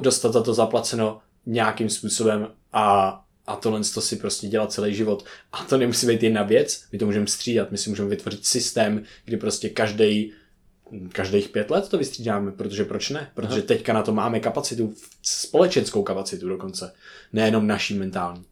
dostat 0.00 0.32
za 0.32 0.42
to 0.42 0.54
zaplaceno 0.54 1.20
nějakým 1.46 1.90
způsobem 1.90 2.48
a, 2.72 3.20
a 3.46 3.56
tohle 3.56 3.80
to 3.94 4.00
si 4.00 4.16
prostě 4.16 4.46
dělat 4.46 4.72
celý 4.72 4.94
život. 4.94 5.24
A 5.52 5.64
to 5.64 5.76
nemusí 5.76 6.06
být 6.06 6.22
jedna 6.22 6.42
věc, 6.42 6.84
my 6.92 6.98
to 6.98 7.06
můžeme 7.06 7.26
střídat, 7.26 7.70
my 7.70 7.78
si 7.78 7.90
můžeme 7.90 8.08
vytvořit 8.08 8.46
systém, 8.46 9.02
kdy 9.24 9.36
prostě 9.36 9.68
každý 9.68 10.32
každých 11.12 11.48
pět 11.48 11.70
let 11.70 11.88
to 11.88 11.98
vystřídáme, 11.98 12.52
protože 12.52 12.84
proč 12.84 13.10
ne? 13.10 13.30
Protože 13.34 13.58
Aha. 13.58 13.66
teďka 13.66 13.92
na 13.92 14.02
to 14.02 14.12
máme 14.12 14.40
kapacitu, 14.40 14.94
společenskou 15.22 16.02
kapacitu 16.02 16.48
dokonce, 16.48 16.92
nejenom 17.32 17.66
naší 17.66 17.94
mentální. 17.94 18.44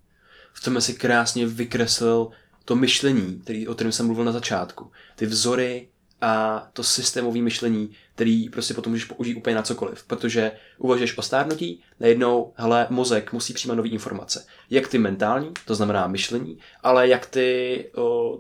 V 0.53 0.65
tom 0.65 0.81
si 0.81 0.95
krásně 0.95 1.47
vykreslil 1.47 2.29
to 2.65 2.77
myšlení, 2.77 3.41
který, 3.45 3.69
o 3.69 3.75
kterém 3.75 3.93
jsem 3.93 4.07
mluvil 4.07 4.25
na 4.25 4.33
začátku. 4.33 4.91
Ty 5.17 5.27
vzory 5.27 5.89
a 6.21 6.67
to 6.73 6.83
systémové 6.83 7.39
myšlení, 7.39 7.91
který 8.15 8.49
prostě 8.49 8.75
potom 8.75 8.93
můžeš 8.93 9.05
použít 9.05 9.35
úplně 9.35 9.57
na 9.57 9.63
cokoliv, 9.63 10.05
protože 10.05 10.53
uvažuješ 10.79 11.19
o 11.19 11.23
stárnutí, 11.23 11.83
najednou, 12.01 12.53
hele, 12.57 12.87
mozek 12.91 13.33
musí 13.33 13.53
přijímat 13.53 13.75
nové 13.75 13.89
informace. 13.89 14.47
Jak 14.71 14.89
ty 14.89 14.99
mentální, 14.99 15.53
to 15.65 15.75
znamená 15.75 16.07
myšlení, 16.07 16.59
ale 16.83 17.09
jak 17.09 17.27
ty 17.27 17.91
o, 17.97 18.39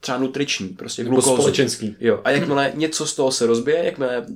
třeba 0.00 0.18
nutriční, 0.18 0.68
prostě 0.68 1.04
glukózu. 1.04 1.32
společenský. 1.32 1.96
Jo, 2.00 2.20
a 2.24 2.30
jakmile 2.30 2.72
něco 2.74 3.06
z 3.06 3.14
toho 3.14 3.32
se 3.32 3.46
rozbije, 3.46 3.84
jakmile 3.84 4.26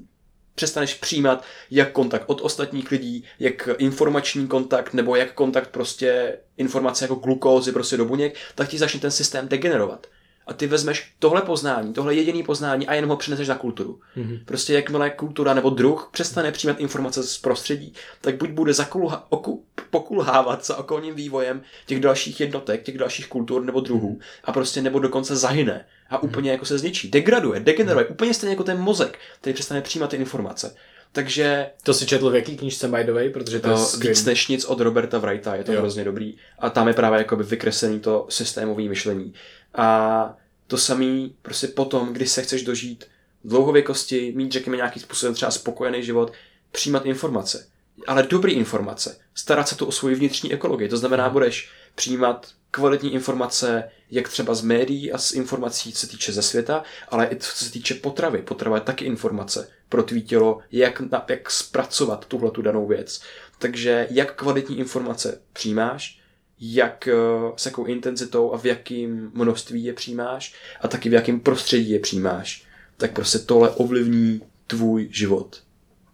přestaneš 0.55 0.95
přijímat 0.95 1.45
jak 1.71 1.93
kontakt 1.93 2.25
od 2.27 2.41
ostatních 2.41 2.91
lidí, 2.91 3.25
jak 3.39 3.69
informační 3.79 4.49
kontakt, 4.49 4.95
nebo 4.95 5.17
jak 5.17 5.33
kontakt 5.33 5.71
prostě 5.71 6.39
informace 6.57 7.05
jako 7.05 7.15
glukózy 7.15 7.73
prostě 7.73 7.97
do 7.97 8.05
buněk, 8.05 8.37
tak 8.55 8.69
ti 8.69 8.79
začne 8.79 9.01
ten 9.01 9.11
systém 9.11 9.49
degenerovat 9.49 10.07
a 10.47 10.53
ty 10.53 10.67
vezmeš 10.67 11.13
tohle 11.19 11.43
poznání, 11.43 11.93
tohle 11.93 12.15
jediný 12.15 12.43
poznání 12.43 12.87
a 12.87 12.95
jenom 12.95 13.11
ho 13.11 13.17
přineseš 13.17 13.49
na 13.49 13.55
kulturu. 13.55 14.01
Mm-hmm. 14.17 14.41
Prostě 14.45 14.75
jakmile 14.75 15.11
kultura 15.11 15.55
nebo 15.55 15.71
druh 15.71 16.09
přestane 16.13 16.53
přijímat 16.53 16.81
informace 16.81 17.23
z 17.23 17.39
prostředí, 17.39 17.93
tak 18.21 18.37
buď 18.37 18.51
bude 18.51 18.73
zakulha, 18.73 19.27
oku, 19.29 19.65
pokulhávat 19.91 20.67
za 20.67 20.77
okolním 20.77 21.15
vývojem 21.15 21.63
těch 21.87 22.01
dalších 22.01 22.41
jednotek, 22.41 22.83
těch 22.83 22.99
dalších 22.99 23.29
kultur 23.29 23.65
nebo 23.65 23.81
druhů 23.81 24.19
a 24.45 24.53
prostě 24.53 24.83
nebo 24.83 24.99
dokonce 24.99 25.37
zahyne 25.37 25.85
a 26.11 26.17
mhm. 26.17 26.29
úplně 26.29 26.51
mm-hmm. 26.51 26.53
jako 26.53 26.65
se 26.65 26.79
zničí, 26.79 27.11
degraduje, 27.11 27.61
degeneruje, 27.61 28.05
mm-hmm. 28.05 28.13
úplně 28.13 28.35
stejně 28.35 28.53
jako 28.53 28.65
ten 28.65 28.79
mozek, 28.79 29.19
který 29.41 29.55
přestane 29.55 29.81
přijímat 29.81 30.11
ty 30.11 30.17
informace. 30.17 30.75
Takže... 31.17 31.71
To 31.83 31.95
si 31.95 32.07
četl 32.07 32.31
v 32.31 32.35
jaký 32.35 32.57
knížce 32.57 32.89
by 32.89 33.05
the 33.05 33.13
way, 33.13 33.31
protože 33.31 33.61
to, 33.61 33.69
to 33.69 34.05
je 34.05 34.11
víc 34.11 34.25
než 34.25 34.49
nic 34.49 34.65
od 34.65 34.81
Roberta 34.81 35.19
Wrighta, 35.19 35.55
je 35.55 35.65
to 35.65 35.73
jo. 35.73 35.81
hrozně 35.81 36.05
dobrý. 36.05 36.35
A 36.59 36.71
tam 36.71 36.89
je 36.89 36.95
právě 36.95 37.19
jakoby 37.19 37.45
vykreslený 37.45 38.01
to 38.01 38.27
systémové 38.29 38.83
myšlení. 38.83 39.35
A 39.77 40.37
to 40.67 40.79
samé 40.79 41.29
prostě 41.43 41.67
potom, 41.67 42.13
když 42.13 42.31
se 42.31 42.43
chceš 42.43 42.63
dožít 42.63 43.05
dlouhověkosti, 43.45 44.33
mít, 44.37 44.53
řekněme, 44.53 44.77
nějaký 44.77 45.01
způsobem 45.01 45.35
třeba 45.35 45.51
spokojený 45.51 46.03
život, 46.03 46.33
přijímat 46.73 47.07
informace. 47.07 47.67
Ale 48.07 48.23
dobrý 48.23 48.53
informace. 48.53 49.19
Starat 49.35 49.69
se 49.69 49.77
tu 49.77 49.87
o 49.87 49.93
svoji 49.93 50.15
vnitřní 50.15 50.53
ekologii. 50.53 50.89
To 50.89 50.97
znamená, 50.97 51.29
budeš 51.31 51.71
přijímat 51.95 52.49
kvalitní 52.71 53.15
informace, 53.15 53.91
jak 54.11 54.29
třeba 54.29 54.55
z 54.55 54.63
médií 54.63 55.13
a 55.13 55.19
z 55.19 55.33
informací, 55.33 55.93
co 55.93 55.99
se 55.99 56.07
týče 56.07 56.33
ze 56.33 56.43
světa, 56.43 56.83
ale 57.09 57.29
i 57.31 57.37
co 57.37 57.65
se 57.65 57.73
týče 57.73 57.95
potravy. 57.95 58.43
Potrava 58.43 58.77
je 58.77 58.81
taky 58.81 59.05
informace 59.05 59.69
pro 59.89 60.03
tvý 60.03 60.23
tělo, 60.23 60.59
jak, 60.73 61.03
jak 61.29 61.51
zpracovat 61.51 62.25
tuhle 62.25 62.51
tu 62.51 62.63
danou 62.63 62.87
věc. 62.87 63.21
Takže 63.59 64.07
jak 64.11 64.35
kvalitní 64.35 64.79
informace 64.79 65.41
přijímáš, 65.53 66.21
jak, 66.61 67.09
eh, 67.09 67.53
s 67.57 67.67
jakou 67.67 67.85
intenzitou 67.85 68.53
a 68.53 68.59
v 68.59 68.65
jakém 68.65 69.31
množství 69.35 69.85
je 69.85 69.93
přijímáš 69.93 70.55
a 70.81 70.89
taky 70.89 71.09
v 71.09 71.13
jakém 71.13 71.41
prostředí 71.41 71.91
je 71.91 72.01
přijímáš, 72.01 72.67
tak 72.97 73.13
prostě 73.13 73.39
tohle 73.39 73.71
ovlivní 73.71 74.41
tvůj 74.67 75.09
život. 75.11 75.63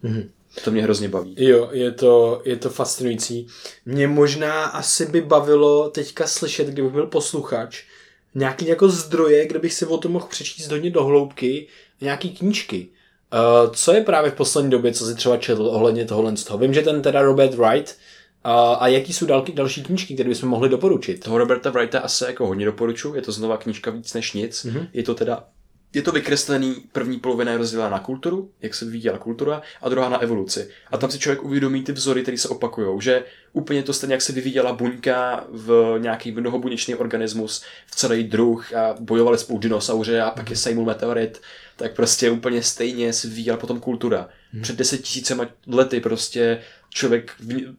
Mm-hmm. 0.03 0.29
To 0.63 0.71
mě 0.71 0.83
hrozně 0.83 1.09
baví. 1.09 1.35
Jo, 1.37 1.69
je 1.71 1.91
to, 1.91 2.41
je 2.45 2.55
to 2.55 2.69
fascinující. 2.69 3.47
Mě 3.85 4.07
možná 4.07 4.63
asi 4.65 5.05
by 5.05 5.21
bavilo 5.21 5.89
teďka 5.89 6.27
slyšet, 6.27 6.67
kdybych 6.67 6.91
byl 6.91 7.07
posluchač, 7.07 7.83
nějaký 8.35 8.67
jako 8.67 8.89
zdroje, 8.89 9.47
kde 9.47 9.59
bych 9.59 9.73
si 9.73 9.85
o 9.85 9.97
tom 9.97 10.11
mohl 10.11 10.27
přečíst 10.27 10.71
hodně 10.71 10.89
do 10.89 11.03
hloubky, 11.03 11.67
nějaký 12.01 12.29
knížky. 12.29 12.87
Uh, 13.33 13.73
co 13.73 13.93
je 13.93 14.01
právě 14.01 14.31
v 14.31 14.35
poslední 14.35 14.71
době, 14.71 14.93
co 14.93 15.05
si 15.05 15.15
třeba 15.15 15.37
četl 15.37 15.61
ohledně 15.61 16.05
tohohle 16.05 16.37
z 16.37 16.43
toho? 16.43 16.59
Vím, 16.59 16.73
že 16.73 16.81
ten 16.81 17.01
teda 17.01 17.21
Robert 17.21 17.53
Wright, 17.53 17.97
a, 18.43 18.73
a 18.73 18.87
jaký 18.87 19.13
jsou 19.13 19.25
další, 19.25 19.53
další 19.53 19.83
knížky, 19.83 20.13
které 20.13 20.29
bychom 20.29 20.49
mohli 20.49 20.69
doporučit? 20.69 21.23
Toho 21.23 21.37
Roberta 21.37 21.69
Wrighta 21.69 21.99
asi 21.99 22.23
jako 22.23 22.47
hodně 22.47 22.65
doporučuji, 22.65 23.15
je 23.15 23.21
to 23.21 23.31
znova 23.31 23.57
knížka 23.57 23.91
víc 23.91 24.13
než 24.13 24.33
nic. 24.33 24.65
Mm-hmm. 24.65 24.87
Je 24.93 25.03
to 25.03 25.15
teda 25.15 25.43
je 25.93 26.01
to 26.01 26.11
vykreslený, 26.11 26.75
první 26.91 27.19
polovina 27.19 27.51
je 27.51 27.57
rozdělená 27.57 27.89
na 27.89 27.99
kulturu, 27.99 28.51
jak 28.61 28.73
se 28.73 28.85
vyvíjela 28.85 29.17
kultura, 29.17 29.61
a 29.81 29.89
druhá 29.89 30.09
na 30.09 30.17
evoluci. 30.17 30.69
A 30.91 30.97
tam 30.97 31.11
si 31.11 31.19
člověk 31.19 31.43
uvědomí 31.43 31.83
ty 31.83 31.91
vzory, 31.91 32.21
které 32.21 32.37
se 32.37 32.47
opakují, 32.47 33.01
že 33.01 33.23
úplně 33.53 33.83
to 33.83 33.93
stejně, 33.93 34.13
jak 34.13 34.21
se 34.21 34.33
vyvíjela 34.33 34.73
buňka 34.73 35.45
v 35.49 35.97
nějaký 35.97 36.31
mnohobuněčný 36.31 36.95
organismus, 36.95 37.63
v 37.87 37.95
celý 37.95 38.23
druh 38.23 38.73
a 38.73 38.95
bojovali 38.99 39.37
spolu 39.37 39.59
dinosauři 39.59 40.19
a 40.19 40.31
pak 40.31 40.49
je 40.49 40.55
sejmul 40.55 40.85
meteorit, 40.85 41.41
tak 41.75 41.95
prostě 41.95 42.31
úplně 42.31 42.63
stejně 42.63 43.13
se 43.13 43.27
vyvíjela 43.27 43.57
potom 43.57 43.79
kultura. 43.79 44.29
Hmm. 44.53 44.61
Před 44.61 44.75
deset 44.75 45.01
tisícema 45.01 45.45
lety 45.67 45.99
prostě 45.99 46.61
člověk 46.93 47.31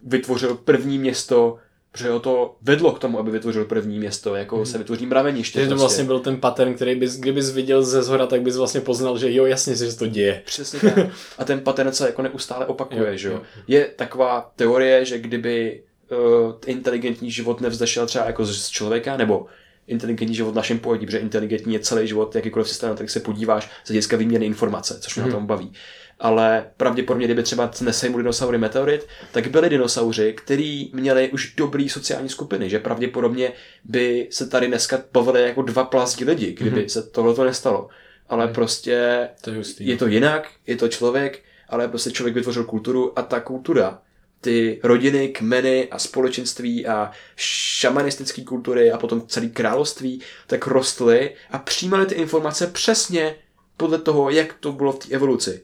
vytvořil 0.02 0.54
první 0.54 0.98
město, 0.98 1.58
protože 1.92 2.10
ho 2.10 2.20
to 2.20 2.56
vedlo 2.62 2.92
k 2.92 2.98
tomu, 2.98 3.18
aby 3.18 3.30
vytvořil 3.30 3.64
první 3.64 3.98
město, 3.98 4.34
jako 4.34 4.56
hmm. 4.56 4.66
se 4.66 4.78
vytvoří 4.78 5.06
mraveniště. 5.06 5.58
Takže 5.58 5.68
to 5.68 5.72
prostě. 5.72 5.82
vlastně 5.82 6.04
byl 6.04 6.20
ten 6.20 6.36
pattern, 6.36 6.74
který 6.74 6.94
bys, 6.94 7.16
kdybys 7.16 7.50
viděl 7.50 7.82
ze 7.82 8.02
zhora, 8.02 8.26
tak 8.26 8.42
bys 8.42 8.56
vlastně 8.56 8.80
poznal, 8.80 9.18
že 9.18 9.32
jo, 9.32 9.46
jasně, 9.46 9.74
že 9.74 9.92
se 9.92 9.98
to 9.98 10.06
děje. 10.06 10.42
Přesně 10.44 10.80
tak. 10.80 11.06
A 11.38 11.44
ten 11.44 11.60
pattern 11.60 11.92
se 11.92 12.06
jako 12.06 12.22
neustále 12.22 12.66
opakuje, 12.66 13.10
jo, 13.10 13.16
že 13.16 13.28
jo. 13.28 13.42
Je 13.68 13.84
taková 13.96 14.52
teorie, 14.56 15.04
že 15.04 15.18
kdyby 15.18 15.82
uh, 16.10 16.52
inteligentní 16.66 17.30
život 17.30 17.60
nevzdešel 17.60 18.06
třeba 18.06 18.24
jako 18.24 18.44
z 18.44 18.68
člověka, 18.68 19.16
nebo 19.16 19.46
inteligentní 19.86 20.36
život 20.36 20.52
v 20.52 20.56
našem 20.56 20.78
pojetí, 20.78 21.06
protože 21.06 21.18
inteligentní 21.18 21.74
je 21.74 21.80
celý 21.80 22.08
život, 22.08 22.34
jakýkoliv 22.34 22.68
systém, 22.68 22.88
na 22.88 22.94
který 22.94 23.08
se 23.08 23.20
podíváš 23.20 23.70
z 23.84 23.88
hlediska 23.88 24.16
výměny 24.16 24.46
informace, 24.46 24.98
což 25.00 25.14
mě 25.14 25.22
hmm. 25.22 25.32
na 25.32 25.38
tom 25.38 25.46
baví 25.46 25.72
ale 26.20 26.70
pravděpodobně, 26.76 27.26
kdyby 27.26 27.42
třeba 27.42 27.70
nesejmu 27.80 28.18
dinosaury 28.18 28.58
meteorit, 28.58 29.06
tak 29.32 29.48
byli 29.48 29.70
dinosauři, 29.70 30.32
kteří 30.32 30.90
měli 30.94 31.30
už 31.30 31.54
dobrý 31.56 31.88
sociální 31.88 32.28
skupiny, 32.28 32.70
že 32.70 32.78
pravděpodobně 32.78 33.52
by 33.84 34.28
se 34.30 34.46
tady 34.46 34.66
dneska 34.66 35.02
bavili 35.12 35.42
jako 35.42 35.62
dva 35.62 35.84
plazí 35.84 36.24
lidi, 36.24 36.52
kdyby 36.52 36.80
mm-hmm. 36.80 36.92
se 36.92 37.02
tohle 37.02 37.44
nestalo. 37.44 37.88
Ale 38.28 38.46
mm. 38.46 38.52
prostě 38.52 39.28
to 39.40 39.50
je, 39.50 39.56
hustý, 39.56 39.86
je 39.86 39.96
to 39.96 40.06
jinak, 40.06 40.48
je 40.66 40.76
to 40.76 40.88
člověk, 40.88 41.42
ale 41.68 41.88
prostě 41.88 42.10
člověk 42.10 42.34
vytvořil 42.34 42.64
kulturu 42.64 43.18
a 43.18 43.22
ta 43.22 43.40
kultura, 43.40 43.98
ty 44.40 44.80
rodiny, 44.82 45.28
kmeny 45.28 45.88
a 45.90 45.98
společenství 45.98 46.86
a 46.86 47.10
šamanistické 47.36 48.44
kultury 48.44 48.92
a 48.92 48.98
potom 48.98 49.26
celé 49.26 49.46
království, 49.46 50.20
tak 50.46 50.66
rostly 50.66 51.34
a 51.50 51.58
přijímali 51.58 52.06
ty 52.06 52.14
informace 52.14 52.66
přesně 52.66 53.34
podle 53.76 53.98
toho, 53.98 54.30
jak 54.30 54.52
to 54.52 54.72
bylo 54.72 54.92
v 54.92 54.98
té 54.98 55.14
evoluci. 55.14 55.62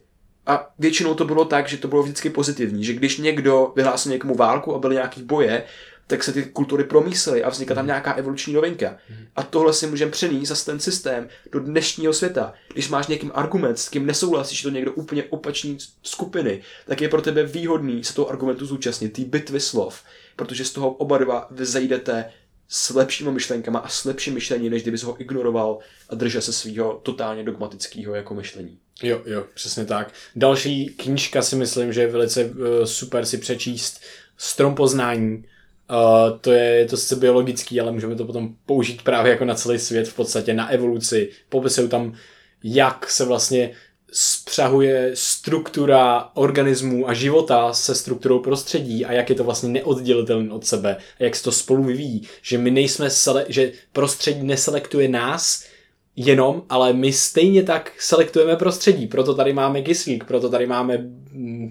A 0.50 0.70
většinou 0.78 1.14
to 1.14 1.24
bylo 1.24 1.44
tak, 1.44 1.68
že 1.68 1.76
to 1.76 1.88
bylo 1.88 2.02
vždycky 2.02 2.30
pozitivní, 2.30 2.84
že 2.84 2.92
když 2.92 3.18
někdo 3.18 3.72
vyhlásil 3.76 4.12
někomu 4.12 4.34
válku 4.34 4.74
a 4.74 4.78
byly 4.78 4.94
nějaký 4.94 5.22
boje, 5.22 5.64
tak 6.06 6.24
se 6.24 6.32
ty 6.32 6.42
kultury 6.42 6.84
promísily 6.84 7.44
a 7.44 7.48
vznikla 7.50 7.74
tam 7.74 7.86
nějaká 7.86 8.12
evoluční 8.12 8.52
novinka. 8.52 8.96
A 9.36 9.42
tohle 9.42 9.72
si 9.72 9.86
můžeme 9.86 10.10
přenést 10.10 10.48
za 10.48 10.54
ten 10.64 10.80
systém 10.80 11.28
do 11.52 11.60
dnešního 11.60 12.12
světa. 12.12 12.52
Když 12.72 12.88
máš 12.88 13.06
někým 13.06 13.30
argument, 13.34 13.78
s 13.78 13.88
kým 13.88 14.06
nesouhlasíš, 14.06 14.62
to 14.62 14.70
někdo 14.70 14.92
úplně 14.92 15.24
opačný 15.24 15.78
skupiny, 16.02 16.62
tak 16.86 17.00
je 17.00 17.08
pro 17.08 17.22
tebe 17.22 17.42
výhodný 17.42 18.04
se 18.04 18.14
toho 18.14 18.28
argumentu 18.28 18.66
zúčastnit, 18.66 19.12
ty 19.12 19.24
bitvy 19.24 19.60
slov, 19.60 20.02
protože 20.36 20.64
z 20.64 20.72
toho 20.72 20.90
oba 20.90 21.18
dva 21.18 21.48
vyzejdete 21.50 22.32
s 22.68 22.90
lepšíma 22.90 23.30
myšlenkama 23.30 23.78
a 23.78 23.88
s 23.88 24.04
lepším 24.04 24.34
myšlením, 24.34 24.72
než 24.72 24.82
kdyby 24.82 24.98
ho 24.98 25.20
ignoroval 25.20 25.78
a 26.08 26.14
držel 26.14 26.42
se 26.42 26.52
svého 26.52 27.00
totálně 27.02 27.44
dogmatického 27.44 28.14
jako 28.14 28.34
myšlení. 28.34 28.78
Jo, 29.02 29.22
jo, 29.26 29.44
přesně 29.54 29.84
tak. 29.84 30.12
Další 30.36 30.86
knížka 30.86 31.42
si 31.42 31.56
myslím, 31.56 31.92
že 31.92 32.00
je 32.00 32.06
velice 32.06 32.44
uh, 32.44 32.54
super 32.84 33.26
si 33.26 33.38
přečíst. 33.38 34.00
Strom 34.36 34.74
poznání. 34.74 35.44
Uh, 35.90 36.38
to 36.40 36.52
je, 36.52 36.64
je 36.64 36.86
to 36.86 36.96
sice 36.96 37.16
biologický, 37.16 37.80
ale 37.80 37.92
můžeme 37.92 38.16
to 38.16 38.24
potom 38.24 38.54
použít 38.66 39.02
právě 39.02 39.32
jako 39.32 39.44
na 39.44 39.54
celý 39.54 39.78
svět 39.78 40.08
v 40.08 40.14
podstatě, 40.14 40.54
na 40.54 40.68
evoluci. 40.68 41.30
Popisují 41.48 41.88
tam, 41.88 42.14
jak 42.64 43.10
se 43.10 43.24
vlastně 43.24 43.70
spřahuje 44.12 45.10
struktura 45.14 46.30
organismů 46.34 47.08
a 47.08 47.14
života 47.14 47.72
se 47.72 47.94
strukturou 47.94 48.38
prostředí 48.38 49.04
a 49.04 49.12
jak 49.12 49.30
je 49.30 49.36
to 49.36 49.44
vlastně 49.44 49.68
neoddělitelné 49.68 50.54
od 50.54 50.66
sebe 50.66 50.96
a 51.20 51.24
jak 51.24 51.36
se 51.36 51.42
to 51.42 51.52
spolu 51.52 51.84
vyvíjí. 51.84 52.28
Že 52.42 52.58
my 52.58 52.70
nejsme, 52.70 53.08
sele- 53.08 53.44
že 53.48 53.72
prostředí 53.92 54.42
neselektuje 54.42 55.08
nás 55.08 55.64
jenom, 56.16 56.62
ale 56.68 56.92
my 56.92 57.12
stejně 57.12 57.62
tak 57.62 57.92
selektujeme 57.98 58.56
prostředí. 58.56 59.06
Proto 59.06 59.34
tady 59.34 59.52
máme 59.52 59.82
kyslík, 59.82 60.24
proto 60.24 60.48
tady 60.48 60.66
máme 60.66 60.98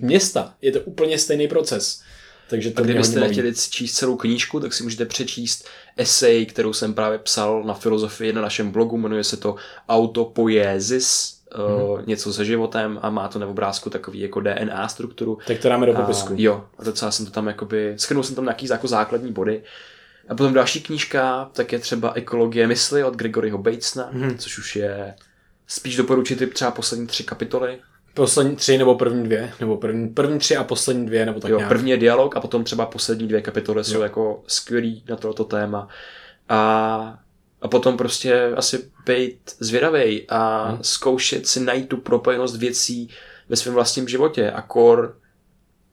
města. 0.02 0.54
Je 0.62 0.72
to 0.72 0.80
úplně 0.80 1.18
stejný 1.18 1.48
proces. 1.48 2.02
Takže 2.50 2.72
to 2.72 2.82
a 2.82 2.86
kdybyste 2.86 3.20
nechtěli 3.20 3.54
číst 3.70 3.94
celou 3.94 4.16
knížku, 4.16 4.60
tak 4.60 4.74
si 4.74 4.84
můžete 4.84 5.06
přečíst 5.06 5.68
esej, 5.98 6.46
kterou 6.46 6.74
jsem 6.74 6.94
právě 6.94 7.20
psal 7.20 7.64
na 7.64 7.74
filozofii 7.74 8.34
na 8.34 8.42
našem 8.42 8.72
blogu, 8.72 8.98
jmenuje 8.98 9.24
se 9.24 9.38
to 9.38 9.56
Autopoiesis, 9.90 11.36
mm-hmm. 11.52 12.04
něco 12.08 12.34
se 12.34 12.46
životem 12.46 13.00
a 13.02 13.10
má 13.10 13.28
to 13.28 13.40
na 13.40 13.48
obrázku 13.48 13.90
takový 13.90 14.20
jako 14.20 14.40
DNA 14.40 14.88
strukturu. 14.88 15.38
Tak 15.48 15.60
to 15.60 15.70
dáme 15.70 15.86
do 15.86 15.94
popisku. 15.94 16.34
A, 16.34 16.36
jo, 16.38 16.66
a 16.78 16.84
docela 16.84 17.12
jsem 17.12 17.26
to 17.26 17.32
tam 17.32 17.48
jakoby, 17.48 17.94
schrnul 17.98 18.24
jsem 18.24 18.36
tam 18.36 18.46
nějaký 18.46 18.68
jako 18.68 18.88
základní 18.88 19.32
body. 19.32 19.64
A 20.30 20.36
potom 20.36 20.54
další 20.54 20.82
knížka, 20.82 21.50
tak 21.54 21.72
je 21.72 21.80
třeba 21.80 22.14
Ekologie 22.14 22.68
mysli 22.68 23.04
od 23.04 23.16
Gregoryho 23.16 23.58
Batesna, 23.58 24.12
mm-hmm. 24.14 24.38
což 24.38 24.58
už 24.58 24.76
je 24.76 25.16
spíš 25.68 25.96
doporučit 25.96 26.54
třeba 26.54 26.72
poslední 26.72 27.08
tři 27.08 27.24
kapitoly. 27.24 27.80
Poslední 28.14 28.56
tři 28.56 28.78
nebo 28.78 28.96
první 28.96 29.24
dvě, 29.24 29.54
nebo 29.60 29.78
první, 29.78 30.10
první 30.10 30.40
tři 30.40 30.58
a 30.58 30.64
poslední 30.64 31.06
dvě, 31.06 31.26
nebo 31.26 31.40
tak 31.40 31.52
jo, 31.52 31.58
nějak. 31.58 31.70
první 31.70 31.92
je 31.92 31.98
dialog 31.98 32.38
a 32.38 32.40
potom 32.40 32.64
třeba 32.64 32.86
poslední 32.86 33.28
dvě 33.28 33.42
kapitoly 33.42 33.80
jo. 33.80 33.84
jsou 33.84 34.02
jako 34.02 34.44
skvělý 34.48 35.04
na 35.10 35.16
toto 35.16 35.44
téma. 35.44 35.88
A 36.50 37.20
a 37.62 37.68
potom 37.68 37.98
prostě 37.98 38.54
asi 38.56 38.92
být 39.06 39.56
zvědavý 39.60 40.30
a 40.30 40.70
hmm. 40.70 40.78
zkoušet 40.82 41.48
si 41.48 41.60
najít 41.60 41.90
tu 41.90 41.98
propojenost 41.98 42.58
věcí 42.58 43.10
ve 43.50 43.56
svém 43.56 43.74
vlastním 43.74 44.08
životě 44.08 44.52
a 44.52 44.62
kor, 44.62 45.18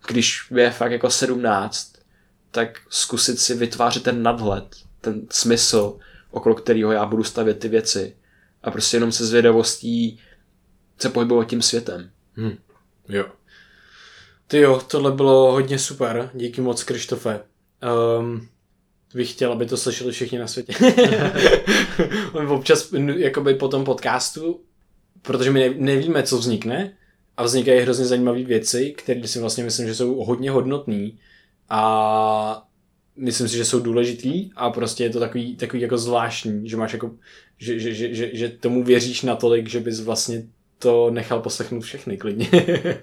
když 0.09 0.47
je 0.57 0.71
fakt 0.71 0.93
jako 0.93 1.11
17, 1.11 1.93
tak 2.57 2.81
zkusit 2.89 3.41
si 3.41 3.55
vytvářet 3.55 4.03
ten 4.03 4.23
nadhled, 4.23 4.77
ten 5.01 5.27
smysl, 5.31 5.99
okolo 6.31 6.55
kterého 6.55 6.93
já 6.93 7.07
budu 7.07 7.25
stavět 7.25 7.59
ty 7.59 7.69
věci 7.69 8.17
a 8.63 8.71
prostě 8.71 8.97
jenom 8.97 9.13
se 9.13 9.27
zvědavostí 9.27 10.21
se 10.99 11.09
pohybovat 11.09 11.49
tím 11.49 11.63
světem. 11.63 12.11
Hmm. 12.35 12.57
Jo. 13.09 13.27
Ty 14.47 14.59
jo, 14.59 14.83
tohle 14.87 15.13
bylo 15.13 15.53
hodně 15.53 15.79
super. 15.79 16.31
Díky 16.35 16.61
moc, 16.61 16.85
Krištofe. 16.85 17.41
Um, 18.19 18.49
bych 19.15 19.33
chtěl, 19.33 19.53
aby 19.53 19.67
to 19.67 19.77
slyšeli 19.77 20.13
všichni 20.13 20.39
na 20.39 20.47
světě. 20.47 20.75
Občas 22.49 22.93
jakoby 23.17 23.55
po 23.55 23.69
tom 23.69 23.85
podcastu, 23.85 24.61
protože 25.23 25.51
my 25.51 25.75
nevíme, 25.79 26.23
co 26.23 26.39
vznikne 26.39 26.97
a 27.37 27.43
vznikají 27.43 27.81
hrozně 27.81 28.05
zajímavé 28.05 28.43
věci, 28.43 28.95
které 28.99 29.29
si 29.29 29.41
vlastně 29.41 29.65
myslím, 29.65 29.87
že 29.87 29.95
jsou 29.95 30.25
hodně 30.25 30.51
hodnotné 30.51 31.11
a 31.71 32.63
myslím 33.17 33.49
si, 33.49 33.57
že 33.57 33.65
jsou 33.65 33.81
důležitý 33.81 34.51
a 34.57 34.71
prostě 34.71 35.05
je 35.05 35.11
to 35.11 35.21
takový, 35.21 35.57
takový 35.57 35.83
jako 35.83 35.99
zvláštní, 35.99 36.69
že 36.69 36.77
máš 36.77 36.93
jako, 36.93 37.11
že, 37.59 37.79
že, 37.79 37.95
že, 37.95 38.15
že, 38.15 38.31
že 38.33 38.49
tomu 38.49 38.85
věříš 38.85 39.23
natolik, 39.23 39.69
že 39.69 39.81
bys 39.81 40.01
vlastně 40.01 40.43
to 40.79 41.11
nechal 41.11 41.41
poslechnout 41.41 41.81
všechny 41.81 42.17
klidně. 42.17 42.49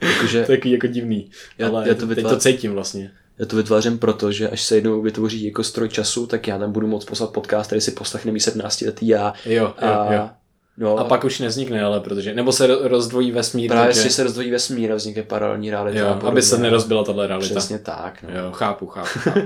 Jakože, 0.02 0.44
to 0.46 0.52
je 0.52 0.60
jako 0.64 0.88
divný, 0.88 1.32
já, 1.58 1.68
ale 1.68 1.88
já 1.88 1.96
to 1.96 2.08
vytvář... 2.08 2.32
teď 2.32 2.34
to 2.34 2.40
cítím 2.40 2.72
vlastně. 2.72 3.12
Já 3.40 3.46
to 3.46 3.56
vytvářím 3.56 3.98
proto, 3.98 4.32
že 4.32 4.50
až 4.50 4.62
se 4.64 4.76
jednou 4.76 5.02
vytvoří 5.02 5.46
jako 5.46 5.64
stroj 5.64 5.90
času, 5.90 6.28
tak 6.28 6.48
já 6.48 6.58
tam 6.58 6.72
budu 6.72 6.88
moct 6.88 7.06
poslat 7.06 7.34
podcast, 7.34 7.68
který 7.68 7.82
si 7.82 7.92
poslechne 7.92 8.32
mý 8.32 8.40
17 8.40 8.82
letý 8.82 9.08
já. 9.08 9.34
Jo, 9.46 9.54
jo, 9.54 9.74
a, 9.78 10.14
jo. 10.14 10.30
No, 10.78 10.98
a 10.98 11.04
pak 11.04 11.24
už 11.24 11.40
nevznikne, 11.40 11.84
ale 11.84 12.00
protože, 12.00 12.34
nebo 12.34 12.52
se 12.52 12.68
rozdvojí 12.68 13.32
vesmír. 13.32 13.72
Právě 13.72 13.94
takže... 13.94 14.10
se 14.10 14.24
rozdvojí 14.24 14.52
vesmír 14.52 14.92
a 14.92 14.96
vznikne 14.96 15.24
paralelní 15.24 15.72
realita. 15.72 16.00
Jo, 16.00 16.20
aby 16.24 16.42
se 16.42 16.58
nerozbila 16.58 17.04
tahle 17.04 17.28
realita. 17.28 17.56
Přesně 17.56 17.80
tak. 17.80 18.24
No. 18.24 18.40
Jo, 18.40 18.52
chápu, 18.52 18.88
chápu. 18.88 19.20
chápu. 19.20 19.40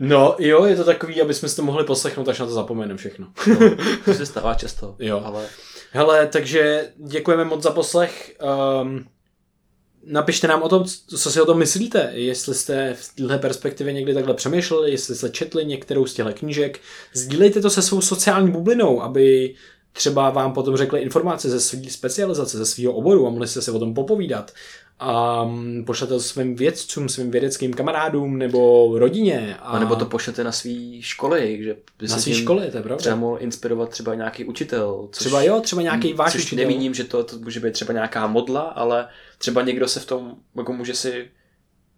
no 0.00 0.36
jo, 0.38 0.64
je 0.64 0.76
to 0.76 0.84
takový, 0.84 1.22
aby 1.22 1.34
jsme 1.34 1.48
si 1.48 1.56
to 1.56 1.62
mohli 1.62 1.84
poslechnout, 1.84 2.28
až 2.28 2.38
na 2.38 2.46
to 2.46 2.52
zapomeneme 2.52 2.98
všechno. 2.98 3.26
no, 3.46 3.56
to 4.04 4.14
se 4.14 4.26
stává 4.26 4.54
často. 4.54 4.96
Jo. 4.98 5.22
Ale... 5.24 5.46
Hele, 5.92 6.26
takže 6.26 6.88
děkujeme 6.96 7.44
moc 7.44 7.62
za 7.62 7.70
poslech. 7.70 8.36
Um, 8.82 9.06
napište 10.06 10.48
nám 10.48 10.62
o 10.62 10.68
tom, 10.68 10.84
co 11.16 11.30
si 11.30 11.40
o 11.40 11.46
tom 11.46 11.58
myslíte, 11.58 12.10
jestli 12.14 12.54
jste 12.54 12.94
v 12.94 13.14
této 13.14 13.38
perspektivě 13.38 13.92
někdy 13.92 14.14
takhle 14.14 14.34
přemýšleli, 14.34 14.90
jestli 14.90 15.14
jste 15.14 15.28
četli 15.28 15.64
některou 15.64 16.06
z 16.06 16.14
těchto 16.14 16.32
knížek. 16.32 16.80
Sdílejte 17.12 17.60
to 17.60 17.70
se 17.70 17.82
svou 17.82 18.00
sociální 18.00 18.50
bublinou, 18.50 19.02
aby 19.02 19.54
třeba 19.92 20.30
vám 20.30 20.52
potom 20.52 20.76
řekli 20.76 21.00
informace 21.00 21.50
ze 21.50 21.60
své 21.60 21.90
specializace, 21.90 22.58
ze 22.58 22.66
svého 22.66 22.92
oboru 22.92 23.26
a 23.26 23.30
mohli 23.30 23.48
jste 23.48 23.62
se 23.62 23.72
o 23.72 23.78
tom 23.78 23.94
popovídat. 23.94 24.52
A 24.98 25.44
mm, 25.44 25.84
pošlete 25.84 26.14
to 26.14 26.20
svým 26.20 26.56
vědcům, 26.56 27.08
svým 27.08 27.30
vědeckým 27.30 27.74
kamarádům 27.74 28.38
nebo 28.38 28.92
rodině. 28.98 29.56
A, 29.60 29.62
a 29.62 29.78
nebo 29.78 29.96
to 29.96 30.06
pošlete 30.06 30.44
na 30.44 30.52
svý 30.52 31.02
školy, 31.02 31.62
že 31.62 31.76
by 31.98 32.08
na 32.08 32.18
svý 32.18 32.34
školy, 32.34 32.70
to 32.70 32.76
je 32.76 32.82
pravda. 32.82 32.96
Třeba 32.96 33.16
mohl 33.16 33.38
inspirovat 33.40 33.88
třeba 33.88 34.14
nějaký 34.14 34.44
učitel. 34.44 35.08
Což, 35.12 35.26
třeba 35.26 35.42
jo, 35.42 35.60
třeba 35.60 35.82
nějaký 35.82 36.12
váš 36.12 36.32
což 36.32 36.44
učitel. 36.44 36.64
nemíním, 36.64 36.94
že 36.94 37.04
to, 37.04 37.24
to 37.24 37.38
může 37.38 37.60
být 37.60 37.72
třeba 37.72 37.92
nějaká 37.92 38.26
modla, 38.26 38.60
ale 38.60 39.08
třeba 39.38 39.62
někdo 39.62 39.88
se 39.88 40.00
v 40.00 40.06
tom, 40.06 40.36
jako 40.56 40.72
může 40.72 40.94
si, 40.94 41.30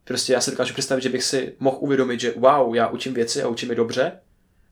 prostě 0.04 0.32
já 0.32 0.40
si 0.40 0.50
dokážu 0.50 0.72
představit, 0.72 1.02
že 1.02 1.08
bych 1.08 1.24
si 1.24 1.54
mohl 1.58 1.76
uvědomit, 1.80 2.20
že 2.20 2.34
wow, 2.36 2.74
já 2.74 2.88
učím 2.88 3.14
věci 3.14 3.42
a 3.42 3.48
učím 3.48 3.70
je 3.70 3.76
dobře, 3.76 4.12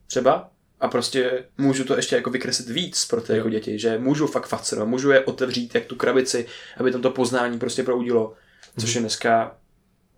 třeba, 0.07 0.51
a 0.83 0.89
prostě 0.89 1.45
můžu 1.59 1.85
to 1.85 1.97
ještě 1.97 2.17
jako 2.17 2.31
vykreslit 2.31 2.69
víc 2.69 3.05
pro 3.05 3.21
ty 3.21 3.33
jako 3.33 3.49
děti, 3.49 3.79
že 3.79 3.99
můžu 3.99 4.27
fakt 4.27 4.47
fascinovat, 4.47 4.89
můžu 4.89 5.11
je 5.11 5.25
otevřít 5.25 5.75
jak 5.75 5.85
tu 5.85 5.97
krabici, 5.97 6.47
aby 6.77 6.93
tam 6.93 7.03
to 7.03 7.11
poznání 7.11 7.59
prostě 7.59 7.83
proudilo, 7.83 8.35
což 8.79 8.95
je 8.95 8.99
mhm. 8.99 9.03
dneska 9.03 9.57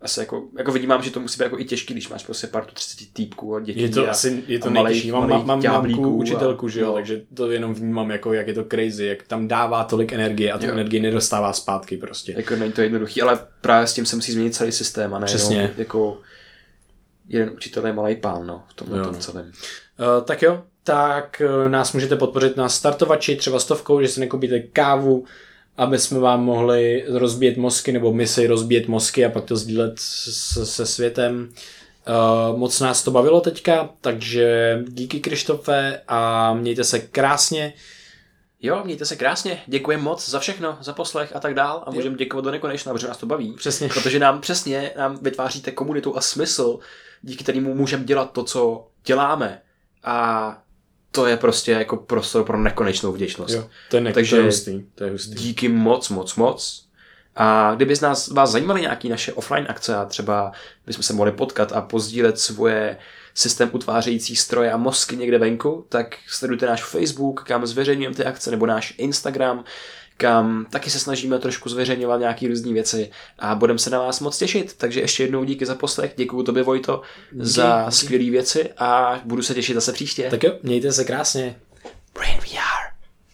asi 0.01 0.19
jako, 0.19 0.43
jako 0.57 0.71
vidím, 0.71 0.93
že 1.01 1.11
to 1.11 1.19
musí 1.19 1.37
být 1.37 1.43
jako 1.43 1.59
i 1.59 1.65
těžký, 1.65 1.93
když 1.93 2.09
máš 2.09 2.25
prostě 2.25 2.47
partu 2.47 2.73
30 2.73 3.13
týpků 3.13 3.55
a 3.55 3.59
dětí. 3.59 3.81
Je 3.81 3.89
to 3.89 4.07
a, 4.07 4.11
asi, 4.11 4.43
je 4.47 4.59
to 4.59 4.69
nejtěžší. 4.69 5.11
Mám, 5.11 5.29
mám, 5.29 5.45
mám 5.45 5.63
mamku, 5.63 6.15
učitelku, 6.15 6.69
že 6.69 6.79
jo, 6.79 6.87
no. 6.87 6.93
takže 6.93 7.21
to 7.33 7.51
jenom 7.51 7.73
vnímám 7.73 8.11
jako, 8.11 8.33
jak 8.33 8.47
je 8.47 8.53
to 8.53 8.63
crazy, 8.63 9.05
jak 9.05 9.23
tam 9.23 9.47
dává 9.47 9.83
tolik 9.83 10.13
energie 10.13 10.51
a 10.51 10.57
tu 10.57 10.65
jo. 10.65 10.71
energii 10.71 10.99
nedostává 10.99 11.53
zpátky 11.53 11.97
prostě. 11.97 12.33
Jako 12.37 12.55
není 12.55 12.71
to 12.71 12.81
jednoduchý, 12.81 13.21
ale 13.21 13.39
právě 13.61 13.87
s 13.87 13.93
tím 13.93 14.05
se 14.05 14.15
musí 14.15 14.31
změnit 14.31 14.55
celý 14.55 14.71
systém 14.71 15.13
a 15.13 15.19
ne 15.19 15.25
Přesně. 15.25 15.57
Jenom, 15.57 15.71
jako 15.77 16.21
jeden 17.27 17.49
učitel 17.49 17.87
je 17.87 17.93
malý 17.93 18.15
pán, 18.15 18.47
no, 18.47 18.63
v 18.69 18.73
tomhle 18.73 19.03
tom 19.03 19.15
celém. 19.15 19.51
Uh, 19.99 20.25
tak 20.25 20.41
jo, 20.41 20.63
tak 20.83 21.41
uh, 21.45 21.69
nás 21.69 21.93
můžete 21.93 22.15
podpořit 22.15 22.57
na 22.57 22.69
startovači, 22.69 23.35
třeba 23.35 23.59
stovkou, 23.59 24.01
že 24.01 24.07
si 24.07 24.19
nekupíte 24.19 24.59
kávu, 24.59 25.25
aby 25.77 25.99
jsme 25.99 26.19
vám 26.19 26.43
mohli 26.43 27.05
rozbíjet 27.07 27.57
mozky, 27.57 27.91
nebo 27.91 28.13
my 28.13 28.27
si 28.27 28.47
rozbíjet 28.47 28.87
mozky 28.87 29.25
a 29.25 29.29
pak 29.29 29.45
to 29.45 29.55
sdílet 29.55 29.93
se, 29.99 30.65
se 30.65 30.85
světem. 30.85 31.49
Uh, 32.51 32.57
moc 32.57 32.79
nás 32.79 33.03
to 33.03 33.11
bavilo 33.11 33.41
teďka, 33.41 33.89
takže 34.01 34.79
díky 34.87 35.19
Krištofe 35.19 36.01
a 36.07 36.53
mějte 36.53 36.83
se 36.83 36.99
krásně. 36.99 37.73
Jo, 38.61 38.81
mějte 38.85 39.05
se 39.05 39.15
krásně. 39.15 39.61
Děkujeme 39.67 40.03
moc 40.03 40.29
za 40.29 40.39
všechno, 40.39 40.77
za 40.81 40.93
poslech 40.93 41.35
a 41.35 41.39
tak 41.39 41.53
dál. 41.53 41.83
A 41.85 41.91
můžeme 41.91 42.17
děkovat 42.17 42.45
do 42.45 42.51
nekonečna, 42.51 42.93
protože 42.93 43.07
nás 43.07 43.17
to 43.17 43.25
baví. 43.25 43.53
Přesně. 43.57 43.87
Protože 43.87 44.19
nám 44.19 44.41
přesně 44.41 44.91
nám 44.97 45.17
vytváříte 45.21 45.71
komunitu 45.71 46.17
a 46.17 46.21
smysl, 46.21 46.79
díky 47.21 47.43
kterému 47.43 47.75
můžeme 47.75 48.03
dělat 48.03 48.31
to, 48.31 48.43
co 48.43 48.87
děláme. 49.05 49.61
A 50.05 50.57
to 51.11 51.25
je 51.27 51.37
prostě 51.37 51.71
jako 51.71 51.97
prostor 51.97 52.43
pro 52.45 52.57
nekonečnou 52.57 53.11
vděčnost. 53.11 53.53
Jo, 53.53 53.69
to 53.89 53.97
je, 53.97 54.01
ne- 54.01 54.13
Takže 54.13 54.35
to 54.35 54.39
je 54.39 54.45
hustý, 54.45 54.83
to 54.95 55.03
je 55.03 55.11
hustý. 55.11 55.35
díky 55.35 55.67
moc, 55.67 56.09
moc, 56.09 56.35
moc. 56.35 56.85
A 57.35 57.73
kdyby 57.75 57.95
z 57.95 58.01
nás 58.01 58.27
vás 58.27 58.51
zajímaly 58.51 58.81
nějaké 58.81 59.09
naše 59.09 59.33
offline 59.33 59.65
akce 59.69 59.95
a 59.95 60.05
třeba 60.05 60.51
bychom 60.85 61.03
se 61.03 61.13
mohli 61.13 61.31
potkat 61.31 61.71
a 61.73 61.81
pozdílet 61.81 62.39
svoje 62.39 62.97
systém 63.33 63.69
utvářející 63.73 64.35
stroje 64.35 64.71
a 64.71 64.77
mozky 64.77 65.17
někde 65.17 65.37
venku, 65.37 65.85
tak 65.89 66.17
sledujte 66.27 66.65
náš 66.65 66.83
Facebook, 66.83 67.43
kam 67.43 67.65
zveřejňujeme 67.65 68.15
ty 68.15 68.25
akce, 68.25 68.51
nebo 68.51 68.65
náš 68.65 68.93
Instagram, 68.97 69.63
kam 70.17 70.65
taky 70.69 70.89
se 70.89 70.99
snažíme 70.99 71.39
trošku 71.39 71.69
zveřejňovat 71.69 72.19
nějaké 72.19 72.47
různé 72.47 72.73
věci 72.73 73.11
a 73.39 73.55
budeme 73.55 73.79
se 73.79 73.89
na 73.89 73.99
vás 73.99 74.19
moc 74.19 74.37
těšit. 74.37 74.73
Takže 74.77 75.01
ještě 75.01 75.23
jednou 75.23 75.43
díky 75.43 75.65
za 75.65 75.75
poslech, 75.75 76.13
děkuji 76.17 76.43
tobě 76.43 76.63
Vojto 76.63 77.01
díky, 77.31 77.45
za 77.45 77.91
skvělé 77.91 78.29
věci 78.29 78.69
a 78.77 79.21
budu 79.25 79.41
se 79.41 79.53
těšit 79.53 79.75
zase 79.75 79.93
příště. 79.93 80.27
Tak 80.29 80.43
jo, 80.43 80.53
mějte 80.63 80.91
se 80.91 81.03
krásně. 81.03 81.55
Brain 82.13 82.37
VR. 82.39 82.94